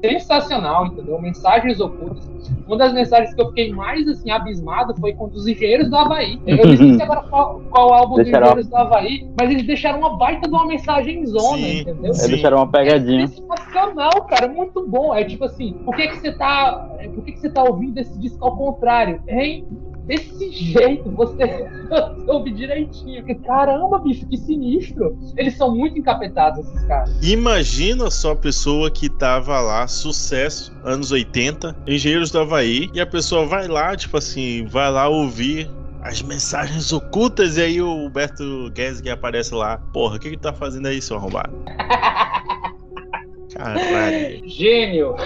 Sensacional, 0.05 0.87
entendeu? 0.87 1.21
Mensagens 1.21 1.81
ocultas. 1.81 2.29
Uma 2.67 2.77
das 2.77 2.93
mensagens 2.93 3.35
que 3.35 3.41
eu 3.41 3.49
fiquei 3.49 3.73
mais 3.73 4.07
assim 4.07 4.31
abismado 4.31 4.95
foi 5.01 5.13
com 5.13 5.25
os 5.27 5.47
Engenheiros 5.47 5.89
do 5.91 5.97
Havaí. 5.97 6.39
Eu 6.47 6.57
não 6.67 6.77
sei 6.77 7.03
agora 7.03 7.23
qual, 7.29 7.61
qual 7.71 7.93
álbum 7.95 8.15
dos 8.15 8.25
Deixaram- 8.25 8.47
Engenheiros 8.47 8.69
do 8.71 8.77
Havaí, 8.77 9.29
mas 9.39 9.51
eles 9.51 9.67
deixaram 9.67 9.99
uma 9.99 10.17
baita 10.17 10.49
de 10.49 10.55
uma 10.55 10.67
mensagem 10.67 11.27
zona, 11.27 11.57
Sim, 11.59 11.81
entendeu? 11.81 12.05
Eles 12.05 12.19
Sim. 12.23 12.29
deixaram 12.29 12.59
uma 12.59 12.71
pegadinha. 12.71 13.25
É 13.25 13.27
sensacional, 13.27 14.11
cara, 14.29 14.49
muito 14.49 14.87
bom. 14.89 15.15
É 15.15 15.25
tipo 15.25 15.45
assim, 15.45 15.73
por 15.85 15.97
que, 15.97 16.09
que 16.09 16.17
você 16.19 16.33
tá. 16.33 16.89
é, 17.01 17.09
Por 17.09 17.25
que, 17.25 17.33
que 17.33 17.41
você 17.41 17.51
tá 17.51 17.65
ouvindo 17.65 17.99
esse 17.99 18.17
disco 18.19 18.45
ao 18.45 18.57
contrário? 18.57 19.21
Hein? 19.27 19.67
Desse 20.09 20.51
jeito, 20.51 21.11
você 21.11 21.69
ouve 22.27 22.51
direitinho. 22.51 23.23
Caramba, 23.45 23.99
bicho, 23.99 24.27
que 24.27 24.39
sinistro. 24.39 25.19
Eles 25.37 25.55
são 25.55 25.77
muito 25.77 25.99
encapetados, 25.99 26.67
esses 26.67 26.83
caras. 26.87 27.15
Imagina 27.23 28.11
só 28.11 28.33
a 28.33 28.37
pessoa 28.37 28.91
que 28.91 29.11
tava 29.11 29.61
lá, 29.61 29.87
sucesso, 29.87 30.75
anos 30.83 31.13
80, 31.13 31.77
Engenheiros 31.87 32.31
do 32.31 32.39
Havaí, 32.41 32.89
e 32.95 33.01
a 33.03 33.07
pessoa 33.07 33.45
vai 33.45 33.69
lá, 33.69 33.95
tipo 33.95 34.17
assim, 34.17 34.65
vai 34.65 34.91
lá 34.91 35.09
ouvir 35.09 35.71
as 36.01 36.23
mensagens 36.23 36.91
ocultas, 36.91 37.59
e 37.59 37.63
aí 37.63 37.83
o 37.83 37.93
Humberto 37.93 38.73
Gessinger 38.75 39.13
aparece 39.13 39.55
lá. 39.55 39.77
Porra, 39.93 40.17
o 40.17 40.19
que 40.19 40.31
que 40.31 40.39
tá 40.39 40.55
fazendo 40.55 40.87
aí, 40.87 41.03
seu 41.03 41.19
arrombado? 41.19 41.53
Caralho, 43.55 44.49
Gênio. 44.49 45.17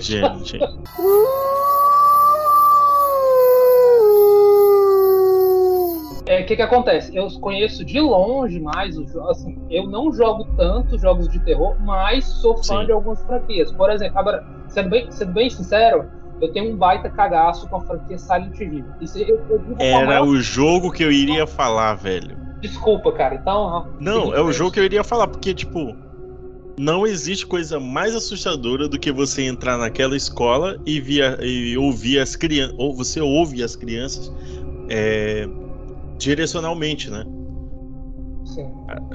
gente. 0.00 0.56
É, 0.56 0.68
O 6.28 6.44
que 6.44 6.56
que 6.56 6.62
acontece? 6.62 7.16
Eu 7.16 7.28
conheço 7.40 7.84
de 7.84 7.98
longe 8.00 8.60
mais 8.60 8.98
os 8.98 9.10
jogos. 9.10 9.30
Assim, 9.30 9.58
eu 9.70 9.86
não 9.86 10.12
jogo 10.12 10.46
tanto 10.56 10.98
jogos 10.98 11.28
de 11.28 11.38
terror, 11.38 11.74
mas 11.80 12.24
sou 12.24 12.56
fã 12.56 12.80
Sim. 12.80 12.86
de 12.86 12.92
algumas 12.92 13.22
franquias. 13.22 13.72
Por 13.72 13.90
exemplo, 13.90 14.18
agora, 14.18 14.44
sendo 14.68 14.90
bem, 14.90 15.10
sendo 15.10 15.32
bem 15.32 15.48
sincero, 15.48 16.06
eu 16.40 16.52
tenho 16.52 16.72
um 16.72 16.76
baita 16.76 17.08
cagaço 17.08 17.68
com 17.68 17.76
a 17.76 17.80
franquia 17.80 18.18
Silent 18.18 18.60
Hill. 18.60 18.84
Isso 19.00 19.18
eu, 19.18 19.40
eu 19.48 19.76
Era 19.78 20.22
o 20.22 20.38
jogo 20.40 20.92
que 20.92 21.02
eu 21.02 21.10
iria 21.10 21.46
falar, 21.46 21.94
velho. 21.94 22.36
Desculpa, 22.60 23.10
cara. 23.12 23.34
Então. 23.34 23.86
Não, 23.98 24.34
é 24.34 24.40
o 24.40 24.52
jogo 24.52 24.70
que 24.70 24.80
eu 24.80 24.84
iria 24.84 25.02
falar, 25.02 25.28
porque, 25.28 25.54
tipo, 25.54 25.96
não 26.78 27.06
existe 27.06 27.46
coisa 27.46 27.80
mais 27.80 28.14
assustadora 28.14 28.88
do 28.88 28.98
que 28.98 29.10
você 29.10 29.42
entrar 29.42 29.78
naquela 29.78 30.16
escola 30.16 30.78
e, 30.84 31.00
via, 31.00 31.38
e 31.40 31.76
ouvir 31.78 32.18
as 32.18 32.36
crianças. 32.36 32.74
Ou 32.78 32.94
você 32.94 33.20
ouve 33.20 33.62
as 33.62 33.74
crianças 33.74 34.32
é, 34.88 35.48
direcionalmente, 36.18 37.10
né? 37.10 37.24
Sim. 38.44 38.66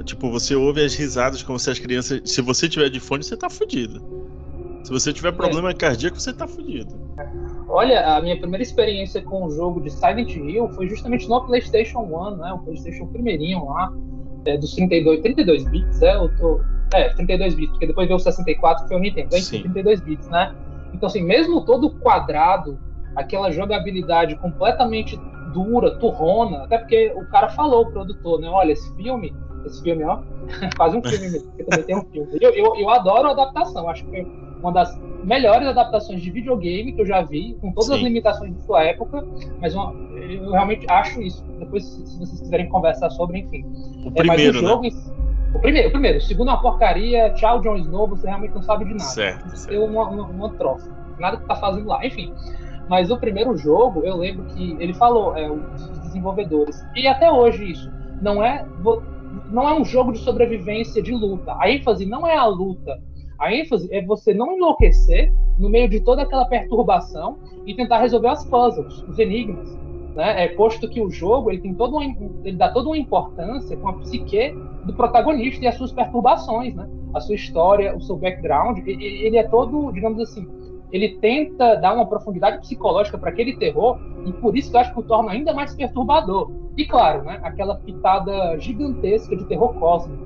Tipo, 0.06 0.32
você 0.32 0.56
ouve 0.56 0.84
as 0.84 0.96
risadas 0.96 1.42
como 1.44 1.60
se 1.60 1.70
as 1.70 1.80
crianças. 1.80 2.22
Se 2.26 2.42
você 2.42 2.70
tiver 2.70 2.90
de 2.90 3.00
fone, 3.00 3.24
você 3.24 3.36
tá 3.36 3.50
fudido. 3.50 4.02
Se 4.84 4.92
você 4.92 5.14
tiver 5.14 5.32
problema 5.32 5.74
cardíaco, 5.74 6.20
você 6.20 6.34
tá 6.34 6.48
fudido. 6.48 6.94
Olha, 7.70 8.16
a 8.16 8.22
minha 8.22 8.38
primeira 8.38 8.62
experiência 8.62 9.22
com 9.22 9.46
o 9.46 9.52
jogo 9.52 9.82
de 9.82 9.90
Silent 9.90 10.36
Hill 10.36 10.68
foi 10.70 10.88
justamente 10.88 11.28
no 11.28 11.44
PlayStation 11.46 12.00
1, 12.00 12.36
né? 12.38 12.54
O 12.54 12.60
PlayStation 12.60 13.08
primeirinho 13.08 13.66
lá, 13.66 13.92
é, 14.46 14.58
dos 14.58 14.74
32, 14.76 15.22
32 15.22 15.64
bits, 15.70 16.02
é? 16.02 16.16
Eu 16.16 16.36
tô, 16.38 16.62
é, 16.94 17.10
32 17.10 17.56
bits, 17.56 17.72
porque 17.72 17.88
depois 17.88 18.08
veio 18.08 18.18
o 18.18 18.20
64 18.20 18.84
que 18.84 18.90
foi 18.90 18.98
o 18.98 19.00
Nintendo, 19.00 19.32
Sim. 19.32 19.58
enfim, 19.58 19.64
32 19.64 20.02
bits, 20.02 20.30
né? 20.30 20.54
Então, 20.94 21.08
assim, 21.08 21.24
mesmo 21.24 21.66
todo 21.66 21.90
quadrado, 22.00 22.78
aquela 23.16 23.52
jogabilidade 23.52 24.36
completamente 24.36 25.18
dura, 25.54 25.98
turrona, 26.00 26.64
até 26.64 26.78
porque 26.78 27.14
o 27.16 27.26
cara 27.28 27.50
falou, 27.50 27.84
o 27.84 27.92
produtor, 27.92 28.40
né? 28.40 28.48
Olha, 28.50 28.72
esse 28.72 28.94
filme, 28.96 29.34
esse 29.66 29.82
filme, 29.82 30.04
ó, 30.04 30.20
quase 30.76 30.98
um 30.98 31.02
filme 31.02 31.30
mesmo, 31.30 31.48
porque 31.50 31.64
também 31.64 31.86
tem 31.86 31.96
um 31.98 32.06
filme. 32.06 32.30
Eu, 32.42 32.52
eu, 32.52 32.76
eu 32.76 32.90
adoro 32.90 33.28
a 33.30 33.32
adaptação, 33.32 33.88
acho 33.90 34.04
que 34.06 34.28
uma 34.62 34.72
das 34.72 34.90
melhores 35.24 35.68
adaptações 35.68 36.22
de 36.22 36.32
videogame 36.32 36.94
que 36.94 37.02
eu 37.02 37.06
já 37.06 37.22
vi, 37.22 37.56
com 37.62 37.72
todas 37.72 37.88
Sim. 37.90 37.96
as 37.96 38.02
limitações 38.02 38.54
de 38.56 38.62
sua 38.64 38.84
época, 38.84 39.24
mas 39.62 39.74
uma- 39.74 39.94
eu 40.16 40.52
realmente 40.52 40.86
acho 40.90 41.22
isso. 41.22 41.44
Depois, 41.60 41.84
se 41.86 42.20
vocês 42.20 42.40
quiserem 42.42 42.68
conversar 42.70 43.10
sobre, 43.12 43.40
enfim. 43.40 43.64
O 44.06 44.10
É, 44.16 44.24
mas 44.24 44.36
primeiro, 44.36 44.60
o 44.60 44.62
né? 44.62 44.68
jogo 44.70 44.92
si- 44.92 45.14
O 45.54 45.60
primeiro, 45.60 45.90
o 45.90 45.92
primeiro. 45.92 46.18
O 46.18 46.22
segundo 46.22 46.50
é 46.50 46.54
uma 46.54 46.62
porcaria. 46.62 47.30
Tchau, 47.36 47.62
Jon 47.62 47.76
Snow, 47.78 48.08
você 48.08 48.26
realmente 48.28 48.54
não 48.56 48.64
sabe 48.64 48.86
de 48.86 48.92
nada. 48.92 49.04
Certo, 49.04 49.50
Você 49.50 49.58
certo. 49.58 49.76
é 49.76 49.80
uma, 49.80 50.10
uma, 50.10 50.26
uma 50.28 50.50
troça. 50.56 50.90
Nada 51.20 51.38
que 51.38 51.46
tá 51.48 51.56
fazendo 51.56 51.88
lá. 51.88 52.04
Enfim. 52.06 52.34
Mas 52.94 53.10
o 53.10 53.18
primeiro 53.18 53.58
jogo, 53.58 54.02
eu 54.06 54.18
lembro 54.18 54.46
que 54.54 54.78
ele 54.80 54.94
falou, 54.94 55.36
é, 55.36 55.50
os 55.50 56.00
desenvolvedores. 56.02 56.80
E 56.96 57.08
até 57.08 57.32
hoje 57.32 57.72
isso. 57.72 57.92
Não 58.22 58.44
é, 58.44 58.64
não 59.50 59.68
é 59.68 59.74
um 59.74 59.84
jogo 59.84 60.12
de 60.12 60.20
sobrevivência 60.20 61.02
de 61.02 61.12
luta. 61.12 61.56
A 61.58 61.72
ênfase 61.72 62.06
não 62.06 62.28
é 62.28 62.38
a 62.38 62.46
luta. 62.46 63.02
A 63.40 63.52
ênfase 63.52 63.92
é 63.92 64.06
você 64.06 64.32
não 64.32 64.56
enlouquecer 64.56 65.34
no 65.58 65.70
meio 65.70 65.90
de 65.90 66.02
toda 66.02 66.22
aquela 66.22 66.46
perturbação 66.46 67.40
e 67.66 67.74
tentar 67.74 67.98
resolver 67.98 68.28
as 68.28 68.46
puzzles, 68.46 69.02
os 69.10 69.18
enigmas. 69.18 69.76
Né? 70.14 70.44
É, 70.44 70.48
posto 70.50 70.88
que 70.88 71.02
o 71.02 71.10
jogo 71.10 71.50
ele 71.50 71.62
tem 71.62 71.74
toda 71.74 71.96
uma, 71.96 72.06
ele 72.44 72.58
dá 72.58 72.70
toda 72.70 72.90
uma 72.90 72.98
importância 72.98 73.76
com 73.76 73.88
a 73.88 73.94
psique 73.94 74.56
do 74.86 74.94
protagonista 74.94 75.66
e 75.66 75.68
as 75.68 75.74
suas 75.78 75.92
perturbações, 75.92 76.76
né? 76.76 76.88
A 77.16 77.20
sua 77.20 77.34
história, 77.34 77.98
o 77.98 78.02
seu 78.02 78.18
background, 78.18 78.88
ele 78.88 79.36
é 79.36 79.48
todo, 79.48 79.92
digamos 79.92 80.20
assim, 80.20 80.48
ele 80.94 81.18
tenta 81.18 81.76
dar 81.76 81.96
uma 81.96 82.06
profundidade 82.06 82.60
psicológica 82.60 83.18
para 83.18 83.32
aquele 83.32 83.58
terror 83.58 84.00
e 84.28 84.32
por 84.32 84.56
isso 84.56 84.72
eu 84.74 84.80
acho 84.80 84.94
que 84.94 85.00
o 85.00 85.04
torna 85.04 85.32
ainda 85.32 85.52
mais 85.52 85.76
perturbador. 85.76 86.52
E 86.78 86.86
claro, 86.86 87.24
né? 87.24 87.40
Aquela 87.42 87.76
pitada 87.76 88.58
gigantesca 88.60 89.36
de 89.36 89.44
terror 89.46 89.74
cósmico, 89.74 90.24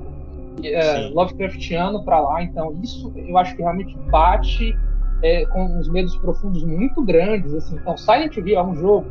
é. 0.61 1.09
Lovecraftiano 1.13 2.03
para 2.03 2.19
lá. 2.19 2.43
Então 2.43 2.77
isso 2.83 3.13
eu 3.15 3.37
acho 3.37 3.55
que 3.55 3.61
realmente 3.61 3.97
bate 4.11 4.77
é, 5.23 5.45
com 5.45 5.63
uns 5.63 5.87
medos 5.89 6.17
profundos 6.17 6.61
muito 6.65 7.01
grandes. 7.01 7.53
Assim. 7.53 7.77
Então 7.77 7.95
Silent 7.95 8.35
Hill 8.35 8.59
é 8.59 8.63
um 8.63 8.75
jogo 8.75 9.07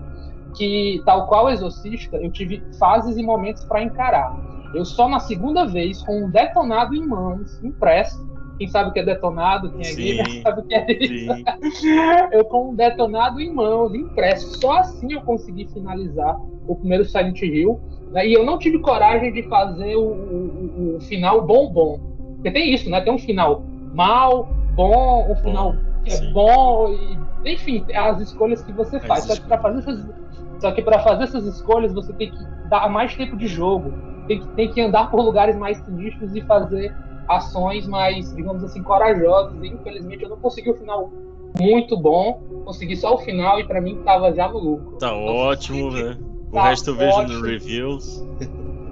que, 0.55 1.01
tal 1.07 1.27
qual 1.27 1.49
Exorcista, 1.49 2.19
eu 2.19 2.31
tive 2.31 2.63
fases 2.79 3.17
e 3.17 3.23
momentos 3.23 3.65
para 3.65 3.83
encarar. 3.83 4.37
Eu 4.75 4.85
só 4.85 5.09
na 5.09 5.21
segunda 5.21 5.67
vez, 5.67 6.03
com 6.03 6.25
um 6.25 6.31
detonado 6.31 6.95
em 6.95 7.07
mãos, 7.07 7.63
impresso, 7.65 8.27
quem 8.59 8.69
sabe 8.69 8.91
o 8.91 8.93
que 8.93 9.01
é 9.01 9.05
detonado, 9.05 9.73
quem 9.73 9.87
é 9.87 9.95
Sim, 9.95 10.19
sabe 10.43 10.61
o 10.61 10.65
que 10.65 10.75
é 10.75 10.87
isso. 10.93 11.25
Eu 12.33 12.45
com 12.45 12.71
um 12.71 12.75
detonado 12.75 13.41
em 13.41 13.53
mãos, 13.55 13.95
impresso, 13.95 14.59
só 14.59 14.79
assim 14.79 15.13
eu 15.13 15.23
consegui 15.23 15.67
finalizar 15.67 16.37
o 16.67 16.77
primeiro 16.77 17.05
Silent 17.05 17.41
Hill. 17.43 17.81
né? 18.13 18.27
E 18.27 18.33
eu 18.33 18.45
não 18.45 18.59
tive 18.59 18.79
coragem 18.81 19.33
de 19.33 19.43
fazer 19.49 19.97
o, 19.97 20.03
o- 20.03 20.97
o 20.97 21.01
final 21.01 21.47
bom 21.47 21.73
bom. 21.73 21.99
Porque 22.37 22.51
tem 22.51 22.73
isso, 22.73 22.91
né? 22.91 23.01
Tem 23.01 23.13
um 23.13 23.19
final 23.19 23.65
mal, 23.93 24.49
bom, 24.75 25.33
um 25.33 25.37
final 25.37 25.73
que 26.05 26.11
é 26.11 26.17
Sim. 26.19 26.33
bom, 26.33 26.89
e, 26.93 27.19
enfim, 27.45 27.85
as 27.95 28.21
escolhas 28.21 28.63
que 28.63 28.73
você 28.73 29.01
faz. 29.01 29.27
Só 29.27 29.37
que 29.37 29.47
para 29.47 29.59
fazer 29.61 29.79
essas, 29.81 30.07
só 30.61 30.73
que 30.73 30.83
para 30.83 31.01
fazer 31.01 31.25
essas 31.25 31.45
escolhas 31.47 31.93
você 31.93 32.13
tem 32.15 32.31
que 32.31 32.45
dar 32.65 32.89
mais 32.89 33.15
tempo 33.17 33.37
de 33.37 33.47
jogo, 33.47 33.99
tem 34.27 34.41
que, 34.41 34.49
tem 34.55 34.71
que 34.71 34.81
andar 34.81 35.11
por 35.11 35.21
lugares 35.23 35.57
mais 35.57 35.79
sinistros 35.85 36.35
e 36.35 36.43
fazer 36.43 36.93
ações 37.29 37.87
mais, 37.87 38.35
digamos 38.35 38.63
assim, 38.65 38.83
corajosas. 38.83 39.63
E 39.63 39.69
infelizmente 39.69 40.23
eu 40.23 40.31
não 40.31 40.37
consegui 40.37 40.71
o 40.71 40.75
final 40.77 41.11
muito 41.59 41.97
bom, 41.97 42.41
consegui 42.65 42.97
só 42.97 43.15
o 43.15 43.19
final 43.19 43.59
e 43.59 43.65
para 43.65 43.81
mim 43.81 43.97
tava 44.05 44.33
já 44.35 44.49
no 44.49 44.59
lucro. 44.59 44.99
Tá 44.99 45.15
ótimo, 45.15 45.91
né? 45.93 46.17
O 46.51 46.55
Tá 46.55 46.65
resto 46.65 46.91
eu 46.91 46.97
vejo 46.97 47.23
nos 47.23 47.43
reviews. 47.43 48.27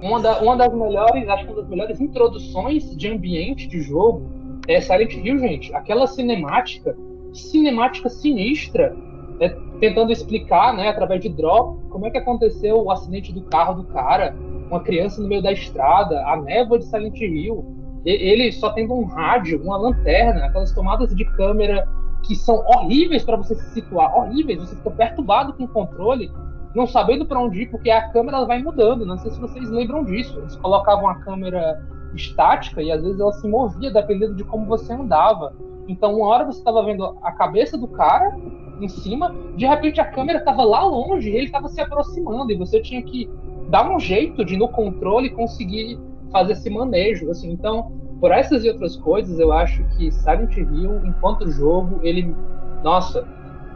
Uma, 0.01 0.19
da- 0.21 0.39
uma 0.41 0.55
das 0.57 0.73
melhores, 0.73 1.27
acho 1.27 1.45
que 1.45 1.51
uma 1.51 1.61
das 1.61 1.69
melhores 1.69 2.01
introduções 2.01 2.95
de 2.95 3.07
ambiente 3.07 3.67
de 3.67 3.81
jogo 3.81 4.23
é 4.67 4.79
Silent 4.81 5.13
Hill, 5.13 5.37
gente. 5.39 5.73
Aquela 5.73 6.05
cinemática, 6.07 6.95
cinemática 7.33 8.09
sinistra, 8.09 8.95
é, 9.39 9.49
tentando 9.79 10.11
explicar, 10.11 10.73
né, 10.75 10.89
através 10.89 11.21
de 11.21 11.29
drop, 11.29 11.79
como 11.89 12.05
é 12.05 12.09
que 12.11 12.17
aconteceu 12.17 12.81
o 12.83 12.91
acidente 12.91 13.31
do 13.33 13.41
carro 13.43 13.73
do 13.75 13.83
cara, 13.85 14.35
uma 14.69 14.79
criança 14.79 15.21
no 15.21 15.27
meio 15.27 15.41
da 15.41 15.51
estrada, 15.51 16.25
a 16.27 16.37
névoa 16.37 16.79
de 16.79 16.85
Silent 16.85 17.19
Hill, 17.19 17.65
ele 18.05 18.51
só 18.51 18.69
tendo 18.71 18.93
um 18.93 19.05
rádio, 19.05 19.61
uma 19.63 19.77
lanterna, 19.77 20.45
aquelas 20.45 20.71
tomadas 20.71 21.13
de 21.15 21.25
câmera 21.25 21.87
que 22.23 22.35
são 22.35 22.63
horríveis 22.67 23.23
para 23.23 23.37
você 23.37 23.55
se 23.55 23.73
situar, 23.73 24.15
horríveis, 24.15 24.59
você 24.59 24.75
fica 24.75 24.91
perturbado 24.91 25.53
com 25.53 25.63
o 25.63 25.67
controle, 25.67 26.31
não 26.75 26.85
sabendo 26.87 27.25
para 27.25 27.39
onde 27.39 27.63
ir, 27.63 27.69
porque 27.69 27.89
a 27.89 28.09
câmera 28.09 28.45
vai 28.45 28.61
mudando. 28.61 29.05
Não 29.05 29.17
sei 29.17 29.31
se 29.31 29.39
vocês 29.39 29.69
lembram 29.69 30.03
disso. 30.03 30.37
Eles 30.39 30.55
colocavam 30.57 31.07
a 31.07 31.15
câmera 31.15 31.81
estática 32.13 32.81
e 32.81 32.91
às 32.91 33.01
vezes 33.01 33.19
ela 33.19 33.31
se 33.33 33.47
movia 33.47 33.91
dependendo 33.91 34.35
de 34.35 34.43
como 34.43 34.65
você 34.65 34.93
andava. 34.93 35.53
Então, 35.87 36.15
uma 36.15 36.27
hora 36.27 36.45
você 36.45 36.59
estava 36.59 36.83
vendo 36.83 37.17
a 37.21 37.31
cabeça 37.31 37.77
do 37.77 37.87
cara 37.87 38.35
em 38.81 38.87
cima, 38.89 39.33
de 39.55 39.65
repente 39.65 40.01
a 40.01 40.05
câmera 40.05 40.39
estava 40.39 40.63
lá 40.63 40.83
longe 40.83 41.29
e 41.29 41.35
ele 41.35 41.45
estava 41.45 41.69
se 41.69 41.79
aproximando 41.79 42.51
e 42.51 42.57
você 42.57 42.81
tinha 42.81 43.01
que 43.01 43.29
dar 43.69 43.89
um 43.89 43.99
jeito 43.99 44.43
de 44.43 44.57
no 44.57 44.67
controle 44.67 45.29
conseguir 45.29 45.97
fazer 46.35 46.51
esse 46.51 46.69
manejo. 46.69 47.31
Assim. 47.31 47.49
Então, 47.51 47.93
por 48.19 48.31
essas 48.31 48.65
e 48.65 48.69
outras 48.69 48.97
coisas, 48.97 49.39
eu 49.39 49.53
acho 49.53 49.81
que 49.95 50.11
Silent 50.11 50.57
Hill, 50.57 51.05
enquanto 51.05 51.49
jogo, 51.49 52.01
ele, 52.03 52.35
nossa, 52.83 53.25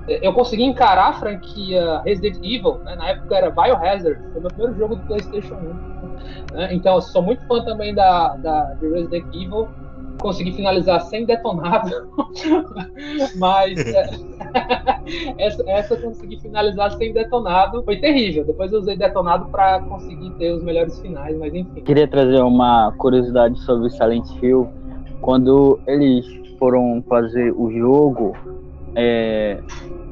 eu 0.07 0.33
consegui 0.33 0.63
encarar 0.63 1.09
a 1.09 1.13
franquia 1.13 2.01
Resident 2.01 2.37
Evil, 2.37 2.79
né? 2.79 2.95
na 2.95 3.09
época 3.09 3.35
era 3.35 3.49
Biohazard, 3.49 4.19
foi 4.33 4.41
meu 4.41 4.49
primeiro 4.49 4.77
jogo 4.77 4.95
do 4.95 5.01
PlayStation 5.03 5.55
1. 5.55 6.53
né? 6.53 6.73
Então 6.73 6.95
eu 6.95 7.01
sou 7.01 7.21
muito 7.21 7.45
fã 7.47 7.63
também 7.63 7.93
da, 7.93 8.35
da 8.37 8.73
de 8.73 8.89
Resident 8.89 9.25
Evil. 9.33 9.69
Consegui 10.19 10.51
finalizar 10.51 11.01
sem 11.01 11.25
detonado, 11.25 12.09
mas 13.37 13.77
é, 13.79 14.09
essa, 15.37 15.63
essa 15.69 15.93
eu 15.93 16.01
consegui 16.01 16.39
finalizar 16.39 16.91
sem 16.97 17.13
detonado. 17.13 17.83
Foi 17.83 17.97
terrível. 17.97 18.45
Depois 18.45 18.71
eu 18.71 18.79
usei 18.79 18.97
detonado 18.97 19.47
para 19.49 19.79
conseguir 19.81 20.31
ter 20.31 20.51
os 20.51 20.63
melhores 20.63 20.99
finais, 20.99 21.37
mas 21.37 21.53
enfim. 21.53 21.81
Queria 21.81 22.07
trazer 22.07 22.41
uma 22.41 22.91
curiosidade 22.97 23.59
sobre 23.61 23.89
Silent 23.89 24.27
Hill. 24.41 24.67
Quando 25.21 25.79
eles 25.87 26.25
foram 26.57 27.03
fazer 27.07 27.53
o 27.53 27.71
jogo, 27.71 28.35
é, 28.95 29.59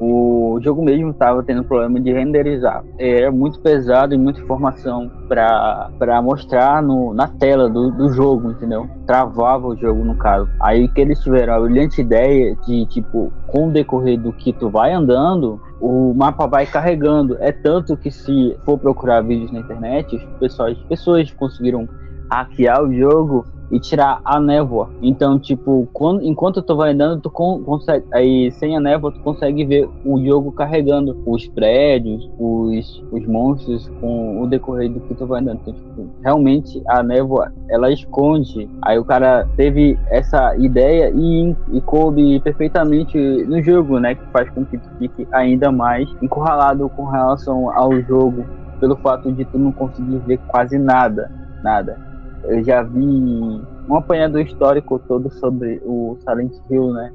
o 0.00 0.60
jogo 0.62 0.82
mesmo 0.82 1.10
estava 1.10 1.42
tendo 1.42 1.64
problema 1.64 2.00
de 2.00 2.12
renderizar. 2.12 2.84
Era 2.98 3.30
muito 3.32 3.60
pesado 3.60 4.14
e 4.14 4.18
muita 4.18 4.40
informação 4.40 5.10
para 5.28 6.22
mostrar 6.22 6.82
no, 6.82 7.12
na 7.12 7.26
tela 7.26 7.68
do, 7.68 7.90
do 7.90 8.12
jogo, 8.12 8.50
entendeu? 8.50 8.88
Travava 9.06 9.66
o 9.66 9.76
jogo 9.76 10.04
no 10.04 10.14
caso. 10.16 10.48
Aí 10.60 10.88
que 10.88 11.00
eles 11.00 11.20
tiveram 11.20 11.54
a 11.54 11.60
brilhante 11.60 12.00
ideia 12.00 12.56
de, 12.66 12.86
tipo, 12.86 13.32
com 13.48 13.68
o 13.68 13.72
decorrer 13.72 14.18
do 14.18 14.32
que 14.32 14.52
tu 14.52 14.70
vai 14.70 14.92
andando, 14.92 15.60
o 15.80 16.14
mapa 16.14 16.46
vai 16.46 16.66
carregando. 16.66 17.36
É 17.40 17.50
tanto 17.50 17.96
que 17.96 18.10
se 18.10 18.56
for 18.64 18.78
procurar 18.78 19.22
vídeos 19.22 19.50
na 19.50 19.60
internet, 19.60 20.16
as 20.16 20.38
pessoas, 20.38 20.78
pessoas 20.88 21.30
conseguiram 21.32 21.88
hackear 22.30 22.82
o 22.82 22.92
jogo 22.94 23.44
e 23.70 23.78
tirar 23.78 24.20
a 24.24 24.40
névoa. 24.40 24.90
Então, 25.02 25.38
tipo, 25.38 25.88
quando, 25.92 26.22
enquanto 26.22 26.62
tu 26.62 26.76
vai 26.76 26.92
andando, 26.92 27.20
tu 27.20 27.30
con 27.30 27.62
consegue. 27.62 28.04
Aí, 28.12 28.50
sem 28.52 28.76
a 28.76 28.80
névoa, 28.80 29.12
tu 29.12 29.20
consegue 29.20 29.64
ver 29.64 29.88
o 30.04 30.24
jogo 30.24 30.52
carregando 30.52 31.16
os 31.26 31.46
prédios, 31.48 32.28
os, 32.38 33.04
os 33.12 33.26
monstros, 33.26 33.88
com 34.00 34.42
o 34.42 34.46
decorrer 34.46 34.90
do 34.90 35.00
que 35.00 35.14
tu 35.14 35.26
vai 35.26 35.40
andando. 35.40 35.60
Então, 35.62 35.74
tipo, 35.74 36.08
realmente 36.22 36.82
a 36.88 37.02
névoa 37.02 37.52
ela 37.68 37.90
esconde. 37.92 38.68
Aí 38.82 38.98
o 38.98 39.04
cara 39.04 39.46
teve 39.56 39.98
essa 40.08 40.56
ideia 40.56 41.10
e, 41.14 41.54
e 41.72 41.80
coube 41.82 42.40
perfeitamente 42.40 43.18
no 43.18 43.62
jogo, 43.62 43.98
né? 43.98 44.14
Que 44.14 44.24
faz 44.32 44.48
com 44.50 44.64
que 44.64 44.78
tu 44.78 44.88
fique 44.98 45.26
ainda 45.32 45.70
mais 45.70 46.08
encurralado 46.22 46.88
com 46.90 47.04
relação 47.04 47.70
ao 47.76 48.00
jogo, 48.02 48.44
pelo 48.80 48.96
fato 48.96 49.30
de 49.32 49.44
tu 49.44 49.58
não 49.58 49.72
conseguir 49.72 50.18
ver 50.26 50.38
quase 50.48 50.78
nada. 50.78 51.30
Nada 51.62 52.07
eu 52.44 52.64
já 52.64 52.82
vi 52.82 53.04
um 53.04 53.94
apanhado 53.94 54.40
histórico 54.40 55.00
todo 55.06 55.30
sobre 55.34 55.80
o 55.84 56.16
Silent 56.20 56.52
Hill, 56.70 56.92
né? 56.92 57.12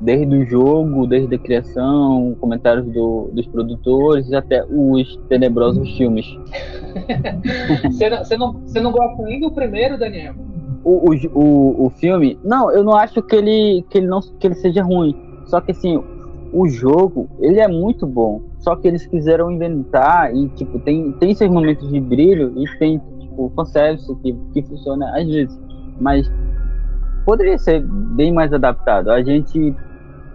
Desde 0.00 0.36
o 0.36 0.44
jogo, 0.44 1.06
desde 1.06 1.34
a 1.34 1.38
criação, 1.38 2.36
comentários 2.40 2.86
do, 2.86 3.30
dos 3.32 3.46
produtores 3.46 4.32
até 4.32 4.64
os 4.64 5.16
tenebrosos 5.28 5.96
filmes. 5.96 6.26
Você 7.90 8.08
não, 8.08 8.18
você, 8.18 8.36
não, 8.36 8.52
você 8.52 8.80
não 8.80 8.92
gosta 8.92 9.22
nem 9.22 9.40
do 9.40 9.50
primeiro, 9.50 9.98
Daniel? 9.98 10.34
O, 10.84 11.10
o, 11.10 11.14
o, 11.34 11.86
o 11.86 11.90
filme, 11.90 12.38
não, 12.44 12.70
eu 12.70 12.84
não 12.84 12.94
acho 12.94 13.22
que 13.22 13.34
ele, 13.34 13.84
que 13.88 13.98
ele 13.98 14.06
não 14.06 14.20
que 14.20 14.46
ele 14.46 14.54
seja 14.54 14.82
ruim. 14.82 15.16
Só 15.46 15.60
que 15.60 15.72
assim, 15.72 16.00
o 16.52 16.68
jogo, 16.68 17.28
ele 17.40 17.58
é 17.58 17.66
muito 17.66 18.06
bom. 18.06 18.42
Só 18.58 18.76
que 18.76 18.86
eles 18.86 19.04
quiseram 19.06 19.50
inventar 19.50 20.34
e 20.34 20.48
tipo 20.50 20.78
tem 20.78 21.12
tem 21.12 21.34
seus 21.34 21.50
momentos 21.50 21.90
de 21.90 22.00
brilho 22.00 22.52
e 22.56 22.78
tem 22.78 23.00
tipo 23.34 23.52
fanservice 23.56 24.14
que 24.16 24.32
que 24.52 24.62
funciona 24.62 25.10
às 25.18 25.26
vezes, 25.26 25.60
mas 26.00 26.30
poderia 27.24 27.58
ser 27.58 27.82
bem 27.82 28.32
mais 28.32 28.52
adaptado. 28.52 29.10
A 29.10 29.22
gente 29.22 29.74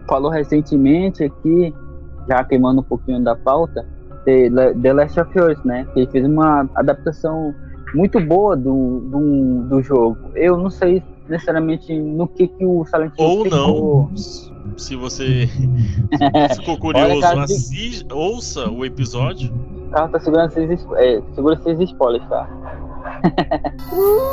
falou 0.08 0.32
recentemente 0.32 1.24
aqui, 1.24 1.74
já 2.28 2.44
queimando 2.44 2.82
um 2.82 2.84
pouquinho 2.84 3.24
da 3.24 3.36
pauta, 3.36 3.86
de 4.26 4.50
The 4.82 4.94
Last 4.94 5.20
of 5.20 5.40
Us, 5.40 5.64
né? 5.64 5.88
Que 5.94 6.08
fez 6.08 6.26
uma 6.26 6.68
adaptação 6.76 7.54
muito 7.94 8.20
boa 8.20 8.56
do, 8.56 9.00
do, 9.02 9.64
do 9.68 9.82
jogo. 9.82 10.18
Eu 10.36 10.58
não 10.58 10.70
sei 10.70 11.04
necessariamente 11.28 11.98
no 11.98 12.28
que, 12.28 12.48
que 12.48 12.66
o 12.66 12.84
Silent 12.86 13.14
Hill 13.18 13.26
Ou 13.26 13.44
pegou. 13.44 14.10
não. 14.10 14.18
Se 14.78 14.96
você 14.96 15.48
ficou 16.58 16.78
curioso, 16.78 17.12
Olha, 17.12 17.22
cara, 17.22 17.46
ouça 18.14 18.70
o 18.70 18.86
episódio. 18.86 19.52
O 19.88 19.92
carro 19.92 20.12
tá 20.12 20.20
segurando 20.20 20.58
esses, 20.58 20.88
é, 20.98 21.22
segura 21.34 21.56
esses 21.56 21.80
spoilers, 21.90 22.28
tá? 22.30 22.48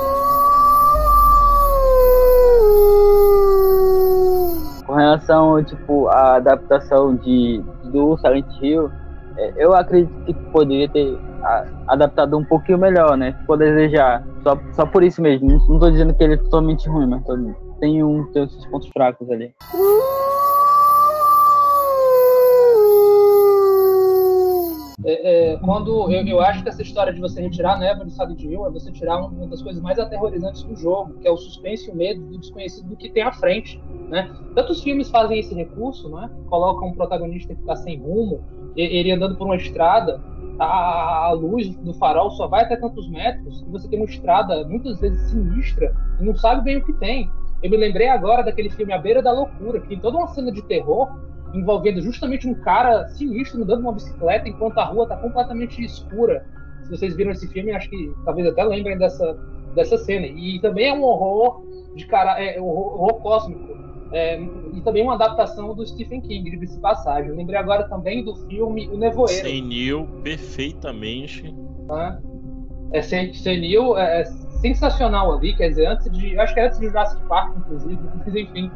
Com 4.87 4.95
relação, 4.95 5.63
tipo, 5.65 6.09
à 6.09 6.37
adaptação 6.37 7.17
de, 7.17 7.63
do 7.85 8.17
Silent 8.19 8.47
Hill, 8.61 8.89
é, 9.37 9.53
eu 9.57 9.75
acredito 9.75 10.15
que 10.25 10.33
poderia 10.53 10.89
ter 10.89 11.19
a- 11.43 11.65
adaptado 11.89 12.39
um 12.39 12.45
pouquinho 12.45 12.79
melhor, 12.79 13.17
né? 13.17 13.33
Ficou 13.41 13.57
a 13.57 13.59
desejar. 13.59 14.25
Só, 14.45 14.57
só 14.73 14.87
por 14.87 15.03
isso 15.03 15.21
mesmo. 15.21 15.49
Não, 15.69 15.79
tô 15.81 15.91
dizendo 15.91 16.15
que 16.15 16.23
ele 16.23 16.35
é 16.35 16.37
totalmente 16.37 16.89
ruim, 16.89 17.07
mas 17.09 17.25
tô- 17.25 17.37
tem, 17.81 18.03
um, 18.03 18.25
tem 18.33 18.49
seus 18.49 18.67
pontos 18.67 18.89
fracos 18.91 19.29
ali. 19.31 19.53
É, 25.09 25.53
é, 25.53 25.57
quando 25.59 26.13
eu, 26.13 26.27
eu 26.27 26.41
acho 26.41 26.65
que 26.65 26.69
essa 26.69 26.83
história 26.83 27.13
de 27.13 27.21
você 27.21 27.41
retirar 27.41 27.75
a 27.75 27.79
névoa 27.79 28.05
do 28.05 28.11
Silent 28.11 28.43
Hill 28.43 28.67
é 28.67 28.71
você 28.71 28.91
tirar 28.91 29.23
um- 29.23 29.29
uma 29.29 29.47
das 29.47 29.63
coisas 29.63 29.81
mais 29.81 29.99
aterrorizantes 30.01 30.65
do 30.65 30.75
jogo, 30.75 31.15
que 31.21 31.29
é 31.29 31.31
o 31.31 31.37
suspense 31.37 31.89
e 31.89 31.93
o 31.93 31.97
medo 31.97 32.21
do 32.23 32.39
desconhecido 32.39 32.89
do 32.89 32.97
que 32.97 33.09
tem 33.09 33.23
à 33.23 33.31
frente, 33.31 33.81
né? 34.11 34.29
Tantos 34.57 34.83
filmes 34.83 35.09
fazem 35.09 35.39
esse 35.39 35.55
recurso, 35.55 36.09
né? 36.11 36.29
Colocam 36.47 36.89
um 36.89 36.95
protagonista 36.95 37.55
que 37.55 37.61
está 37.61 37.77
sem 37.77 38.01
rumo, 38.01 38.43
ele 38.77 39.13
andando 39.13 39.37
por 39.37 39.45
uma 39.45 39.57
estrada, 39.57 40.21
a, 40.59 41.27
a 41.27 41.33
luz 41.33 41.75
do 41.77 41.95
farol 41.95 42.31
só 42.31 42.49
vai 42.49 42.65
até 42.65 42.77
tantos 42.77 43.09
metros, 43.09 43.63
e 43.63 43.71
você 43.71 43.89
tem 43.89 44.01
uma 44.01 44.07
estrada 44.07 44.67
muitas 44.67 44.99
vezes 45.01 45.31
sinistra 45.31 45.95
e 46.21 46.25
não 46.25 46.35
sabe 46.35 46.63
bem 46.65 46.79
o 46.79 46.85
que 46.85 46.93
tem. 46.95 47.31
Eu 47.63 47.71
me 47.71 47.77
lembrei 47.77 48.09
agora 48.09 48.43
daquele 48.43 48.71
filme 48.71 48.93
A 48.93 48.99
Beira 48.99 49.23
da 49.23 49.33
Loucura, 49.33 49.81
que 49.81 49.89
tem 49.89 50.01
toda 50.01 50.19
uma 50.19 50.27
cena 50.29 50.51
de 50.51 50.63
terror 50.63 51.09
envolvendo 51.59 52.01
justamente 52.01 52.49
um 52.49 52.55
cara 52.55 53.07
sinistro 53.09 53.63
andando 53.63 53.83
numa 53.83 53.93
bicicleta 53.95 54.49
enquanto 54.49 54.79
a 54.79 54.85
rua 54.85 55.05
está 55.05 55.17
completamente 55.17 55.83
escura. 55.85 56.45
Se 56.85 56.91
vocês 56.91 57.17
viram 57.17 57.33
esse 57.33 57.49
filme, 57.49 57.73
acho 57.73 57.89
que 57.91 58.13
talvez 58.25 58.47
até 58.47 58.63
lembrem 58.65 58.97
dessa, 58.99 59.37
dessa 59.75 59.97
cena. 59.99 60.27
E 60.27 60.61
também 60.61 60.89
é 60.89 60.93
um 60.93 61.03
horror 61.03 61.63
de 61.95 62.07
cara, 62.07 62.41
é, 62.43 62.61
horror, 62.61 63.01
horror 63.01 63.21
cósmico. 63.21 63.77
É, 64.13 64.41
e 64.73 64.81
também 64.83 65.03
uma 65.03 65.15
adaptação 65.15 65.75
do 65.75 65.85
Stephen 65.85 66.21
King, 66.21 66.49
de 66.57 66.81
passagem. 66.81 67.31
Eu 67.31 67.37
lembrei 67.37 67.59
agora 67.59 67.89
também 67.89 68.25
do 68.25 68.37
filme 68.47 68.89
O 68.89 68.97
Nevoeiro. 68.97 69.49
Senil 69.49 70.07
perfeitamente. 70.23 71.53
né? 71.89 72.19
É 72.93 73.03
sen- 73.03 73.35
senil, 73.35 73.99
é, 73.99 74.21
é 74.21 74.25
sensacional 74.61 75.37
ali, 75.37 75.55
quer 75.57 75.71
dizer, 75.71 75.87
antes 75.87 76.11
de. 76.13 76.39
Acho 76.39 76.55
que 76.55 76.61
é 76.61 76.67
antes 76.67 76.79
de 76.79 76.87
Jurassic 76.87 77.21
Park, 77.29 77.57
inclusive, 77.59 77.99
mas 78.25 78.35
enfim. 78.35 78.71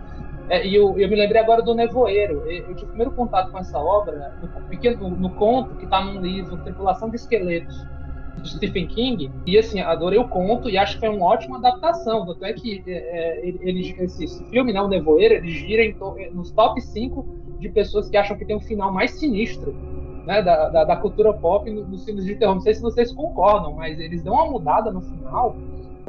É, 0.51 0.67
e 0.67 0.75
eu, 0.75 0.99
eu 0.99 1.09
me 1.09 1.15
lembrei 1.17 1.41
agora 1.41 1.63
do 1.63 1.75
Nevoeiro. 1.77 2.43
Eu, 2.51 2.75
tive 2.75 2.87
o 2.87 2.89
primeiro 2.89 3.13
contato 3.13 3.53
com 3.53 3.59
essa 3.59 3.79
obra 3.79 4.35
no, 4.41 4.51
pequeno, 4.69 5.11
no 5.17 5.33
conto 5.33 5.77
que 5.77 5.85
está 5.85 6.05
num 6.05 6.21
livro, 6.21 6.59
Tripulação 6.59 7.09
de 7.09 7.17
Esqueletos, 7.17 7.89
de 8.37 8.51
Stephen 8.51 8.89
King. 8.89 9.31
E 9.47 9.57
assim, 9.57 9.81
adorei 9.81 10.19
o 10.19 10.29
conto 10.29 10.69
e 10.69 10.77
acho 10.77 10.95
que 10.95 11.01
foi 11.07 11.09
uma 11.11 11.27
ótima 11.27 11.59
adaptação. 11.59 12.27
Tanto 12.27 12.45
é 12.45 12.53
que 12.53 12.83
é, 12.87 12.93
é, 12.93 13.49
ele, 13.49 13.95
esse, 14.01 14.25
esse 14.25 14.45
filme, 14.47 14.73
né, 14.73 14.83
o 14.83 14.89
Nevoeiro, 14.89 15.35
ele 15.35 15.49
gira 15.51 15.85
em 15.85 15.95
to- 15.95 16.17
nos 16.33 16.51
top 16.53 16.81
5 16.81 17.29
de 17.59 17.69
pessoas 17.69 18.09
que 18.09 18.17
acham 18.17 18.37
que 18.37 18.45
tem 18.45 18.57
um 18.57 18.61
final 18.61 18.93
mais 18.93 19.13
sinistro 19.21 19.79
né, 20.27 20.43
da, 20.43 20.69
da, 20.69 20.85
da 20.85 20.97
cultura 20.97 21.33
pop 21.33 21.71
no- 21.71 21.87
nos 21.87 22.05
filmes 22.05 22.25
de 22.25 22.35
terror. 22.37 22.55
Não 22.55 22.61
sei 22.63 22.75
se 22.75 22.83
vocês 22.83 23.13
concordam, 23.13 23.75
mas 23.75 24.01
eles 24.01 24.23
dão 24.25 24.35
uma 24.35 24.51
mudada 24.51 24.91
no 24.91 25.01
final 25.03 25.57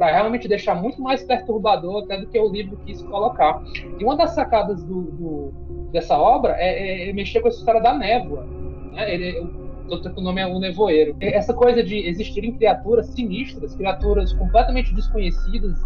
para 0.02 0.12
realmente 0.16 0.48
deixar 0.48 0.74
muito 0.74 1.00
mais 1.00 1.24
perturbador 1.24 2.06
até 2.06 2.18
do 2.20 2.26
que 2.26 2.40
o 2.40 2.50
livro 2.52 2.76
quis 2.88 3.04
colocar. 3.04 3.62
E 4.00 4.04
uma 4.04 4.18
das 4.18 4.32
sacadas 4.32 4.84
do, 4.84 5.00
do- 5.12 5.54
dessa 5.92 6.18
obra 6.18 6.56
é, 6.58 7.04
é- 7.06 7.10
é 7.10 7.14
mexer 7.14 7.40
com 7.40 7.48
essa 7.48 7.60
história 7.60 7.80
da 7.80 7.94
névoa. 7.94 8.44
Né? 8.94 9.14
Ele, 9.14 9.48
tanto 9.88 10.12
que 10.12 10.20
o 10.20 10.24
nome 10.24 10.42
é 10.42 10.48
o 10.48 10.58
nevoeiro. 10.58 11.16
Essa 11.22 11.54
coisa 11.54 11.84
de 11.84 12.00
existirem 12.08 12.52
criaturas 12.54 13.06
sinistras, 13.10 13.76
criaturas 13.76 14.34
completamente 14.34 14.92
desconhecidas, 14.96 15.78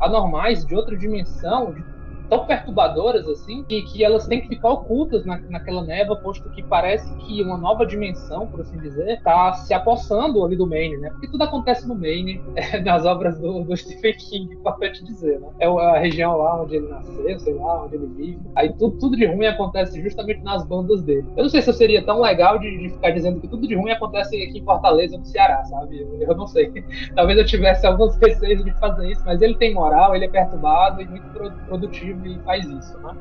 anormais, 0.00 0.66
de 0.66 0.74
outra 0.74 0.96
dimensão, 0.96 1.72
de- 1.72 1.84
tão 2.30 2.46
perturbadoras 2.46 3.28
assim, 3.28 3.64
que, 3.66 3.82
que 3.82 4.04
elas 4.04 4.26
têm 4.28 4.40
que 4.40 4.48
ficar 4.48 4.70
ocultas 4.70 5.26
na, 5.26 5.42
naquela 5.48 5.84
névoa, 5.84 6.20
posto 6.22 6.50
que 6.50 6.62
parece 6.62 7.14
que 7.16 7.42
uma 7.42 7.58
nova 7.58 7.86
dimensão, 7.86 8.48
por 8.48 8.62
assim 8.62 8.78
dizer, 8.80 9.16
está 9.16 9.52
se 9.54 9.74
apossando 9.74 10.44
ali 10.44 10.56
do 10.56 10.68
Maine, 10.68 10.96
né? 10.98 11.10
Porque 11.10 11.28
tudo 11.28 11.44
acontece 11.44 11.88
no 11.88 11.98
Maine, 11.98 12.42
é, 12.56 12.80
nas 12.80 13.04
obras 13.04 13.38
do, 13.40 13.64
do 13.64 13.76
Stephen 13.76 14.14
King, 14.16 14.54
importante 14.54 15.04
dizer, 15.04 15.40
né? 15.40 15.48
É 15.58 15.66
a 15.66 15.98
região 15.98 16.36
lá 16.38 16.62
onde 16.62 16.76
ele 16.76 16.88
nasceu, 16.88 17.38
sei 17.40 17.54
lá, 17.54 17.84
onde 17.84 17.96
ele 17.96 18.06
vive. 18.08 18.50
Aí 18.56 18.72
tudo, 18.76 18.96
tudo 18.98 19.16
de 19.16 19.26
ruim 19.26 19.46
acontece 19.46 20.00
justamente 20.02 20.42
nas 20.44 20.66
bandas 20.66 21.02
dele. 21.04 21.28
Eu 21.36 21.44
não 21.44 21.50
sei 21.50 21.62
se 21.62 21.70
eu 21.70 21.74
seria 21.74 22.04
tão 22.04 22.20
legal 22.20 22.58
de, 22.58 22.68
de 22.78 22.90
ficar 22.90 23.10
dizendo 23.10 23.40
que 23.40 23.48
tudo 23.48 23.66
de 23.66 23.74
ruim 23.76 23.90
acontece 23.90 24.36
aqui 24.42 24.58
em 24.58 24.64
Fortaleza, 24.64 25.18
no 25.18 25.24
Ceará, 25.24 25.62
sabe? 25.64 26.00
Eu, 26.00 26.28
eu 26.28 26.36
não 26.36 26.46
sei. 26.46 26.70
Talvez 27.14 27.38
eu 27.38 27.46
tivesse 27.46 27.86
alguns 27.86 28.16
receios 28.20 28.64
de 28.64 28.72
fazer 28.78 29.10
isso, 29.10 29.22
mas 29.24 29.40
ele 29.42 29.56
tem 29.56 29.74
moral, 29.74 30.14
ele 30.14 30.24
é 30.24 30.28
perturbado 30.28 31.00
e 31.00 31.08
muito 31.08 31.26
pro- 31.32 31.52
produtivo 31.66 32.19
faz 32.44 32.64
isso, 32.64 32.98
né? 33.00 33.14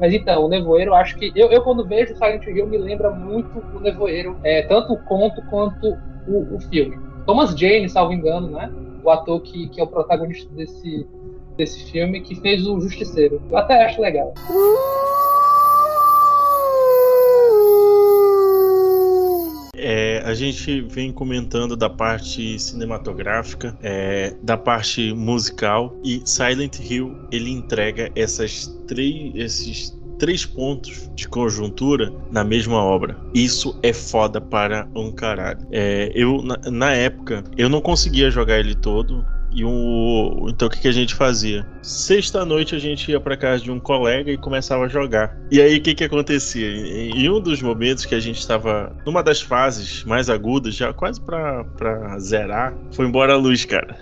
Mas 0.00 0.12
então, 0.12 0.44
o 0.44 0.48
Nevoeiro, 0.48 0.94
acho 0.94 1.16
que. 1.16 1.32
Eu, 1.34 1.50
eu 1.50 1.62
quando 1.62 1.86
vejo 1.86 2.14
Silent 2.14 2.46
Hill, 2.46 2.66
me 2.66 2.78
lembra 2.78 3.10
muito 3.10 3.58
o 3.74 3.80
Nevoeiro, 3.80 4.36
é, 4.44 4.62
tanto 4.62 4.92
o 4.92 4.98
conto 5.04 5.42
quanto 5.50 5.96
o, 6.26 6.56
o 6.56 6.60
filme. 6.60 6.98
Thomas 7.24 7.58
Jane, 7.58 7.88
salvo 7.88 8.12
engano, 8.12 8.50
né? 8.50 8.70
O 9.02 9.10
ator 9.10 9.40
que, 9.40 9.68
que 9.68 9.80
é 9.80 9.84
o 9.84 9.86
protagonista 9.86 10.52
desse, 10.54 11.06
desse 11.56 11.90
filme, 11.90 12.20
que 12.20 12.34
fez 12.36 12.66
o 12.66 12.80
Justiceiro. 12.80 13.42
Eu 13.50 13.56
até 13.56 13.84
acho 13.84 14.00
legal. 14.00 14.34
É, 19.88 20.20
a 20.24 20.34
gente 20.34 20.80
vem 20.80 21.12
comentando 21.12 21.76
da 21.76 21.88
parte 21.88 22.58
cinematográfica, 22.58 23.78
é, 23.80 24.34
da 24.42 24.56
parte 24.56 25.12
musical 25.12 25.96
e 26.02 26.20
Silent 26.24 26.80
Hill 26.80 27.16
ele 27.30 27.52
entrega 27.52 28.10
essas 28.16 28.66
três, 28.88 29.32
esses 29.36 29.96
três 30.18 30.44
pontos 30.44 31.08
de 31.14 31.28
conjuntura 31.28 32.12
na 32.32 32.42
mesma 32.42 32.82
obra. 32.82 33.16
Isso 33.32 33.78
é 33.80 33.92
foda 33.92 34.40
para 34.40 34.88
um 34.92 35.12
caralho. 35.12 35.64
É, 35.70 36.10
eu 36.16 36.42
na, 36.42 36.58
na 36.68 36.92
época 36.92 37.44
eu 37.56 37.68
não 37.68 37.80
conseguia 37.80 38.28
jogar 38.28 38.58
ele 38.58 38.74
todo. 38.74 39.24
E 39.56 39.64
o, 39.64 40.48
então 40.50 40.68
o 40.68 40.70
que, 40.70 40.82
que 40.82 40.88
a 40.88 40.92
gente 40.92 41.14
fazia? 41.14 41.66
Sexta 41.80 42.44
noite 42.44 42.74
a 42.74 42.78
gente 42.78 43.10
ia 43.10 43.18
para 43.18 43.38
casa 43.38 43.64
de 43.64 43.70
um 43.70 43.80
colega 43.80 44.30
e 44.30 44.36
começava 44.36 44.84
a 44.84 44.88
jogar. 44.88 45.34
E 45.50 45.62
aí 45.62 45.78
o 45.78 45.80
que, 45.80 45.94
que 45.94 46.04
acontecia? 46.04 46.68
Em, 46.68 47.30
um 47.30 47.40
dos 47.40 47.62
momentos 47.62 48.04
que 48.04 48.14
a 48.14 48.20
gente 48.20 48.38
estava 48.38 48.94
numa 49.06 49.22
das 49.22 49.40
fases 49.40 50.04
mais 50.04 50.28
agudas, 50.28 50.74
já 50.74 50.92
quase 50.92 51.22
pra 51.22 51.64
zerar, 52.18 52.76
foi 52.92 53.06
embora 53.06 53.32
a 53.32 53.36
luz, 53.38 53.64
cara. 53.64 53.98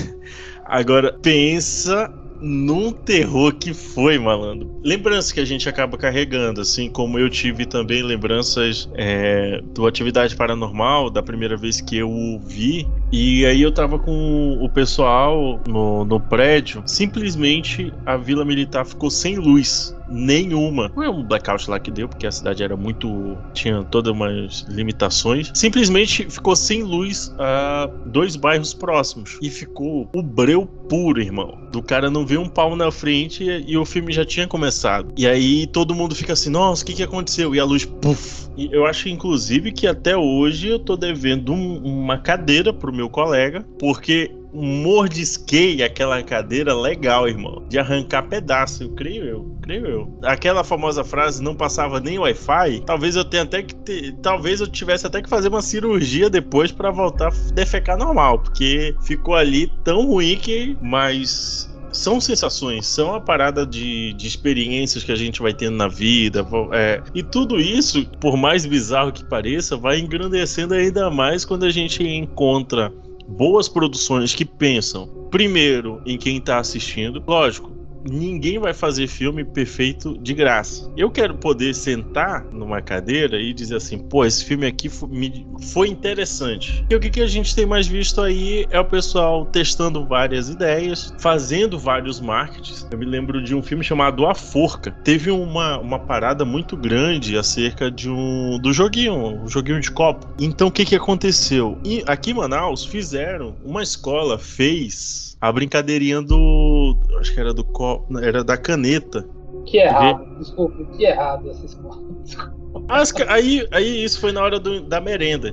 Agora 0.64 1.12
pensa 1.12 2.10
num 2.40 2.92
terror 2.92 3.54
que 3.54 3.72
foi, 3.72 4.18
malandro. 4.18 4.80
Lembranças 4.84 5.32
que 5.32 5.40
a 5.40 5.44
gente 5.44 5.68
acaba 5.68 5.96
carregando, 5.96 6.60
assim 6.60 6.90
como 6.90 7.18
eu 7.18 7.28
tive 7.30 7.66
também 7.66 8.02
lembranças 8.02 8.88
é, 8.94 9.60
do 9.74 9.86
Atividade 9.86 10.36
Paranormal, 10.36 11.10
da 11.10 11.22
primeira 11.22 11.56
vez 11.56 11.80
que 11.80 11.96
eu 11.96 12.10
o 12.10 12.38
vi. 12.40 12.86
E 13.12 13.46
aí 13.46 13.62
eu 13.62 13.72
tava 13.72 13.98
com 13.98 14.58
o 14.60 14.68
pessoal 14.68 15.60
no, 15.66 16.04
no 16.04 16.20
prédio. 16.20 16.82
Simplesmente 16.86 17.92
a 18.04 18.16
Vila 18.16 18.44
Militar 18.44 18.84
ficou 18.84 19.10
sem 19.10 19.36
luz 19.36 19.94
nenhuma. 20.08 20.90
Não 20.94 21.02
é 21.02 21.10
um 21.10 21.22
blackout 21.22 21.68
lá 21.70 21.78
que 21.78 21.90
deu, 21.90 22.08
porque 22.08 22.26
a 22.26 22.32
cidade 22.32 22.62
era 22.62 22.76
muito. 22.76 23.36
tinha 23.52 23.82
todas 23.84 24.12
umas 24.12 24.64
limitações. 24.68 25.50
Simplesmente 25.54 26.28
ficou 26.30 26.54
sem 26.54 26.82
luz 26.82 27.32
a 27.38 27.88
dois 28.06 28.36
bairros 28.36 28.72
próximos. 28.74 29.36
E 29.42 29.50
ficou 29.50 30.08
o 30.14 30.22
breu 30.22 30.66
puro, 30.88 31.20
irmão. 31.20 31.58
Do 31.72 31.82
cara 31.82 32.10
não 32.10 32.24
ver 32.24 32.38
um 32.38 32.48
pau 32.48 32.76
na 32.76 32.90
frente 32.90 33.42
e, 33.44 33.72
e 33.72 33.76
o 33.76 33.84
filme 33.84 34.12
já 34.12 34.24
tinha 34.24 34.46
começado. 34.46 35.12
E 35.16 35.26
aí 35.26 35.66
todo 35.66 35.94
mundo 35.94 36.14
fica 36.14 36.32
assim, 36.32 36.50
nossa, 36.50 36.82
o 36.82 36.86
que, 36.86 36.94
que 36.94 37.02
aconteceu? 37.02 37.54
E 37.54 37.60
a 37.60 37.64
luz, 37.64 37.84
puf. 37.84 38.46
E 38.56 38.70
eu 38.72 38.86
acho, 38.86 39.08
inclusive, 39.10 39.70
que 39.70 39.86
até 39.86 40.16
hoje 40.16 40.68
eu 40.68 40.78
tô 40.78 40.96
devendo 40.96 41.52
um- 41.52 41.78
uma 41.84 42.16
cadeira 42.16 42.72
pro 42.72 42.90
meu 42.96 43.08
colega, 43.08 43.64
porque 43.78 44.30
mordisquei 44.52 45.82
aquela 45.82 46.22
cadeira 46.22 46.74
legal, 46.74 47.28
irmão. 47.28 47.62
De 47.68 47.78
arrancar 47.78 48.22
pedaço, 48.22 48.84
eu 48.84 48.90
creio 48.90 49.24
eu, 49.24 49.56
creio 49.60 49.86
eu. 49.86 50.18
Aquela 50.22 50.64
famosa 50.64 51.04
frase 51.04 51.42
não 51.42 51.54
passava 51.54 52.00
nem 52.00 52.18
Wi-Fi, 52.18 52.82
talvez 52.86 53.16
eu 53.16 53.24
tenha 53.24 53.42
até 53.42 53.62
que 53.62 53.74
ter, 53.74 54.12
talvez 54.22 54.60
eu 54.60 54.66
tivesse 54.66 55.06
até 55.06 55.20
que 55.20 55.28
fazer 55.28 55.48
uma 55.48 55.62
cirurgia 55.62 56.30
depois 56.30 56.72
para 56.72 56.90
voltar 56.90 57.28
a 57.28 57.52
defecar 57.52 57.98
normal, 57.98 58.38
porque 58.38 58.94
ficou 59.02 59.34
ali 59.34 59.70
tão 59.84 60.06
ruim 60.06 60.36
que 60.36 60.76
mas 60.80 61.75
são 61.96 62.20
sensações, 62.20 62.86
são 62.86 63.14
a 63.14 63.20
parada 63.20 63.66
de, 63.66 64.12
de 64.14 64.26
experiências 64.26 65.02
que 65.02 65.12
a 65.12 65.16
gente 65.16 65.40
vai 65.40 65.52
tendo 65.52 65.76
na 65.76 65.88
vida. 65.88 66.46
é, 66.72 67.02
e 67.14 67.22
tudo 67.22 67.60
isso, 67.60 68.06
por 68.20 68.36
mais 68.36 68.64
bizarro 68.66 69.12
que 69.12 69.24
pareça, 69.24 69.76
vai 69.76 69.98
engrandecendo 69.98 70.74
ainda 70.74 71.10
mais 71.10 71.44
quando 71.44 71.64
a 71.64 71.70
gente 71.70 72.02
encontra 72.02 72.92
boas 73.28 73.68
produções 73.68 74.34
que 74.34 74.44
pensam 74.44 75.06
primeiro 75.30 76.00
em 76.06 76.16
quem 76.16 76.40
tá 76.40 76.58
assistindo. 76.58 77.22
Lógico, 77.26 77.75
ninguém 78.08 78.58
vai 78.58 78.72
fazer 78.72 79.06
filme 79.06 79.44
perfeito 79.44 80.16
de 80.18 80.34
graça. 80.34 80.90
Eu 80.96 81.10
quero 81.10 81.36
poder 81.36 81.74
sentar 81.74 82.44
numa 82.52 82.80
cadeira 82.80 83.40
e 83.40 83.52
dizer 83.52 83.76
assim, 83.76 83.98
pô, 83.98 84.24
esse 84.24 84.44
filme 84.44 84.66
aqui 84.66 84.88
foi, 84.88 85.88
interessante. 85.88 86.84
E 86.90 86.94
o 86.94 87.00
que, 87.00 87.10
que 87.10 87.20
a 87.20 87.26
gente 87.26 87.54
tem 87.54 87.64
mais 87.64 87.86
visto 87.86 88.20
aí 88.20 88.66
é 88.70 88.80
o 88.80 88.84
pessoal 88.84 89.46
testando 89.46 90.04
várias 90.04 90.48
ideias, 90.48 91.14
fazendo 91.18 91.78
vários 91.78 92.20
marketings. 92.20 92.86
Eu 92.90 92.98
me 92.98 93.04
lembro 93.04 93.42
de 93.42 93.54
um 93.54 93.62
filme 93.62 93.84
chamado 93.84 94.26
A 94.26 94.34
Forca. 94.34 94.90
Teve 95.04 95.30
uma, 95.30 95.78
uma 95.78 95.98
parada 95.98 96.44
muito 96.44 96.76
grande 96.76 97.36
acerca 97.36 97.90
de 97.90 98.10
um 98.10 98.58
do 98.58 98.72
joguinho, 98.72 99.42
um 99.42 99.48
joguinho 99.48 99.80
de 99.80 99.90
copo. 99.90 100.26
Então 100.40 100.68
o 100.68 100.72
que, 100.72 100.84
que 100.84 100.96
aconteceu? 100.96 101.78
E 101.84 102.02
aqui 102.06 102.30
em 102.30 102.34
Manaus 102.34 102.84
fizeram, 102.84 103.56
uma 103.64 103.82
escola 103.82 104.38
fez 104.38 105.25
a 105.48 105.52
brincadeirinha 105.52 106.20
do. 106.22 106.96
Acho 107.18 107.32
que 107.34 107.40
era 107.40 107.52
do 107.54 107.64
copo. 107.64 108.18
Era 108.18 108.42
da 108.44 108.56
caneta. 108.56 109.26
Que 109.66 109.78
errado, 109.78 110.38
desculpa, 110.38 110.84
que 110.96 111.04
errado 111.04 111.50
essa 111.50 111.64
escola. 111.66 112.00
As 112.88 113.12
aí, 113.28 113.66
aí 113.72 114.04
isso 114.04 114.20
foi 114.20 114.30
na 114.32 114.42
hora 114.42 114.60
do- 114.60 114.82
da 114.82 115.00
merenda. 115.00 115.52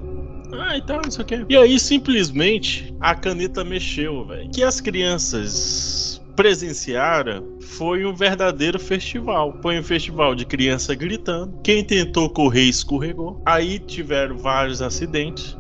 Ah, 0.52 0.78
então, 0.78 1.00
não 1.04 1.10
sei 1.10 1.24
o 1.24 1.26
quê. 1.26 1.46
E 1.50 1.58
aí, 1.58 1.80
simplesmente, 1.80 2.94
a 3.00 3.16
caneta 3.16 3.64
mexeu, 3.64 4.24
velho. 4.28 4.50
Que 4.52 4.62
as 4.62 4.80
crianças 4.80 6.22
presenciaram 6.36 7.53
foi 7.64 8.06
um 8.06 8.14
verdadeiro 8.14 8.80
festival. 8.80 9.58
Foi 9.62 9.80
um 9.80 9.84
festival 9.84 10.36
de 10.36 10.46
criança 10.46 10.94
gritando. 10.94 11.60
Quem 11.64 11.84
tentou 11.84 12.30
correr 12.30 12.64
escorregou. 12.64 13.42
Aí 13.46 13.80
tiveram 13.80 14.38
vários 14.38 14.82
acidentes. 14.82 15.58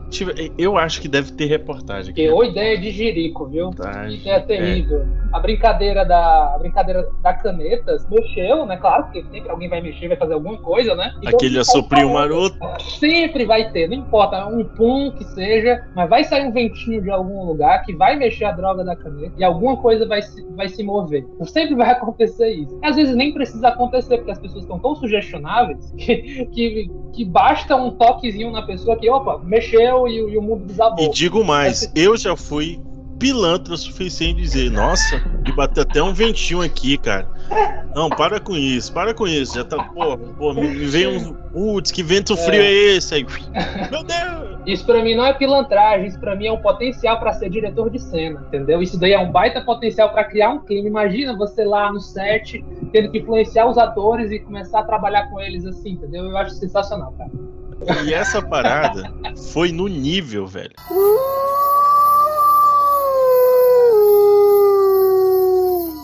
Eu 0.60 0.78
acho 0.78 1.01
que 1.01 1.08
deve 1.08 1.32
ter 1.32 1.45
reportagem 1.45 2.12
aqui. 2.12 2.22
Que 2.22 2.30
ô 2.30 2.43
ideia 2.43 2.78
de 2.80 2.91
jirico, 2.91 3.47
viu? 3.47 3.72
Tá, 3.72 4.06
Que 4.06 4.16
ideia 4.18 4.41
terrível. 4.41 5.08
A 5.32 5.39
brincadeira 5.39 6.06
da 6.06 6.54
a 6.54 6.60
brincadeira 6.60 7.10
da 7.24 7.34
caneta 7.34 7.97
mexeu, 8.12 8.64
né? 8.66 8.78
Claro, 8.78 9.06
porque 9.06 9.24
sempre 9.32 9.49
alguém 9.49 9.70
vai 9.70 9.82
mexer, 9.82 10.08
vai 10.08 10.18
fazer 10.18 10.34
alguma 10.36 10.58
coisa, 10.58 10.93
né? 10.93 11.14
Então, 11.18 11.34
Aquele 11.34 11.58
assoprinho 11.58 12.10
falando. 12.10 12.30
maroto. 12.60 12.82
Sempre 12.99 13.45
vai 13.45 13.72
ter, 13.72 13.88
não 13.88 13.95
importa, 13.95 14.45
um 14.45 14.64
pum 14.64 15.12
que 15.18 15.24
seja, 15.24 15.84
mas 15.95 16.08
vai 16.08 16.24
sair 16.24 16.45
um 16.45 16.51
ventinho 16.51 17.01
de 17.01 17.10
algum 17.10 17.43
lugar 17.45 17.84
que 17.84 17.95
vai 17.95 18.16
mexer 18.16 18.45
a 18.45 18.51
droga 18.51 18.84
da 18.84 18.95
caneta 18.95 19.34
e 19.38 19.43
alguma 19.43 19.78
coisa 19.78 20.08
vai 20.08 20.22
se, 20.22 20.45
vai 20.56 20.70
se 20.70 20.84
mover. 20.84 21.26
Sempre 21.45 21.76
vai 21.76 21.89
acontecer 21.94 22.50
isso. 22.52 22.78
E 22.82 22.86
às 22.86 22.96
vezes 22.96 23.16
nem 23.16 23.34
precisa 23.34 23.70
acontecer, 23.70 24.18
porque 24.18 24.32
as 24.32 24.39
pessoas 24.39 24.64
estão 24.64 24.80
tão 24.80 24.96
sugestionáveis 24.96 25.91
que, 25.98 26.46
que, 26.48 26.91
que 27.14 27.26
basta 27.26 27.76
um 27.76 27.91
toquezinho 27.91 28.52
na 28.52 28.62
pessoa 28.62 28.96
que, 28.98 29.10
opa, 29.10 29.39
mexeu 29.44 30.08
e, 30.08 30.22
o- 30.22 30.30
e 30.30 30.38
o 30.38 30.41
mundo 30.41 30.66
desabou. 30.66 31.06
E 31.06 31.10
digo 31.10 31.44
mais, 31.44 31.91
eu 31.96 32.16
já 32.18 32.36
fui 32.36 32.80
pilantra 33.20 33.74
o 33.74 33.78
suficiente 33.78 34.41
dizer, 34.41 34.70
nossa, 34.70 35.22
me 35.46 35.52
bateu 35.54 35.84
até 35.84 36.04
um 36.04 36.14
ventinho 36.14 36.62
aqui, 36.62 36.98
cara. 36.98 37.26
Não, 37.95 38.10
para 38.10 38.39
com 38.39 38.56
isso, 38.56 38.91
para 38.91 39.14
com 39.14 39.28
isso. 39.28 39.56
Já 39.56 39.64
tá, 39.64 39.84
pô, 39.84 40.18
pô 40.18 40.54
me 40.54 40.68
me 40.68 40.86
veio 40.86 41.12
um. 41.12 41.34
Putz, 41.34 41.91
que 41.91 42.01
vento 42.01 42.36
frio 42.36 42.62
é 42.62 42.72
esse? 42.72 43.14
Aí, 43.14 43.26
meu 43.91 44.04
Deus! 44.04 44.54
Isso 44.66 44.86
pra 44.86 45.04
mim 45.04 45.14
não 45.14 45.26
é 45.26 45.34
pilantragem, 45.34 46.08
isso 46.08 46.20
pra 46.20 46.36
mim 46.36 46.47
é 46.47 46.51
um 46.51 46.62
potencial 46.62 47.20
pra 47.20 47.34
ser 47.34 47.49
diretor 47.49 47.89
de 47.89 47.99
cena, 47.99 48.43
entendeu? 48.47 48.82
Isso 48.82 48.97
daí 48.97 49.12
é 49.12 49.20
um 49.20 49.30
baita 49.30 49.62
potencial 49.62 50.10
pra 50.10 50.24
criar 50.24 50.49
um 50.49 50.60
clima. 50.60 50.88
Imagina 50.88 51.38
você 51.38 51.66
lá 51.66 51.91
no 51.91 51.99
set, 51.99 52.64
tendo 52.91 53.12
que 53.12 53.20
influenciar 53.20 53.68
os 53.68 53.78
atores 53.78 54.32
e 54.32 54.39
começar 54.39 54.80
a 54.80 54.84
trabalhar 54.84 55.30
com 55.30 55.39
eles 55.39 55.66
assim, 55.66 55.91
entendeu? 55.91 56.26
Eu 56.26 56.38
acho 56.38 56.51
sensacional, 56.51 57.14
cara. 57.14 57.30
E 58.06 58.14
essa 58.14 58.41
parada 58.41 59.14
foi 59.51 59.72
no 59.72 59.88
nível, 59.88 60.47
velho. 60.47 60.74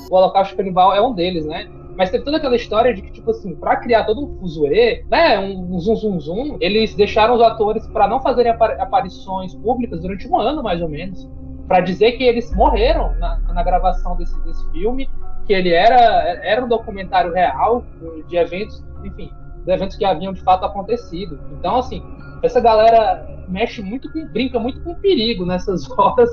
O 0.09 0.15
Holocausto 0.15 0.55
Canibal 0.55 0.93
é 0.93 1.01
um 1.01 1.13
deles, 1.13 1.45
né? 1.45 1.67
Mas 1.97 2.09
teve 2.09 2.23
toda 2.23 2.37
aquela 2.37 2.55
história 2.55 2.93
de 2.93 3.01
que, 3.01 3.11
tipo 3.11 3.29
assim, 3.31 3.55
pra 3.55 3.75
criar 3.75 4.05
todo 4.05 4.23
um 4.23 4.39
fuzuê, 4.39 5.03
né, 5.09 5.37
um 5.37 5.77
zum 5.79 5.95
zum 5.95 6.19
zum, 6.19 6.57
eles 6.61 6.95
deixaram 6.95 7.35
os 7.35 7.41
atores 7.41 7.85
pra 7.87 8.07
não 8.07 8.21
fazerem 8.21 8.51
apa- 8.51 8.77
aparições 8.79 9.53
públicas 9.55 10.01
durante 10.01 10.27
um 10.27 10.39
ano, 10.39 10.63
mais 10.63 10.81
ou 10.81 10.87
menos, 10.87 11.27
Pra 11.69 11.81
dizer 11.81 12.13
que 12.13 12.23
eles 12.23 12.51
morreram 12.55 13.13
na, 13.19 13.37
na 13.53 13.61
gravação 13.61 14.17
desse, 14.17 14.35
desse 14.43 14.71
filme, 14.71 15.07
que 15.45 15.53
ele 15.53 15.71
era, 15.71 15.95
era 16.43 16.65
um 16.65 16.67
documentário 16.67 17.31
real 17.31 17.83
de 18.27 18.35
eventos, 18.35 18.83
enfim, 19.03 19.29
de 19.65 19.71
eventos 19.71 19.95
que 19.95 20.05
haviam 20.05 20.33
de 20.33 20.41
fato 20.41 20.65
acontecido. 20.65 21.39
Então, 21.51 21.77
assim, 21.77 22.01
essa 22.41 22.59
galera 22.59 23.27
mexe 23.47 23.81
muito 23.81 24.11
com, 24.11 24.25
brinca 24.27 24.59
muito 24.59 24.81
com 24.81 24.93
perigo 24.95 25.45
nessas 25.45 25.89
horas 25.97 26.29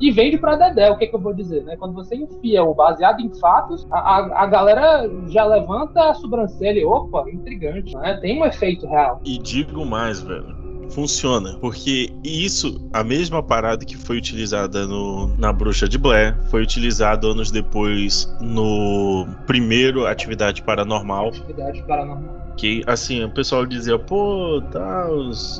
e 0.00 0.10
vende 0.10 0.36
pra 0.38 0.56
Dedé, 0.56 0.90
o 0.90 0.96
que, 0.96 1.06
que 1.06 1.14
eu 1.14 1.20
vou 1.20 1.32
dizer, 1.32 1.62
né? 1.64 1.76
Quando 1.76 1.94
você 1.94 2.16
enfia 2.16 2.64
o 2.64 2.74
baseado 2.74 3.20
em 3.20 3.32
fatos, 3.38 3.86
a, 3.90 3.98
a, 3.98 4.42
a 4.42 4.46
galera 4.46 5.08
já 5.28 5.44
levanta 5.44 6.10
a 6.10 6.14
sobrancelha 6.14 6.80
e, 6.80 6.84
opa, 6.84 7.24
intrigante, 7.30 7.94
né? 7.96 8.18
Tem 8.20 8.40
um 8.40 8.44
efeito 8.44 8.86
real. 8.86 9.20
E 9.24 9.38
digo 9.38 9.84
mais, 9.84 10.20
velho. 10.20 10.66
Funciona, 10.90 11.58
porque 11.58 12.12
isso, 12.22 12.88
a 12.92 13.02
mesma 13.02 13.42
parada 13.42 13.84
que 13.84 13.96
foi 13.96 14.18
utilizada 14.18 14.86
no, 14.86 15.26
na 15.36 15.52
Bruxa 15.52 15.88
de 15.88 15.98
Blair, 15.98 16.36
foi 16.48 16.62
utilizado 16.62 17.28
anos 17.28 17.50
depois 17.50 18.32
no 18.40 19.26
primeiro 19.46 20.06
Atividade 20.06 20.62
Paranormal, 20.62 21.28
Atividade 21.28 21.82
paranormal. 21.82 22.45
Que 22.56 22.82
assim, 22.86 23.22
o 23.24 23.30
pessoal 23.30 23.66
dizia, 23.66 23.98
pô, 23.98 24.62
tá, 24.70 25.08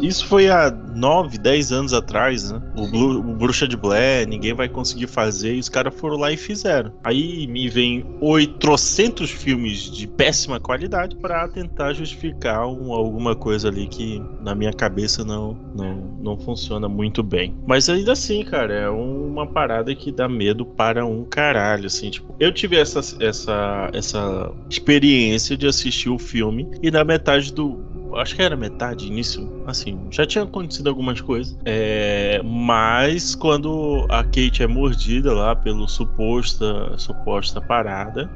isso 0.01 0.27
foi 0.27 0.49
há 0.49 0.71
9, 0.71 1.39
10 1.39 1.73
anos 1.73 1.93
atrás, 1.93 2.51
né? 2.51 2.61
O, 2.75 2.87
Blu- 2.89 3.19
o 3.21 3.35
Bruxa 3.35 3.67
de 3.69 3.77
Blair, 3.77 4.27
ninguém 4.29 4.55
vai 4.55 4.69
conseguir 4.69 5.07
fazer, 5.07 5.55
e 5.55 5.59
os 5.61 5.69
caras 5.69 5.95
foram 5.95 6.17
lá 6.17 6.33
e 6.33 6.37
fizeram. 6.37 6.93
Aí 7.05 7.47
me 7.47 7.69
vem 7.69 8.05
800 8.21 9.31
filmes 9.31 9.91
de 9.91 10.07
péssima 10.07 10.59
qualidade 10.59 11.17
pra 11.17 11.47
tentar 11.49 11.93
justificar 11.93 12.67
um- 12.67 12.93
alguma 12.93 13.35
coisa 13.35 13.69
ali 13.69 13.87
que 13.87 14.21
na 14.41 14.55
minha 14.55 14.73
cabeça 14.73 15.25
não, 15.25 15.57
não, 15.75 15.95
não 16.23 16.39
funciona 16.39 16.89
muito 16.89 17.23
bem. 17.23 17.55
Mas 17.67 17.89
ainda 17.89 18.13
assim, 18.13 18.43
cara, 18.45 18.73
é 18.73 18.89
uma 18.89 19.47
parada 19.47 19.95
que 19.95 20.11
dá 20.11 20.29
medo 20.29 20.65
para 20.65 21.05
um 21.05 21.25
caralho, 21.25 21.87
assim, 21.87 22.11
tipo, 22.11 22.35
eu 22.41 22.53
tive 22.53 22.77
essa, 22.77 23.01
essa, 23.21 23.91
essa 23.93 24.51
experiência 24.71 25.57
de 25.57 25.67
assistir 25.67 26.09
o 26.09 26.19
filme 26.19 26.67
e 26.87 26.91
na 26.91 27.03
metade 27.03 27.53
do. 27.53 27.85
Acho 28.15 28.37
que 28.37 28.43
era 28.43 28.57
metade, 28.57 29.09
início. 29.09 29.65
Assim, 29.67 29.99
já 30.11 30.25
tinha 30.25 30.45
acontecido 30.45 30.89
algumas 30.89 31.21
coisas. 31.21 31.59
É, 31.65 32.41
mas 32.45 33.35
quando 33.35 34.07
a 34.09 34.23
Kate 34.23 34.63
é 34.63 34.67
mordida 34.69 35.35
lá 35.35 35.57
pelo 35.57 35.89
suposta, 35.89 36.97
suposta 36.97 37.61
parada, 37.61 38.31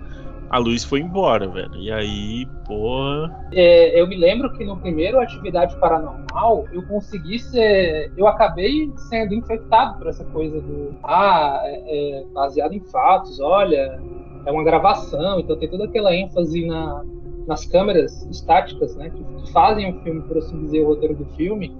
a 0.51 0.59
luz 0.59 0.83
foi 0.83 1.01
embora, 1.01 1.47
velho. 1.47 1.77
E 1.77 1.93
aí, 1.93 2.47
porra. 2.67 3.33
É, 3.53 4.01
eu 4.01 4.09
me 4.09 4.17
lembro 4.17 4.53
que 4.53 4.65
no 4.65 4.77
primeiro 4.77 5.21
Atividade 5.21 5.77
Paranormal, 5.77 6.67
eu 6.73 6.83
consegui 6.83 7.39
ser. 7.39 8.13
Eu 8.17 8.27
acabei 8.27 8.93
sendo 9.09 9.33
infectado 9.33 9.97
por 9.99 10.09
essa 10.09 10.25
coisa 10.25 10.61
do. 10.61 10.97
Ah, 11.05 11.61
é, 11.63 12.19
é 12.21 12.25
baseado 12.35 12.73
em 12.73 12.81
fatos, 12.81 13.39
olha, 13.39 14.01
é 14.45 14.51
uma 14.51 14.65
gravação, 14.65 15.39
então 15.39 15.57
tem 15.57 15.71
toda 15.71 15.85
aquela 15.85 16.13
ênfase 16.13 16.67
na, 16.67 17.05
nas 17.51 17.67
câmeras 17.67 18.23
estáticas, 18.31 18.95
né, 18.95 19.11
que, 19.11 19.53
fazem 19.53 19.91
o 19.91 20.01
filme, 20.03 20.23
por 20.23 20.39
assim 20.39 20.57
dizer, 20.61 20.83
o 20.83 20.87
roteiro 20.87 21.17
do 21.17 21.25
filme. 21.35 21.75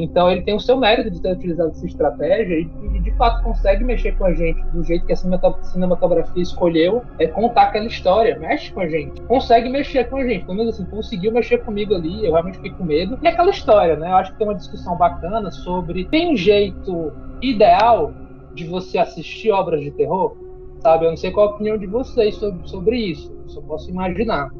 Então 0.00 0.30
ele 0.30 0.42
tem 0.42 0.54
o 0.54 0.60
seu 0.60 0.76
mérito 0.76 1.10
de 1.10 1.20
ter 1.20 1.32
utilizado 1.32 1.70
essa 1.70 1.84
estratégia 1.84 2.54
e, 2.54 2.70
e, 2.94 3.00
de 3.00 3.10
fato 3.12 3.42
consegue 3.42 3.82
mexer 3.82 4.16
com 4.16 4.26
a 4.26 4.34
gente 4.34 4.62
do 4.66 4.84
jeito 4.84 5.04
que 5.06 5.12
a 5.12 5.16
cinematografia 5.16 6.42
escolheu, 6.42 7.02
é 7.18 7.26
contar 7.26 7.62
aquela 7.62 7.86
história, 7.86 8.38
mexe 8.38 8.70
com 8.72 8.80
a 8.80 8.88
gente, 8.88 9.20
consegue 9.22 9.68
mexer 9.68 10.08
com 10.08 10.18
a 10.18 10.24
gente, 10.24 10.44
pelo 10.44 10.58
menos 10.58 10.74
assim, 10.74 10.84
conseguiu 10.84 11.32
mexer 11.32 11.64
comigo 11.64 11.94
ali, 11.94 12.24
eu 12.24 12.32
realmente 12.32 12.58
fiquei 12.58 12.72
com 12.72 12.84
medo. 12.84 13.18
E 13.22 13.26
aquela 13.26 13.50
história, 13.50 13.96
né? 13.96 14.10
Eu 14.10 14.16
acho 14.16 14.32
que 14.32 14.38
tem 14.38 14.46
uma 14.46 14.54
discussão 14.54 14.96
bacana 14.96 15.50
sobre 15.50 16.04
tem 16.04 16.36
jeito 16.36 17.12
ideal 17.40 18.12
de 18.54 18.64
você 18.64 18.98
assistir 18.98 19.50
obras 19.50 19.80
de 19.80 19.90
terror, 19.90 20.36
sabe? 20.80 21.06
Eu 21.06 21.10
não 21.10 21.16
sei 21.16 21.32
qual 21.32 21.48
a 21.48 21.50
opinião 21.52 21.76
de 21.78 21.86
vocês 21.86 22.36
sobre, 22.36 22.68
sobre 22.68 22.96
isso, 22.98 23.32
eu 23.44 23.48
só 23.48 23.60
posso 23.62 23.90
imaginar. 23.90 24.50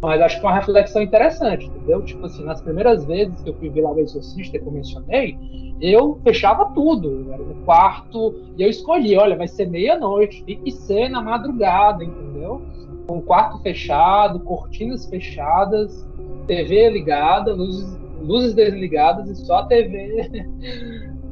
Mas 0.00 0.20
acho 0.20 0.38
que 0.38 0.46
é 0.46 0.48
uma 0.48 0.56
reflexão 0.56 1.02
interessante, 1.02 1.66
entendeu? 1.66 2.02
Tipo 2.02 2.26
assim, 2.26 2.44
nas 2.44 2.60
primeiras 2.60 3.04
vezes 3.06 3.40
que 3.42 3.48
eu 3.48 3.54
fui 3.54 3.70
ver 3.70 3.80
lá 3.80 3.92
o 3.92 3.98
Exorcista, 3.98 4.58
que 4.58 4.66
eu 4.66 4.72
mencionei, 4.72 5.36
eu 5.80 6.20
fechava 6.22 6.66
tudo. 6.74 7.32
Era 7.32 7.42
no 7.42 7.54
quarto 7.64 8.34
e 8.56 8.62
eu 8.62 8.68
escolhi, 8.68 9.16
olha, 9.16 9.36
vai 9.36 9.48
ser 9.48 9.68
meia-noite, 9.68 10.44
tem 10.44 10.58
que 10.60 10.70
ser 10.70 11.08
na 11.08 11.22
madrugada, 11.22 12.04
entendeu? 12.04 12.62
Com 13.06 13.18
o 13.18 13.22
quarto 13.22 13.58
fechado, 13.62 14.40
cortinas 14.40 15.06
fechadas, 15.06 16.06
TV 16.46 16.90
ligada, 16.90 17.52
luzes, 17.52 17.98
luzes 18.20 18.54
desligadas 18.54 19.28
e 19.28 19.36
só 19.36 19.58
a 19.58 19.66
TV. 19.66 20.28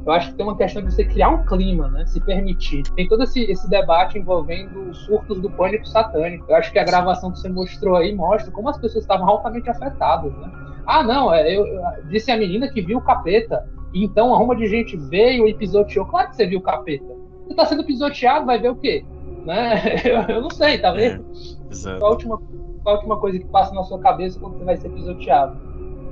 Eu 0.05 0.11
acho 0.11 0.31
que 0.31 0.35
tem 0.37 0.45
uma 0.45 0.57
questão 0.57 0.81
de 0.83 0.93
você 0.93 1.05
criar 1.05 1.29
um 1.29 1.45
clima, 1.45 1.87
né? 1.89 2.05
Se 2.05 2.19
permitir. 2.19 2.83
Tem 2.95 3.07
todo 3.07 3.23
esse, 3.23 3.41
esse 3.43 3.69
debate 3.69 4.17
envolvendo 4.17 4.89
os 4.89 4.97
surtos 5.05 5.41
do 5.41 5.49
pânico 5.51 5.87
satânico. 5.87 6.45
Eu 6.49 6.55
acho 6.57 6.71
que 6.71 6.79
a 6.79 6.83
gravação 6.83 7.31
que 7.31 7.39
você 7.39 7.47
mostrou 7.49 7.95
aí 7.95 8.13
mostra 8.13 8.51
como 8.51 8.67
as 8.69 8.77
pessoas 8.77 9.03
estavam 9.03 9.27
altamente 9.29 9.69
afetadas, 9.69 10.33
né? 10.35 10.51
Ah, 10.85 11.03
não, 11.03 11.33
é, 11.33 11.47
eu, 11.55 11.65
eu- 11.65 11.81
disse 12.09 12.29
a 12.31 12.37
menina 12.37 12.69
que 12.69 12.81
viu 12.81 12.97
o 12.97 13.01
capeta. 13.03 13.61
E 13.93 14.03
então 14.03 14.33
arruma 14.33 14.55
de 14.55 14.67
gente 14.67 14.97
veio 14.97 15.47
e 15.47 15.53
pisoteou. 15.53 16.05
Claro 16.05 16.29
que 16.29 16.35
você 16.35 16.45
viu 16.47 16.59
o 16.59 16.63
capeta. 16.63 17.13
Você 17.47 17.55
tá 17.55 17.65
sendo 17.65 17.85
pisoteado, 17.85 18.45
vai 18.45 18.59
ver 18.59 18.69
o 18.71 18.75
quê? 18.75 19.03
Né? 19.45 19.75
Eu, 20.05 20.35
eu 20.35 20.41
não 20.41 20.49
sei, 20.49 20.79
tá 20.79 20.91
vendo? 20.91 21.25
Exato. 21.69 21.99
Qual 21.99 22.09
a, 22.11 22.13
última, 22.13 22.37
qual 22.83 22.95
a 22.95 22.97
última 22.97 23.19
coisa 23.19 23.39
que 23.39 23.45
passa 23.45 23.73
na 23.73 23.83
sua 23.83 23.99
cabeça 23.99 24.39
quando 24.39 24.57
você 24.57 24.63
vai 24.65 24.77
ser 24.77 24.89
pisoteado? 24.89 25.53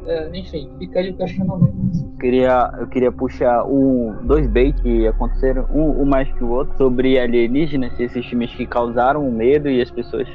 É, 0.05 0.29
enfim, 0.37 0.69
fica 0.79 0.99
aí 0.99 1.11
o 1.11 1.17
questionamento. 1.17 2.17
queria, 2.19 2.71
eu 2.79 2.87
queria 2.87 3.11
puxar 3.11 3.63
um, 3.65 4.15
dois 4.23 4.47
bait 4.47 4.73
que 4.81 5.07
aconteceram, 5.07 5.67
um, 5.71 6.01
um 6.01 6.05
mais 6.05 6.31
que 6.33 6.43
o 6.43 6.49
outro, 6.49 6.75
sobre 6.77 7.19
alienígenas, 7.19 7.97
esses 7.99 8.25
filmes 8.25 8.53
que 8.55 8.65
causaram 8.65 9.29
medo 9.31 9.69
e 9.69 9.81
as 9.81 9.91
pessoas 9.91 10.27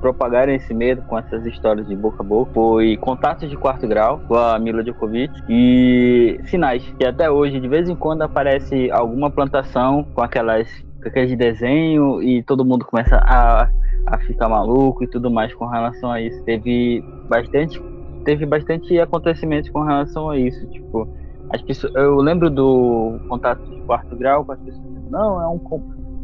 propagaram 0.00 0.52
esse 0.52 0.72
medo 0.72 1.02
com 1.02 1.18
essas 1.18 1.44
histórias 1.44 1.86
de 1.86 1.94
boca 1.94 2.22
a 2.22 2.26
boca. 2.26 2.52
Foi 2.54 2.96
Contatos 2.96 3.48
de 3.48 3.56
Quarto 3.56 3.86
Grau, 3.86 4.20
com 4.26 4.34
a 4.34 4.58
Mila 4.58 4.82
Djokovic, 4.82 5.32
e 5.48 6.40
Sinais, 6.46 6.82
que 6.98 7.04
até 7.04 7.30
hoje, 7.30 7.60
de 7.60 7.68
vez 7.68 7.88
em 7.88 7.94
quando, 7.94 8.22
aparece 8.22 8.90
alguma 8.90 9.30
plantação 9.30 10.04
com 10.14 10.22
aquelas 10.22 10.68
com 11.02 11.08
aqueles 11.08 11.30
de 11.30 11.36
desenho 11.36 12.22
e 12.22 12.42
todo 12.42 12.62
mundo 12.62 12.84
começa 12.84 13.16
a, 13.16 13.70
a 14.06 14.18
ficar 14.18 14.50
maluco 14.50 15.02
e 15.02 15.06
tudo 15.06 15.30
mais 15.30 15.52
com 15.54 15.66
relação 15.66 16.10
a 16.10 16.20
isso. 16.20 16.42
Teve 16.44 17.02
bastante 17.26 17.80
teve 18.24 18.46
bastante 18.46 18.98
acontecimentos 18.98 19.70
com 19.70 19.82
relação 19.82 20.30
a 20.30 20.38
isso, 20.38 20.66
tipo, 20.68 21.08
as 21.50 21.60
pessoas, 21.62 21.94
eu 21.94 22.16
lembro 22.16 22.48
do 22.48 23.18
contato 23.28 23.62
de 23.68 23.80
quarto 23.82 24.14
grau 24.16 24.44
com 24.44 24.52
as 24.52 24.60
pessoas, 24.60 24.84
não, 25.10 25.40
é 25.40 25.48
um 25.48 25.58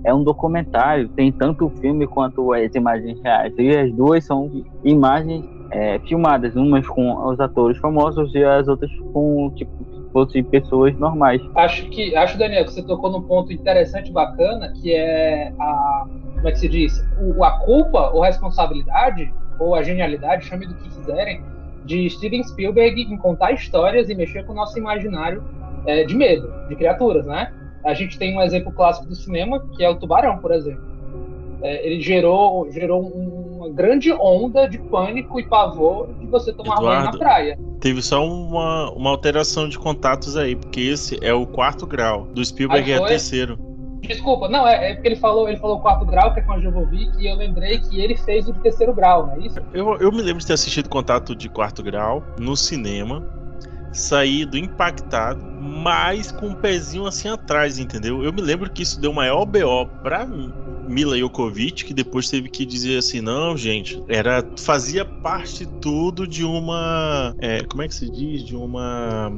é 0.04 0.14
um 0.14 0.22
documentário, 0.22 1.08
tem 1.08 1.32
tanto 1.32 1.66
o 1.66 1.70
filme 1.70 2.06
quanto 2.06 2.52
as 2.52 2.72
imagens 2.76 3.20
reais. 3.22 3.52
E 3.58 3.76
as 3.76 3.92
duas 3.92 4.24
são 4.24 4.64
imagens 4.84 5.44
é, 5.72 5.98
filmadas, 5.98 6.54
umas 6.54 6.86
com 6.86 7.26
os 7.26 7.40
atores 7.40 7.76
famosos 7.78 8.32
e 8.32 8.44
as 8.44 8.68
outras 8.68 8.90
com 9.12 9.50
tipo 9.56 9.84
fossem 10.12 10.44
pessoas 10.44 10.96
normais. 10.96 11.42
Acho 11.56 11.90
que, 11.90 12.14
acho 12.16 12.38
Daniel 12.38 12.64
que 12.64 12.72
você 12.72 12.82
tocou 12.82 13.10
num 13.10 13.22
ponto 13.22 13.52
interessante, 13.52 14.12
bacana, 14.12 14.72
que 14.72 14.94
é 14.94 15.52
a 15.58 16.06
como 16.36 16.48
é 16.48 16.52
que 16.52 16.58
se 16.58 16.68
diz, 16.68 17.04
o, 17.20 17.42
a 17.42 17.58
culpa 17.60 18.10
ou 18.12 18.22
responsabilidade 18.22 19.32
ou 19.58 19.74
a 19.74 19.82
genialidade, 19.82 20.44
chame 20.44 20.66
do 20.66 20.74
que 20.74 20.88
quiserem, 20.88 21.42
de 21.86 22.10
Steven 22.10 22.42
Spielberg 22.42 23.00
em 23.00 23.16
contar 23.16 23.52
histórias 23.52 24.10
e 24.10 24.14
mexer 24.14 24.44
com 24.44 24.52
o 24.52 24.56
nosso 24.56 24.76
imaginário 24.78 25.42
é, 25.86 26.04
de 26.04 26.14
medo, 26.14 26.52
de 26.68 26.74
criaturas, 26.76 27.24
né? 27.24 27.52
A 27.84 27.94
gente 27.94 28.18
tem 28.18 28.36
um 28.36 28.42
exemplo 28.42 28.72
clássico 28.72 29.06
do 29.06 29.14
cinema, 29.14 29.64
que 29.76 29.84
é 29.84 29.88
o 29.88 29.94
Tubarão, 29.94 30.38
por 30.38 30.52
exemplo. 30.52 30.84
É, 31.62 31.86
ele 31.86 32.00
gerou, 32.00 32.70
gerou 32.70 33.00
uma 33.00 33.70
grande 33.70 34.12
onda 34.12 34.68
de 34.68 34.78
pânico 34.78 35.40
e 35.40 35.46
pavor 35.46 36.08
de 36.20 36.26
você 36.26 36.52
tomar 36.52 36.76
banho 36.76 37.04
na 37.04 37.12
praia. 37.12 37.58
Teve 37.80 38.02
só 38.02 38.26
uma, 38.26 38.90
uma 38.90 39.10
alteração 39.10 39.68
de 39.68 39.78
contatos 39.78 40.36
aí, 40.36 40.56
porque 40.56 40.80
esse 40.80 41.18
é 41.22 41.32
o 41.32 41.46
quarto 41.46 41.86
grau, 41.86 42.26
do 42.34 42.44
Spielberg 42.44 42.90
é 42.92 43.00
o 43.00 43.06
terceiro. 43.06 43.58
Desculpa, 44.06 44.48
não, 44.48 44.66
é, 44.66 44.90
é, 44.90 44.94
porque 44.94 45.08
ele 45.08 45.16
falou, 45.16 45.48
ele 45.48 45.58
falou 45.58 45.80
quarto 45.80 46.04
grau, 46.04 46.32
que 46.32 46.40
é 46.40 46.42
com 46.42 46.52
a 46.52 46.60
Jovovic, 46.60 47.10
e 47.18 47.26
eu 47.26 47.36
lembrei 47.36 47.78
que 47.78 48.00
ele 48.00 48.16
fez 48.16 48.48
o 48.48 48.52
de 48.52 48.60
terceiro 48.60 48.94
grau, 48.94 49.26
não 49.26 49.34
é 49.34 49.38
isso? 49.40 49.58
Eu, 49.72 49.96
eu 49.98 50.12
me 50.12 50.22
lembro 50.22 50.40
de 50.40 50.46
ter 50.46 50.52
assistido 50.52 50.88
Contato 50.88 51.34
de 51.34 51.48
Quarto 51.48 51.82
Grau 51.82 52.22
no 52.38 52.56
cinema, 52.56 53.22
saído 53.92 54.56
impactado, 54.56 55.44
mas 55.60 56.30
com 56.30 56.48
um 56.48 56.54
pezinho 56.54 57.06
assim 57.06 57.28
atrás, 57.28 57.78
entendeu? 57.78 58.22
Eu 58.22 58.32
me 58.32 58.42
lembro 58.42 58.70
que 58.70 58.82
isso 58.82 59.00
deu 59.00 59.12
maior 59.12 59.44
BO 59.44 59.86
pra 60.02 60.26
Mila 60.26 61.16
Jokovic, 61.18 61.84
que 61.84 61.94
depois 61.94 62.28
teve 62.28 62.48
que 62.48 62.64
dizer 62.64 62.98
assim, 62.98 63.20
não, 63.20 63.56
gente, 63.56 64.02
era 64.08 64.44
fazia 64.58 65.04
parte 65.04 65.66
tudo 65.80 66.26
de 66.26 66.44
uma, 66.44 67.34
é, 67.40 67.64
como 67.64 67.82
é 67.82 67.88
que 67.88 67.94
se 67.94 68.10
diz, 68.10 68.44
de 68.44 68.54
uma 68.54 69.32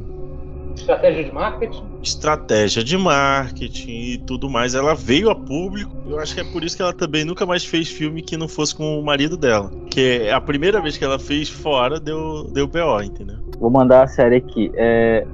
Estratégia 0.79 1.25
de 1.25 1.33
marketing? 1.33 1.85
Estratégia 2.09 2.83
de 2.83 2.97
marketing 2.97 4.13
e 4.13 4.19
tudo 4.19 4.49
mais. 4.49 4.75
Ela 4.75 4.95
veio 4.95 5.31
a 5.31 5.35
público. 5.35 5.95
Eu 6.07 6.19
acho 6.19 6.35
que 6.35 6.41
é 6.41 6.45
por 6.45 6.65
isso 6.65 6.77
que 6.77 6.83
ela 6.83 6.93
também 6.93 7.25
nunca 7.25 7.45
mais 7.45 7.65
fez 7.65 7.89
filme 7.89 8.23
que 8.23 8.37
não 8.37 8.49
fosse 8.49 8.75
com 8.75 8.99
o 8.99 9.05
marido 9.05 9.37
dela. 9.37 9.71
Que 9.91 10.29
a 10.31 10.41
primeira 10.41 10.81
vez 10.81 10.97
que 10.97 11.05
ela 11.05 11.19
fez 11.19 11.49
fora, 11.49 12.01
deu, 12.01 12.51
deu 12.53 12.67
BO, 12.67 13.03
entendeu? 13.03 13.37
Vou 13.61 13.71
mandar 13.71 14.05
a 14.05 14.07
série 14.07 14.37
aqui. 14.37 14.71
É... 14.75 15.27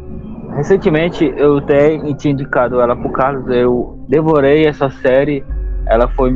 Recentemente 0.57 1.33
eu 1.37 1.59
até 1.59 1.97
tinha 2.15 2.33
indicado 2.33 2.81
ela 2.81 2.97
pro 2.97 3.11
Carlos. 3.11 3.49
Eu 3.49 4.05
devorei 4.09 4.67
essa 4.67 4.91
série. 4.91 5.45
Ela 5.87 6.09
foi, 6.09 6.33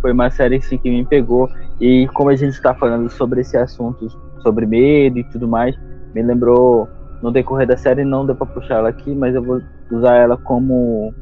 foi 0.00 0.12
uma 0.12 0.30
série 0.30 0.56
assim, 0.56 0.78
que 0.78 0.90
me 0.90 1.04
pegou. 1.04 1.48
E 1.80 2.08
como 2.14 2.30
a 2.30 2.36
gente 2.36 2.52
está 2.52 2.74
falando 2.74 3.10
sobre 3.10 3.42
esse 3.42 3.56
assunto, 3.56 4.08
sobre 4.42 4.66
medo 4.66 5.18
e 5.18 5.24
tudo 5.24 5.46
mais, 5.46 5.76
me 6.14 6.22
lembrou 6.22 6.88
no 7.22 7.30
decorrer 7.30 7.66
da 7.66 7.76
série 7.76 8.04
não 8.04 8.24
deu 8.24 8.34
para 8.34 8.46
puxar 8.46 8.76
ela 8.76 8.88
aqui, 8.88 9.14
mas 9.14 9.34
eu 9.34 9.42
vou 9.42 9.60
usar 9.90 10.16
ela 10.16 10.36
como 10.36 11.12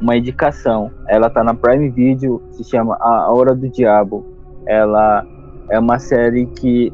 uma 0.00 0.16
indicação. 0.16 0.90
Ela 1.08 1.30
tá 1.30 1.42
na 1.44 1.54
Prime 1.54 1.90
Video, 1.90 2.42
se 2.50 2.64
chama 2.64 2.96
A 3.00 3.32
Hora 3.32 3.54
do 3.54 3.68
Diabo. 3.68 4.26
Ela 4.66 5.24
é 5.70 5.78
uma 5.78 5.98
série 5.98 6.46
que 6.46 6.92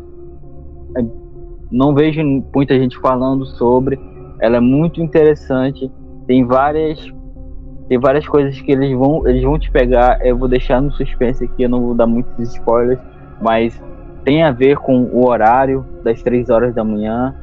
não 1.70 1.94
vejo 1.94 2.20
muita 2.54 2.78
gente 2.78 2.98
falando 2.98 3.46
sobre. 3.46 3.98
Ela 4.40 4.58
é 4.58 4.60
muito 4.60 5.00
interessante. 5.00 5.90
Tem 6.26 6.44
várias 6.44 7.10
tem 7.88 7.98
várias 7.98 8.26
coisas 8.26 8.58
que 8.60 8.72
eles 8.72 8.96
vão 8.96 9.26
eles 9.26 9.42
vão 9.42 9.58
te 9.58 9.70
pegar. 9.70 10.24
Eu 10.24 10.36
vou 10.36 10.48
deixar 10.48 10.80
no 10.80 10.92
suspense 10.92 11.44
aqui, 11.44 11.62
eu 11.62 11.68
não 11.68 11.80
vou 11.80 11.94
dar 11.94 12.06
muitos 12.06 12.54
spoilers, 12.54 13.00
mas 13.40 13.82
tem 14.24 14.42
a 14.42 14.52
ver 14.52 14.76
com 14.78 15.04
o 15.04 15.26
horário 15.26 15.84
das 16.04 16.22
três 16.22 16.48
horas 16.48 16.74
da 16.74 16.84
manhã 16.84 17.34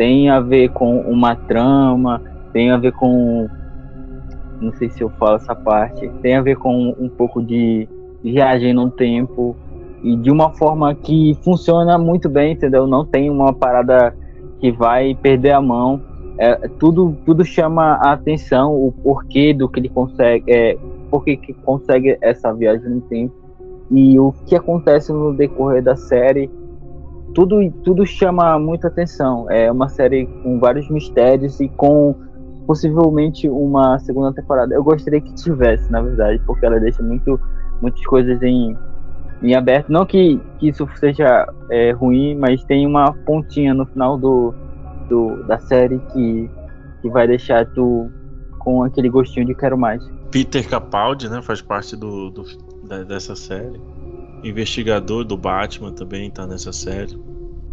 tem 0.00 0.30
a 0.30 0.40
ver 0.40 0.70
com 0.70 0.98
uma 1.00 1.36
trama, 1.36 2.22
tem 2.54 2.70
a 2.70 2.78
ver 2.78 2.90
com. 2.92 3.46
Não 4.58 4.72
sei 4.76 4.88
se 4.88 5.02
eu 5.02 5.10
falo 5.10 5.36
essa 5.36 5.54
parte. 5.54 6.08
Tem 6.22 6.36
a 6.36 6.40
ver 6.40 6.56
com 6.56 6.96
um 6.98 7.06
pouco 7.10 7.42
de 7.42 7.86
viagem 8.24 8.72
no 8.72 8.90
tempo 8.90 9.54
e 10.02 10.16
de 10.16 10.30
uma 10.30 10.54
forma 10.54 10.94
que 10.94 11.36
funciona 11.42 11.98
muito 11.98 12.30
bem, 12.30 12.52
entendeu? 12.52 12.86
Não 12.86 13.04
tem 13.04 13.28
uma 13.28 13.52
parada 13.52 14.16
que 14.58 14.72
vai 14.72 15.14
perder 15.14 15.50
a 15.50 15.60
mão. 15.60 16.00
É, 16.38 16.54
tudo, 16.78 17.14
tudo 17.26 17.44
chama 17.44 17.98
a 18.02 18.12
atenção, 18.12 18.74
o 18.74 18.90
porquê 18.90 19.52
do 19.52 19.68
que 19.68 19.80
ele 19.80 19.90
consegue, 19.90 20.50
é, 20.50 20.78
porquê 21.10 21.36
que 21.36 21.52
consegue 21.52 22.16
essa 22.22 22.54
viagem 22.54 22.88
no 22.88 23.02
tempo 23.02 23.34
e 23.90 24.18
o 24.18 24.32
que 24.46 24.56
acontece 24.56 25.12
no 25.12 25.34
decorrer 25.34 25.82
da 25.82 25.94
série 25.94 26.48
tudo, 27.34 27.70
tudo 27.84 28.06
chama 28.06 28.58
muita 28.58 28.88
atenção. 28.88 29.50
É 29.50 29.70
uma 29.70 29.88
série 29.88 30.26
com 30.42 30.58
vários 30.58 30.88
mistérios 30.90 31.60
e 31.60 31.68
com 31.68 32.14
possivelmente 32.66 33.48
uma 33.48 33.98
segunda 33.98 34.32
temporada. 34.32 34.74
Eu 34.74 34.82
gostaria 34.82 35.20
que 35.20 35.34
tivesse, 35.34 35.90
na 35.90 36.00
verdade, 36.00 36.40
porque 36.46 36.64
ela 36.64 36.78
deixa 36.78 37.02
muito, 37.02 37.40
muitas 37.80 38.04
coisas 38.06 38.42
em, 38.42 38.76
em 39.42 39.54
aberto. 39.54 39.90
Não 39.90 40.04
que, 40.04 40.40
que 40.58 40.68
isso 40.68 40.88
seja 40.96 41.46
é, 41.70 41.92
ruim, 41.92 42.36
mas 42.36 42.62
tem 42.64 42.86
uma 42.86 43.12
pontinha 43.12 43.74
no 43.74 43.86
final 43.86 44.16
do, 44.16 44.54
do, 45.08 45.42
da 45.44 45.58
série 45.58 45.98
que, 46.12 46.50
que 47.02 47.08
vai 47.08 47.26
deixar 47.26 47.66
tu 47.66 48.10
com 48.58 48.82
aquele 48.82 49.08
gostinho 49.08 49.46
de 49.46 49.54
quero 49.54 49.76
mais. 49.76 50.02
Peter 50.30 50.68
Capaldi, 50.68 51.28
né, 51.28 51.42
faz 51.42 51.60
parte 51.60 51.96
do, 51.96 52.30
do 52.30 52.44
dessa 53.06 53.36
série 53.36 53.80
investigador 54.42 55.24
do 55.24 55.36
Batman 55.36 55.92
também 55.92 56.28
está 56.28 56.46
nessa 56.46 56.72
série. 56.72 57.16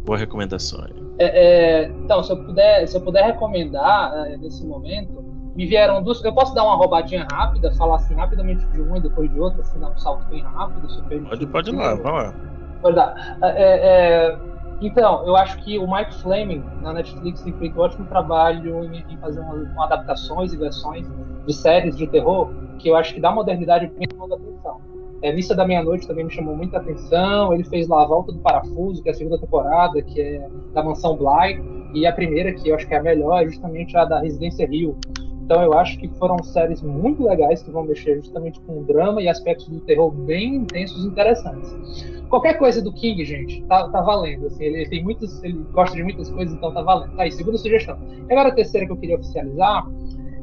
Boa 0.06 0.18
recomendação 0.18 0.84
aí. 0.84 1.08
É, 1.20 1.26
é, 1.26 1.90
então, 1.90 2.24
se 2.24 2.32
eu 2.32 2.38
puder, 2.44 2.88
se 2.88 2.96
eu 2.96 3.02
puder 3.02 3.26
recomendar 3.26 4.14
é, 4.28 4.38
nesse 4.38 4.66
momento, 4.66 5.26
me 5.56 5.66
vieram 5.66 6.02
duas. 6.04 6.24
Eu 6.24 6.34
posso 6.34 6.54
dar 6.54 6.64
uma 6.64 6.76
roubadinha 6.76 7.28
rápida, 7.32 7.74
falar 7.74 7.96
assim 7.96 8.14
rapidamente 8.14 8.66
de 8.68 8.82
um 8.82 8.96
e 8.96 9.02
depois 9.02 9.30
de 9.32 9.40
outro, 9.40 9.62
assim, 9.62 9.80
dar 9.80 9.90
um 9.90 9.98
salto 9.98 10.26
bem 10.28 10.42
rápido. 10.44 10.90
Se 10.90 11.02
pode, 11.02 11.48
pode 11.48 11.70
ir 11.72 11.76
lá, 11.76 11.96
vai 11.96 12.12
lá. 12.12 12.34
Pode 12.82 12.96
dar. 12.96 13.38
É, 13.42 13.48
é, 13.48 14.28
é, 14.28 14.38
então, 14.80 15.26
eu 15.26 15.36
acho 15.36 15.58
que 15.64 15.80
o 15.80 15.92
Mike 15.92 16.14
Fleming 16.22 16.64
na 16.82 16.94
Netflix 16.94 17.42
tem 17.42 17.54
feito 17.54 17.80
um 17.80 17.82
ótimo 17.82 18.06
trabalho 18.06 18.84
em, 18.84 19.04
em 19.10 19.18
fazer 19.18 19.40
uma, 19.40 19.56
uma 19.56 19.86
adaptações 19.86 20.54
e 20.54 20.58
versões 20.58 21.08
de 21.48 21.54
séries 21.54 21.98
de 21.98 22.06
terror 22.06 22.50
que 22.78 22.90
eu 22.90 22.96
acho 22.96 23.14
que 23.14 23.20
dá 23.20 23.32
modernidade 23.32 23.88
bem 23.88 24.08
da 24.08 24.36
atenção. 24.36 24.80
É, 25.22 25.34
Missa 25.34 25.56
da 25.56 25.66
Meia-Noite 25.66 26.08
também 26.08 26.26
me 26.26 26.32
chamou 26.32 26.56
muita 26.56 26.78
atenção. 26.78 27.54
Ele 27.54 27.64
fez 27.64 27.88
lá 27.88 28.04
a 28.04 28.08
Volta 28.08 28.32
do 28.32 28.40
Parafuso, 28.40 29.02
que 29.02 29.10
é 29.10 29.12
a 29.12 29.16
segunda 29.16 29.40
temporada, 29.40 30.02
que 30.02 30.22
é 30.22 30.48
da 30.74 30.84
Mansão 30.84 31.16
Bly. 31.16 31.62
E 31.94 32.06
a 32.06 32.14
primeira, 32.14 32.54
que 32.54 32.70
eu 32.70 32.76
acho 32.76 32.88
que 32.88 32.94
é 32.94 32.98
a 32.98 33.04
melhor, 33.04 33.42
é 33.42 33.46
justamente 33.46 33.98
a 33.98 34.06
da 34.06 34.20
Residência 34.20 34.68
Rio. 34.68 34.98
Então 35.48 35.64
eu 35.64 35.74
acho 35.74 35.98
que 35.98 36.10
foram 36.20 36.44
séries 36.44 36.82
muito 36.82 37.24
legais 37.24 37.64
que 37.64 37.72
vão 37.72 37.86
mexer 37.86 38.18
justamente 38.18 38.60
com 38.62 38.80
o 38.80 38.84
drama 38.84 39.22
e 39.22 39.30
aspectos 39.30 39.70
do 39.70 39.80
terror 39.80 40.12
bem 40.12 40.56
intensos 40.56 41.06
e 41.06 41.08
interessantes. 41.08 41.74
Qualquer 42.28 42.58
coisa 42.58 42.82
do 42.82 42.92
King, 42.92 43.24
gente, 43.24 43.64
tá, 43.64 43.88
tá 43.88 44.02
valendo. 44.02 44.48
Assim, 44.48 44.66
ele, 44.66 44.90
tem 44.90 45.02
muitos, 45.02 45.42
ele 45.42 45.66
gosta 45.72 45.96
de 45.96 46.04
muitas 46.04 46.30
coisas, 46.30 46.54
então 46.54 46.74
tá 46.74 46.82
valendo. 46.82 47.16
Tá 47.16 47.24
aí, 47.24 47.32
segunda 47.32 47.58
sugestão. 47.58 47.98
Agora 48.30 48.50
a 48.50 48.52
terceira 48.52 48.86
que 48.86 48.92
eu 48.92 48.98
queria 48.98 49.16
oficializar 49.16 49.88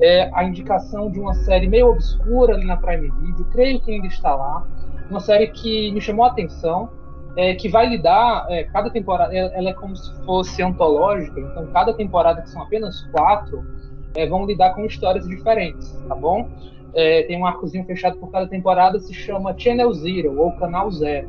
é, 0.00 0.30
a 0.32 0.44
indicação 0.44 1.10
de 1.10 1.20
uma 1.20 1.34
série 1.34 1.68
meio 1.68 1.88
obscura 1.88 2.54
ali 2.54 2.64
na 2.64 2.76
Prime 2.76 3.10
Video, 3.10 3.44
creio 3.46 3.80
que 3.80 3.92
ainda 3.92 4.06
está 4.06 4.34
lá, 4.34 4.66
uma 5.10 5.20
série 5.20 5.48
que 5.48 5.92
me 5.92 6.00
chamou 6.00 6.24
a 6.24 6.28
atenção, 6.28 6.88
é, 7.36 7.54
que 7.54 7.68
vai 7.68 7.88
lidar, 7.88 8.46
é, 8.48 8.64
cada 8.64 8.90
temporada, 8.90 9.34
ela 9.34 9.70
é 9.70 9.72
como 9.72 9.96
se 9.96 10.14
fosse 10.24 10.62
antológica, 10.62 11.40
então 11.40 11.66
cada 11.72 11.92
temporada, 11.92 12.42
que 12.42 12.50
são 12.50 12.62
apenas 12.62 13.02
quatro, 13.12 13.64
é, 14.14 14.26
vão 14.26 14.46
lidar 14.46 14.74
com 14.74 14.84
histórias 14.84 15.26
diferentes, 15.26 15.92
tá 16.08 16.14
bom? 16.14 16.48
É, 16.94 17.24
tem 17.24 17.36
um 17.36 17.44
arcozinho 17.44 17.84
fechado 17.84 18.16
por 18.18 18.30
cada 18.30 18.46
temporada, 18.46 19.00
se 19.00 19.12
chama 19.12 19.54
Channel 19.58 19.92
Zero 19.92 20.40
ou 20.40 20.52
Canal 20.52 20.90
Zero. 20.92 21.28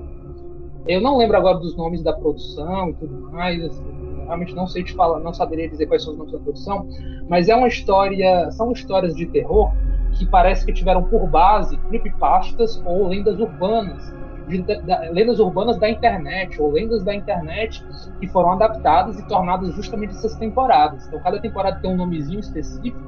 Eu 0.88 1.02
não 1.02 1.18
lembro 1.18 1.36
agora 1.38 1.58
dos 1.58 1.76
nomes 1.76 2.04
da 2.04 2.14
produção 2.14 2.90
e 2.90 2.94
tudo 2.94 3.32
mais, 3.32 3.64
assim, 3.64 4.05
realmente 4.26 4.54
não 4.54 4.68
sei 4.68 4.84
te 4.84 4.94
falar, 4.94 5.20
não 5.20 5.34
saberia 5.34 5.70
dizer 5.70 5.86
quais 5.86 6.04
são 6.04 6.14
os 6.14 6.18
nomes 6.18 6.34
da 6.34 6.40
produção, 6.40 6.88
mas 7.30 7.50
é 7.50 7.56
uma 7.56 7.68
história, 7.68 8.52
são 8.52 8.72
histórias 8.72 9.16
de 9.16 9.26
terror 9.28 9.72
que 10.18 10.26
parece 10.26 10.66
que 10.66 10.74
tiveram 10.74 11.04
por 11.04 11.28
base 11.28 11.78
creepypastas 11.90 12.82
ou 12.86 13.08
lendas 13.08 13.40
urbanas, 13.40 14.14
de, 14.48 14.62
de, 14.62 14.76
lendas 15.12 15.40
urbanas 15.40 15.78
da 15.78 15.90
internet 15.90 16.62
ou 16.62 16.72
lendas 16.72 17.04
da 17.04 17.14
internet 17.14 17.84
que 18.20 18.28
foram 18.28 18.52
adaptadas 18.52 19.20
e 19.20 19.28
tornadas 19.28 19.74
justamente 19.76 20.12
essas 20.12 20.36
temporadas. 20.36 21.08
Então 21.08 21.20
cada 21.20 21.40
temporada 21.40 21.80
tem 21.80 21.90
um 21.90 21.98
nomezinho 21.98 22.40
específico, 22.40 23.00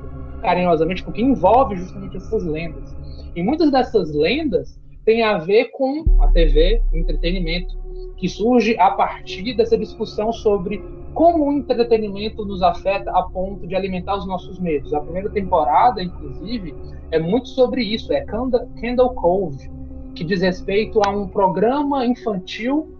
carinhosamente, 0.41 1.03
porque 1.03 1.21
envolve 1.21 1.75
justamente 1.77 2.17
essas 2.17 2.43
lendas. 2.43 2.95
E 3.35 3.43
muitas 3.43 3.71
dessas 3.71 4.13
lendas 4.13 4.79
têm 5.05 5.23
a 5.23 5.37
ver 5.37 5.65
com 5.71 6.03
a 6.19 6.27
TV, 6.27 6.81
o 6.91 6.97
entretenimento, 6.97 7.77
que 8.17 8.27
surge 8.27 8.77
a 8.79 8.91
partir 8.91 9.55
dessa 9.55 9.77
discussão 9.77 10.33
sobre 10.33 10.83
como 11.17 11.49
o 11.49 11.51
entretenimento 11.51 12.45
nos 12.45 12.61
afeta 12.61 13.09
a 13.09 13.23
ponto 13.23 13.65
de 13.65 13.75
alimentar 13.75 14.15
os 14.17 14.27
nossos 14.27 14.59
medos. 14.59 14.93
A 14.93 14.99
primeira 14.99 15.27
temporada, 15.31 15.99
inclusive, 15.99 16.75
é 17.09 17.17
muito 17.17 17.49
sobre 17.49 17.81
isso, 17.81 18.13
é 18.13 18.21
Candle 18.21 19.15
Cove, 19.15 19.67
que 20.13 20.23
diz 20.23 20.43
respeito 20.43 21.01
a 21.03 21.09
um 21.09 21.27
programa 21.27 22.05
infantil 22.05 22.95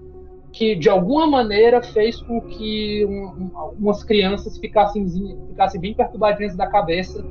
que 0.51 0.76
de 0.76 0.89
alguma 0.89 1.28
maneira 1.28 1.80
fez 1.84 2.20
com 2.20 2.41
que 2.41 3.05
um, 3.05 3.28
um, 3.28 3.51
umas 3.80 4.03
crianças 4.03 4.57
ficassem, 4.57 5.07
ficassem 5.49 5.80
bem 5.80 5.93
perturbadinhas 5.93 6.55
da 6.55 6.65
cabeça 6.65 7.24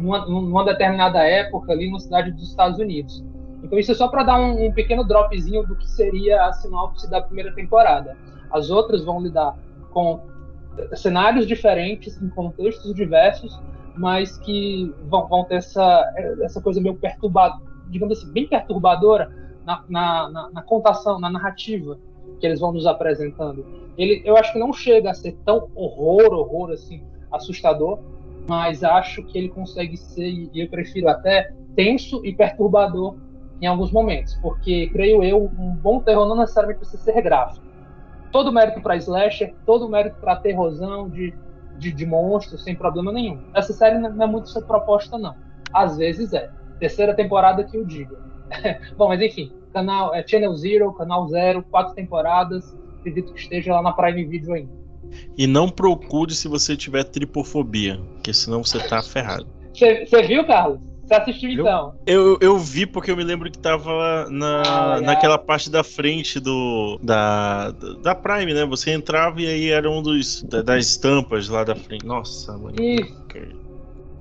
numa, 0.00 0.24
numa, 0.24 0.64
determinada 0.64 1.22
época 1.22 1.72
ali 1.72 1.92
na 1.92 1.98
cidade 1.98 2.30
dos 2.30 2.48
Estados 2.48 2.78
Unidos. 2.78 3.22
Então 3.62 3.78
isso 3.78 3.92
é 3.92 3.94
só 3.94 4.08
para 4.08 4.22
dar 4.22 4.40
um, 4.40 4.64
um, 4.64 4.72
pequeno 4.72 5.04
dropzinho 5.04 5.62
do 5.66 5.76
que 5.76 5.90
seria 5.90 6.46
a 6.46 6.54
sinopse 6.54 7.10
da 7.10 7.20
primeira 7.20 7.54
temporada. 7.54 8.16
As 8.50 8.70
outras 8.70 9.04
vão 9.04 9.20
lidar 9.20 9.54
com 9.94 10.20
cenários 10.96 11.46
diferentes, 11.46 12.20
em 12.20 12.28
contextos 12.28 12.92
diversos, 12.94 13.58
mas 13.96 14.36
que 14.38 14.92
vão, 15.08 15.28
vão 15.28 15.44
ter 15.44 15.56
essa, 15.56 16.12
essa 16.42 16.60
coisa 16.60 16.80
meio 16.80 16.96
perturbada, 16.96 17.54
digamos 17.88 18.18
assim, 18.18 18.32
bem 18.32 18.48
perturbadora 18.48 19.30
na, 19.64 19.84
na, 19.88 20.28
na, 20.28 20.50
na, 20.50 20.62
contação, 20.62 21.20
na 21.20 21.30
narrativa 21.30 21.96
que 22.40 22.46
eles 22.46 22.58
vão 22.58 22.72
nos 22.72 22.86
apresentando. 22.86 23.64
Ele, 23.96 24.20
eu 24.24 24.36
acho 24.36 24.52
que 24.52 24.58
não 24.58 24.72
chega 24.72 25.10
a 25.10 25.14
ser 25.14 25.38
tão 25.44 25.70
horror, 25.76 26.32
horror 26.32 26.72
assim, 26.72 27.04
assustador, 27.30 28.00
mas 28.48 28.82
acho 28.82 29.22
que 29.22 29.38
ele 29.38 29.48
consegue 29.48 29.96
ser, 29.96 30.28
e 30.28 30.50
eu 30.60 30.68
prefiro 30.68 31.08
até, 31.08 31.54
tenso 31.76 32.24
e 32.26 32.34
perturbador 32.34 33.16
em 33.62 33.66
alguns 33.66 33.92
momentos, 33.92 34.34
porque, 34.42 34.88
creio 34.88 35.22
eu, 35.22 35.44
um 35.44 35.74
bom 35.76 36.00
terror 36.00 36.28
não 36.28 36.36
necessariamente 36.36 36.80
precisa 36.80 37.02
ser 37.02 37.22
gráfico 37.22 37.64
todo 38.34 38.50
mérito 38.50 38.80
para 38.80 38.96
slasher, 38.96 39.54
todo 39.64 39.88
mérito 39.88 40.16
para 40.16 40.34
terrorzão 40.34 41.08
de, 41.08 41.32
de, 41.78 41.92
de, 41.92 42.04
monstros, 42.04 42.64
sem 42.64 42.74
problema 42.74 43.12
nenhum. 43.12 43.38
Essa 43.54 43.72
série 43.72 43.96
não 43.96 44.20
é 44.20 44.26
muito 44.26 44.50
essa 44.50 44.60
proposta, 44.60 45.16
não. 45.16 45.36
Às 45.72 45.96
vezes 45.96 46.32
é. 46.32 46.50
Terceira 46.80 47.14
temporada 47.14 47.62
que 47.62 47.76
eu 47.76 47.84
digo. 47.84 48.16
Bom, 48.98 49.06
mas 49.06 49.22
enfim, 49.22 49.52
canal 49.72 50.12
é 50.12 50.26
Channel 50.26 50.52
Zero, 50.56 50.92
canal 50.94 51.28
Zero, 51.28 51.62
quatro 51.70 51.94
temporadas. 51.94 52.76
Acredito 52.98 53.32
que 53.32 53.38
esteja 53.38 53.72
lá 53.72 53.82
na 53.82 53.92
Prime 53.92 54.24
Video 54.24 54.52
ainda. 54.52 54.72
E 55.38 55.46
não 55.46 55.68
procure 55.68 56.34
se 56.34 56.48
você 56.48 56.76
tiver 56.76 57.04
tripofobia, 57.04 58.00
porque 58.14 58.34
senão 58.34 58.64
você 58.64 58.80
tá 58.88 59.00
ferrado. 59.00 59.46
Você 59.72 60.22
viu, 60.26 60.44
Carlos? 60.44 60.80
Você 61.04 61.14
assistiu 61.14 61.50
então? 61.50 61.94
Eu, 62.06 62.38
eu 62.40 62.58
vi 62.58 62.86
porque 62.86 63.10
eu 63.10 63.16
me 63.16 63.24
lembro 63.24 63.50
que 63.50 63.58
tava 63.58 64.26
na, 64.30 64.62
ah, 64.66 65.00
naquela 65.02 65.36
parte 65.36 65.70
da 65.70 65.84
frente 65.84 66.40
do 66.40 66.98
da, 67.02 67.70
da 68.02 68.14
Prime, 68.14 68.54
né? 68.54 68.64
Você 68.64 68.90
entrava 68.90 69.40
e 69.40 69.46
aí 69.46 69.70
era 69.70 69.90
um 69.90 70.00
dos 70.00 70.42
das 70.42 70.86
estampas 70.86 71.48
lá 71.48 71.62
da 71.62 71.76
frente. 71.76 72.06
Nossa, 72.06 72.56
mano. 72.56 72.74
Isso. 72.80 73.24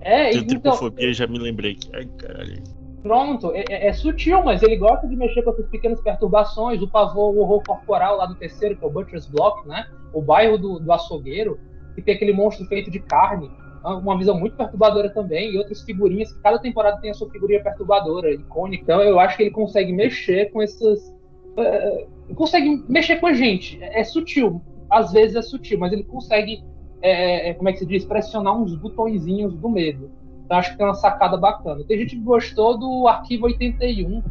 É, 0.01 0.31
Tenho 0.31 0.43
então, 0.43 0.47
tripofobia, 0.47 1.13
já 1.13 1.25
me 1.25 1.39
lembrei. 1.39 1.77
Ai, 1.93 2.05
caralho. 2.17 2.61
Pronto, 3.01 3.51
é, 3.53 3.63
é, 3.69 3.87
é, 3.87 3.93
sutil, 3.93 4.43
mas 4.43 4.61
ele 4.61 4.77
gosta 4.77 5.07
de 5.07 5.15
mexer 5.15 5.41
com 5.43 5.51
essas 5.51 5.67
pequenas 5.67 5.99
perturbações, 6.01 6.81
o 6.81 6.87
pavor, 6.87 7.33
o 7.33 7.39
horror 7.39 7.61
corporal 7.65 8.17
lá 8.17 8.25
do 8.25 8.35
terceiro, 8.35 8.75
que 8.77 8.83
é 8.83 8.87
o 8.87 8.91
Butcher's 8.91 9.25
Block, 9.27 9.67
né? 9.67 9.85
O 10.13 10.21
bairro 10.21 10.57
do, 10.57 10.79
do 10.79 10.91
açougueiro, 10.91 11.59
que 11.95 12.01
tem 12.01 12.15
aquele 12.15 12.33
monstro 12.33 12.65
feito 12.65 12.91
de 12.91 12.99
carne 12.99 13.49
uma 13.83 14.17
visão 14.17 14.39
muito 14.39 14.55
perturbadora 14.55 15.09
também, 15.09 15.51
e 15.51 15.57
outras 15.57 15.81
figurinhas, 15.81 16.31
que 16.31 16.41
cada 16.41 16.57
temporada 16.57 17.01
tem 17.01 17.11
a 17.11 17.13
sua 17.13 17.29
figurinha 17.29 17.61
perturbadora, 17.61 18.31
icônica. 18.31 18.83
Então 18.83 19.01
eu 19.01 19.19
acho 19.19 19.35
que 19.35 19.43
ele 19.43 19.51
consegue 19.51 19.91
mexer 19.91 20.51
com 20.51 20.61
essas. 20.61 21.13
Uh, 21.57 22.33
consegue 22.33 22.83
mexer 22.87 23.17
com 23.17 23.27
a 23.27 23.33
gente. 23.33 23.81
É, 23.83 23.99
é, 23.99 24.03
sutil, 24.03 24.61
às 24.89 25.11
vezes 25.11 25.35
é 25.35 25.41
sutil, 25.41 25.77
mas 25.77 25.91
ele 25.91 26.03
consegue, 26.03 26.63
é, 27.01 27.49
é, 27.49 27.53
como 27.53 27.67
é 27.67 27.73
que 27.73 27.79
se 27.79 27.85
diz, 27.85 28.05
pressionar 28.05 28.57
uns 28.57 28.73
botõezinhos 28.75 29.53
do 29.55 29.69
medo. 29.69 30.09
Então 30.45 30.57
acho 30.57 30.71
que 30.71 30.77
tem 30.77 30.85
uma 30.85 30.95
sacada 30.95 31.35
bacana. 31.35 31.83
Tem 31.83 31.97
gente 31.97 32.15
que 32.15 32.21
gostou 32.21 32.77
do 32.77 33.07
Arquivo 33.07 33.45
81, 33.45 34.23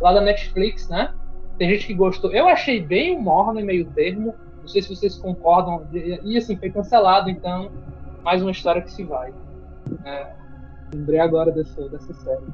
lá 0.00 0.12
da 0.12 0.20
Netflix, 0.22 0.88
né? 0.88 1.12
Tem 1.58 1.68
gente 1.68 1.86
que 1.86 1.94
gostou. 1.94 2.32
Eu 2.32 2.48
achei 2.48 2.80
bem 2.80 3.20
morno 3.20 3.60
e 3.60 3.62
meio 3.62 3.84
termo. 3.92 4.34
Não 4.60 4.68
sei 4.68 4.80
se 4.80 4.94
vocês 4.94 5.16
concordam. 5.16 5.86
E 5.92 6.36
assim, 6.36 6.56
foi 6.56 6.70
cancelado, 6.70 7.28
então 7.30 7.70
mais 8.24 8.40
uma 8.42 8.50
história 8.50 8.80
que 8.82 8.90
se 8.90 9.04
vai. 9.04 9.32
É, 10.04 10.32
lembrei 10.92 11.20
agora 11.20 11.52
dessa, 11.52 11.88
dessa 11.88 12.12
série. 12.14 12.46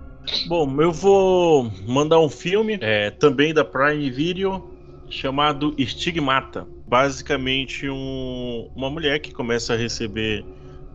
Bom, 0.49 0.81
eu 0.83 0.93
vou 0.93 1.71
mandar 1.87 2.19
um 2.19 2.29
filme, 2.29 2.79
é, 2.81 3.11
também 3.11 3.55
da 3.55 3.65
Prime 3.65 4.11
Video, 4.11 4.71
chamado 5.09 5.75
Estigmata. 5.79 6.67
Basicamente, 6.87 7.89
um, 7.89 8.69
uma 8.75 8.91
mulher 8.91 9.21
que 9.21 9.33
começa 9.33 9.75
a 9.75 9.77
receber 9.77 10.45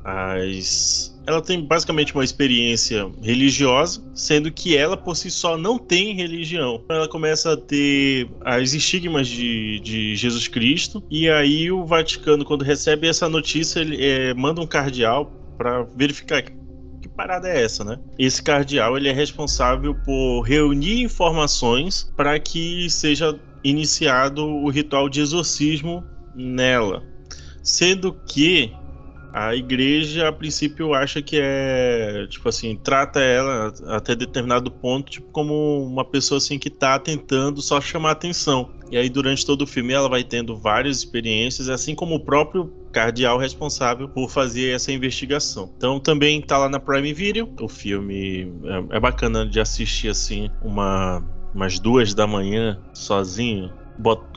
as. 0.04 1.15
Ela 1.28 1.42
tem 1.42 1.62
basicamente 1.62 2.14
uma 2.14 2.24
experiência 2.24 3.10
religiosa, 3.22 4.04
sendo 4.14 4.52
que 4.52 4.78
ela 4.78 4.96
por 4.96 5.16
si 5.16 5.32
só 5.32 5.58
não 5.58 5.78
tem 5.78 6.16
religião. 6.16 6.84
Ela 6.90 7.08
começa 7.08 7.54
a 7.54 7.58
ter 7.58 8.30
as 8.42 8.74
estigmas 8.74 9.28
de, 9.28 9.80
de 9.80 10.16
Jesus 10.16 10.48
Cristo, 10.48 11.04
e 11.10 11.30
aí 11.30 11.72
o 11.72 11.86
Vaticano, 11.86 12.46
quando 12.46 12.64
recebe 12.64 13.08
essa 13.08 13.28
notícia, 13.28 13.80
ele 13.80 14.04
é, 14.04 14.34
manda 14.34 14.62
um 14.62 14.68
cardeal 14.68 15.32
para 15.58 15.84
verificar 15.96 16.44
que 16.44 17.10
parada 17.16 17.48
é 17.48 17.64
essa, 17.64 17.84
né? 17.84 18.00
Esse 18.20 18.42
cardeal 18.42 18.98
ele 18.98 19.08
é 19.10 19.14
responsável 19.14 19.96
por 20.04 20.42
reunir 20.42 21.02
informações 21.02 22.12
para 22.16 22.40
que 22.40 22.90
seja 22.90 23.40
iniciado 23.64 24.46
o 24.46 24.70
ritual 24.70 25.10
de 25.10 25.22
exorcismo 25.22 26.04
nela. 26.36 27.04
Sendo 27.64 28.14
que 28.28 28.72
a 29.38 29.54
igreja, 29.54 30.30
a 30.30 30.32
princípio, 30.32 30.94
acha 30.94 31.22
que 31.22 31.38
é, 31.38 32.26
tipo 32.30 32.48
assim, 32.48 32.74
trata 32.82 33.20
ela 33.20 33.74
até 33.88 34.16
determinado 34.16 34.72
ponto, 34.72 35.12
tipo, 35.12 35.30
como 35.30 35.86
uma 35.86 36.06
pessoa 36.06 36.38
assim 36.38 36.58
que 36.58 36.70
tá 36.70 36.98
tentando 36.98 37.62
só 37.62 37.82
chamar 37.82 38.12
atenção. 38.12 38.70
E 38.90 38.96
aí, 38.96 39.10
durante 39.10 39.46
todo 39.46 39.64
o 39.64 39.68
filme, 39.68 39.92
ela 39.92 40.08
vai 40.08 40.24
tendo 40.24 40.56
várias 40.56 41.00
experiências, 41.00 41.68
assim 41.68 41.94
como 41.94 42.16
o 42.16 42.20
próprio 42.22 42.72
cardeal 42.94 43.38
responsável 43.38 44.08
por 44.08 44.30
fazer 44.30 44.74
essa 44.74 44.90
investigação. 44.94 45.70
Então, 45.76 46.00
também 46.00 46.42
tá 46.42 46.58
lá 46.58 46.70
na 46.70 46.80
Prime 46.80 47.12
Video. 47.12 47.54
O 47.60 47.68
filme 47.68 48.50
é, 48.64 48.96
é 48.96 49.00
bacana 49.02 49.46
de 49.46 49.60
assistir, 49.60 50.08
assim, 50.08 50.50
uma, 50.62 51.22
umas 51.54 51.78
duas 51.78 52.14
da 52.14 52.26
manhã, 52.26 52.80
sozinho, 52.94 53.70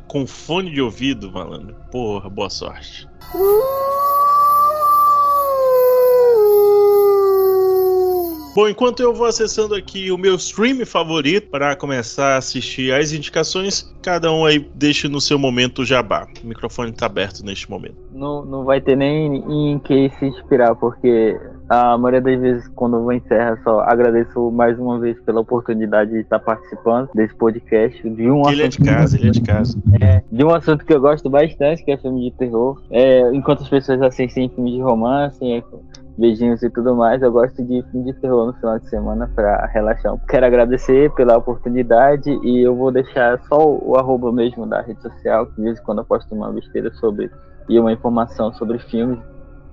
com 0.09 0.27
fone 0.27 0.73
de 0.73 0.81
ouvido, 0.81 1.31
malandro. 1.31 1.77
Porra, 1.93 2.29
boa 2.29 2.51
sorte. 2.51 3.07
Uh! 3.33 3.98
Bom, 8.59 8.69
enquanto 8.69 8.99
eu 8.99 9.15
vou 9.15 9.25
acessando 9.25 9.73
aqui 9.73 10.11
o 10.11 10.19
meu 10.19 10.35
stream 10.35 10.85
favorito 10.85 11.49
para 11.49 11.77
começar 11.77 12.35
a 12.35 12.37
assistir 12.39 12.93
as 12.93 13.13
indicações, 13.13 13.95
cada 14.03 14.33
um 14.33 14.45
aí 14.45 14.69
deixe 14.75 15.07
no 15.07 15.21
seu 15.21 15.39
momento 15.39 15.83
o 15.83 15.85
jabá. 15.85 16.27
O 16.43 16.47
microfone 16.49 16.91
está 16.91 17.07
aberto 17.07 17.45
neste 17.45 17.71
momento. 17.71 17.95
Não, 18.13 18.45
não 18.45 18.65
vai 18.65 18.81
ter 18.81 18.97
nem 18.97 19.37
em 19.49 19.79
que 19.79 20.11
se 20.19 20.27
inspirar, 20.27 20.75
porque 20.75 21.39
a 21.69 21.97
maioria 21.97 22.21
das 22.21 22.41
vezes, 22.41 22.69
quando 22.75 22.97
eu 22.97 23.05
vou 23.05 23.13
encerrar, 23.13 23.63
só 23.63 23.79
agradeço 23.79 24.51
mais 24.51 24.77
uma 24.77 24.99
vez 24.99 25.17
pela 25.21 25.41
oportunidade 25.41 26.11
de 26.11 26.19
estar 26.19 26.41
participando 26.41 27.11
desse 27.15 27.37
podcast. 27.37 28.11
De 28.11 28.29
um 28.29 28.51
ele 28.51 28.65
é 28.65 28.69
de 28.69 28.79
casa, 28.79 29.17
ele 29.17 29.29
é 29.29 29.31
de 29.31 29.41
casa. 29.41 29.81
É, 30.01 30.21
de 30.33 30.45
um 30.45 30.51
assunto 30.51 30.85
que 30.85 30.93
eu 30.93 31.01
gosto 31.01 31.31
bastante, 31.31 31.85
que 31.85 31.93
é 31.93 31.97
filme 31.97 32.29
de 32.29 32.37
terror. 32.37 32.83
É, 32.91 33.33
enquanto 33.33 33.63
as 33.63 33.69
pessoas 33.69 34.03
assistem 34.03 34.49
filme 34.49 34.73
de 34.73 34.81
romance, 34.81 35.39
beijinhos 36.19 36.63
e 36.63 36.69
tudo 36.71 36.95
mais. 36.97 37.23
Eu 37.23 37.31
gosto 37.31 37.63
de 37.65 37.83
filme 37.91 38.13
de 38.13 38.21
terror 38.21 38.47
no 38.47 38.53
final 38.55 38.79
de 38.79 38.89
semana 38.89 39.31
para 39.35 39.67
relaxar. 39.67 40.17
Quero 40.29 40.45
agradecer 40.45 41.11
pela 41.15 41.39
oportunidade 41.39 42.31
e 42.43 42.67
eu 42.67 42.75
vou 42.75 42.91
deixar 42.91 43.39
só 43.49 43.59
o, 43.59 43.97
arroba 43.97 44.33
mesmo 44.33 44.67
da 44.67 44.83
rede 44.83 45.01
social, 45.01 45.47
que 45.47 45.57
de 45.57 45.63
vez 45.63 45.79
em 45.79 45.83
quando 45.83 45.99
eu 45.99 46.05
posto 46.05 46.35
uma 46.35 46.53
besteira 46.53 46.93
sobre 46.95 47.31
e 47.69 47.79
uma 47.79 47.93
informação 47.93 48.53
sobre 48.55 48.79
filmes. 48.79 49.19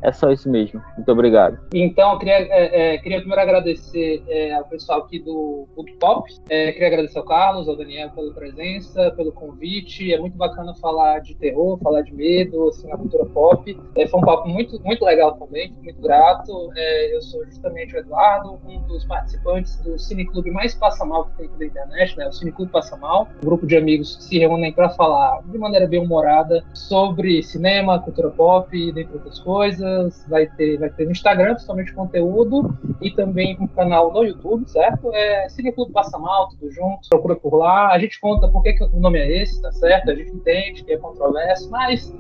É 0.06 0.12
só 0.12 0.32
isso 0.32 0.48
mesmo. 0.48 0.80
Muito 0.96 1.12
obrigado. 1.12 1.58
Então, 1.74 2.12
eu 2.12 2.20
queria, 2.20 2.36
é, 2.36 2.94
é, 2.94 2.98
queria 3.00 3.18
primeiro 3.18 3.42
agradecer 3.42 4.24
é, 4.28 4.54
ao 4.54 4.64
pessoal 4.66 5.00
aqui 5.00 5.18
do 5.18 5.68
Book 5.76 5.92
Pop. 5.94 6.32
É, 6.48 6.72
queria 6.74 6.90
agradecer 6.90 7.18
ao 7.18 7.26
Carlos, 7.26 7.68
ao 7.68 7.76
Daniel 7.76 8.12
pela 8.12 8.32
presença, 8.32 9.10
pelo 9.18 9.32
convite. 9.32 10.14
É 10.14 10.20
muito 10.20 10.38
bacana 10.38 10.76
falar 10.76 11.22
de 11.22 11.34
terror, 11.34 11.80
falar 11.80 12.04
de 12.04 12.14
medo, 12.14 12.70
assim, 12.70 12.88
na 12.88 12.98
cultura 12.98 13.26
pop. 13.26 13.76
É, 13.96 14.06
foi 14.06 14.20
um 14.20 14.24
papo 14.24 14.48
muito, 14.48 14.80
muito 14.84 15.04
legal 15.04 15.34
também, 15.38 15.74
muito 15.82 16.00
grato. 16.00 16.70
É, 16.76 17.16
eu 17.16 17.22
sou 17.24 17.44
justamente 17.46 17.96
o 17.96 17.98
Eduardo, 17.98 18.60
um 18.64 18.82
dos 18.82 19.06
participantes 19.06 19.76
do 19.78 19.98
Cineclube 19.98 20.52
mais 20.52 20.76
passa 20.76 21.04
mal 21.04 21.26
que 21.26 21.38
tem 21.38 21.48
aqui 21.48 21.66
internet, 21.66 22.16
né? 22.16 22.28
O 22.28 22.32
Cineclube 22.32 22.72
Passa 22.72 22.96
Mal. 22.96 23.28
Um 23.42 23.46
grupo 23.46 23.66
de 23.66 23.76
amigos 23.76 24.18
que 24.18 24.24
se 24.26 24.38
reúnem 24.38 24.72
para 24.72 24.90
falar 24.92 25.42
de 25.48 25.58
maneira 25.58 25.88
bem 25.88 26.00
humorada 26.00 26.64
sobre 26.76 27.42
cinema, 27.42 28.00
cultura 28.00 28.30
pop, 28.30 28.92
dentre 28.92 29.16
outras 29.16 29.40
coisas 29.40 29.95
vai 30.28 30.48
ter, 30.48 30.78
vai 30.78 30.90
ter 30.90 31.06
no 31.06 31.12
Instagram, 31.12 31.54
principalmente 31.54 31.94
conteúdo, 31.94 32.78
e 33.02 33.12
também 33.12 33.58
um 33.60 33.68
canal 33.68 34.12
no 34.12 34.24
YouTube, 34.24 34.68
certo? 34.70 35.14
É 35.14 35.50
Cineclube 35.50 35.92
Passa 35.92 36.18
Mal, 36.18 36.50
tudo 36.50 36.72
junto, 36.72 37.10
procura 37.10 37.36
por 37.36 37.56
lá. 37.56 37.92
A 37.92 38.00
gente 38.00 38.20
conta 38.20 38.48
por 38.48 38.64
que, 38.64 38.74
que 38.74 38.84
o 38.84 39.00
nome 39.00 39.20
é 39.20 39.42
esse, 39.42 39.62
tá 39.62 39.72
certo? 39.72 40.12
A 40.12 40.16
gente 40.16 40.32
entende 40.32 40.84
que 40.84 40.94
é 40.94 40.98
controverso, 40.98 41.70
mas 41.70 42.14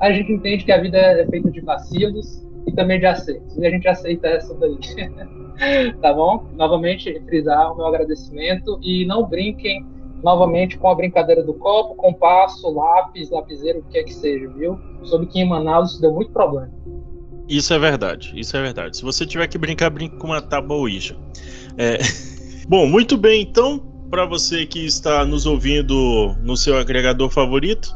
a 0.00 0.12
gente 0.12 0.32
entende 0.32 0.64
que 0.64 0.72
a 0.72 0.80
vida 0.80 0.98
é 0.98 1.26
feita 1.26 1.50
de 1.50 1.60
vacilos 1.60 2.42
e 2.66 2.72
também 2.72 2.98
de 2.98 3.06
acertos. 3.06 3.56
E 3.56 3.66
a 3.66 3.70
gente 3.70 3.88
aceita 3.88 4.28
essa 4.28 4.54
daí. 4.54 4.78
tá 6.00 6.12
bom? 6.12 6.46
Novamente, 6.54 7.20
frisar 7.26 7.72
o 7.72 7.76
meu 7.76 7.86
agradecimento 7.86 8.78
e 8.82 9.04
não 9.04 9.24
brinquem 9.26 9.84
novamente 10.22 10.78
com 10.78 10.88
a 10.88 10.94
brincadeira 10.94 11.42
do 11.42 11.54
copo, 11.54 11.96
compasso, 11.96 12.70
lápis, 12.70 13.30
lapiseiro, 13.30 13.80
o 13.80 13.82
que 13.82 13.98
é 13.98 14.04
que 14.04 14.14
seja, 14.14 14.48
viu? 14.50 14.78
Soube 15.02 15.26
que 15.26 15.40
em 15.40 15.48
Manaus 15.48 15.92
isso 15.92 16.00
deu 16.00 16.12
muito 16.12 16.30
problema. 16.30 16.70
Isso 17.48 17.74
é 17.74 17.78
verdade, 17.78 18.32
isso 18.34 18.56
é 18.56 18.62
verdade. 18.62 18.96
Se 18.96 19.02
você 19.02 19.26
tiver 19.26 19.46
que 19.46 19.58
brincar, 19.58 19.90
brinque 19.90 20.16
com 20.16 20.28
uma 20.28 20.40
tábua 20.40 20.76
Ouija. 20.76 21.16
É... 21.76 21.98
Bom, 22.68 22.86
muito 22.86 23.16
bem, 23.16 23.42
então, 23.42 23.78
para 24.10 24.24
você 24.24 24.64
que 24.64 24.86
está 24.86 25.24
nos 25.24 25.46
ouvindo 25.46 26.36
no 26.42 26.56
seu 26.56 26.78
agregador 26.78 27.28
favorito, 27.28 27.94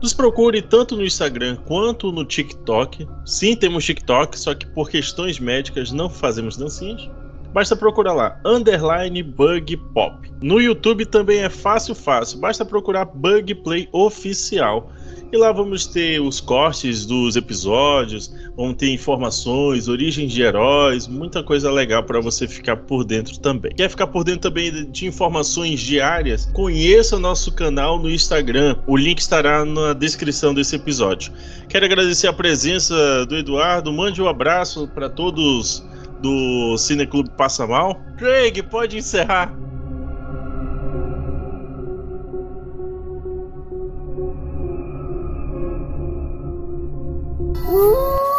nos 0.00 0.14
procure 0.14 0.62
tanto 0.62 0.96
no 0.96 1.04
Instagram 1.04 1.56
quanto 1.56 2.12
no 2.12 2.24
TikTok. 2.24 3.06
Sim, 3.26 3.56
temos 3.56 3.84
TikTok, 3.84 4.38
só 4.38 4.54
que 4.54 4.66
por 4.66 4.88
questões 4.88 5.38
médicas 5.38 5.92
não 5.92 6.08
fazemos 6.08 6.56
dancinhas. 6.56 7.10
Basta 7.52 7.74
procurar 7.74 8.12
lá, 8.12 8.40
underline 8.44 9.22
bug 9.22 9.76
pop. 9.94 10.30
No 10.40 10.60
YouTube 10.60 11.06
também 11.06 11.40
é 11.40 11.48
fácil, 11.48 11.94
fácil. 11.94 12.38
Basta 12.38 12.64
procurar 12.64 13.06
Bug 13.06 13.54
Play 13.56 13.88
Oficial. 13.92 14.92
E 15.30 15.36
lá 15.36 15.52
vamos 15.52 15.86
ter 15.86 16.20
os 16.22 16.40
cortes 16.40 17.04
dos 17.04 17.36
episódios, 17.36 18.34
vamos 18.56 18.76
ter 18.76 18.90
informações, 18.90 19.86
origens 19.86 20.32
de 20.32 20.40
heróis, 20.40 21.06
muita 21.06 21.42
coisa 21.42 21.70
legal 21.70 22.02
para 22.02 22.18
você 22.18 22.48
ficar 22.48 22.78
por 22.78 23.04
dentro 23.04 23.38
também. 23.38 23.70
Quer 23.74 23.90
ficar 23.90 24.06
por 24.06 24.24
dentro 24.24 24.50
também 24.50 24.90
de 24.90 25.06
informações 25.06 25.80
diárias? 25.80 26.46
Conheça 26.54 27.16
o 27.16 27.18
nosso 27.18 27.52
canal 27.52 27.98
no 27.98 28.10
Instagram. 28.10 28.76
O 28.86 28.96
link 28.96 29.18
estará 29.18 29.66
na 29.66 29.92
descrição 29.92 30.54
desse 30.54 30.76
episódio. 30.76 31.30
Quero 31.68 31.84
agradecer 31.84 32.26
a 32.26 32.32
presença 32.32 33.26
do 33.26 33.36
Eduardo. 33.36 33.92
Mande 33.92 34.22
um 34.22 34.28
abraço 34.28 34.88
para 34.88 35.10
todos 35.10 35.84
do 36.22 36.78
Cineclube 36.78 37.28
Passa 37.36 37.66
Mal. 37.66 38.00
Craig, 38.16 38.62
pode 38.62 38.96
encerrar. 38.96 39.67
Ooh. 47.68 48.37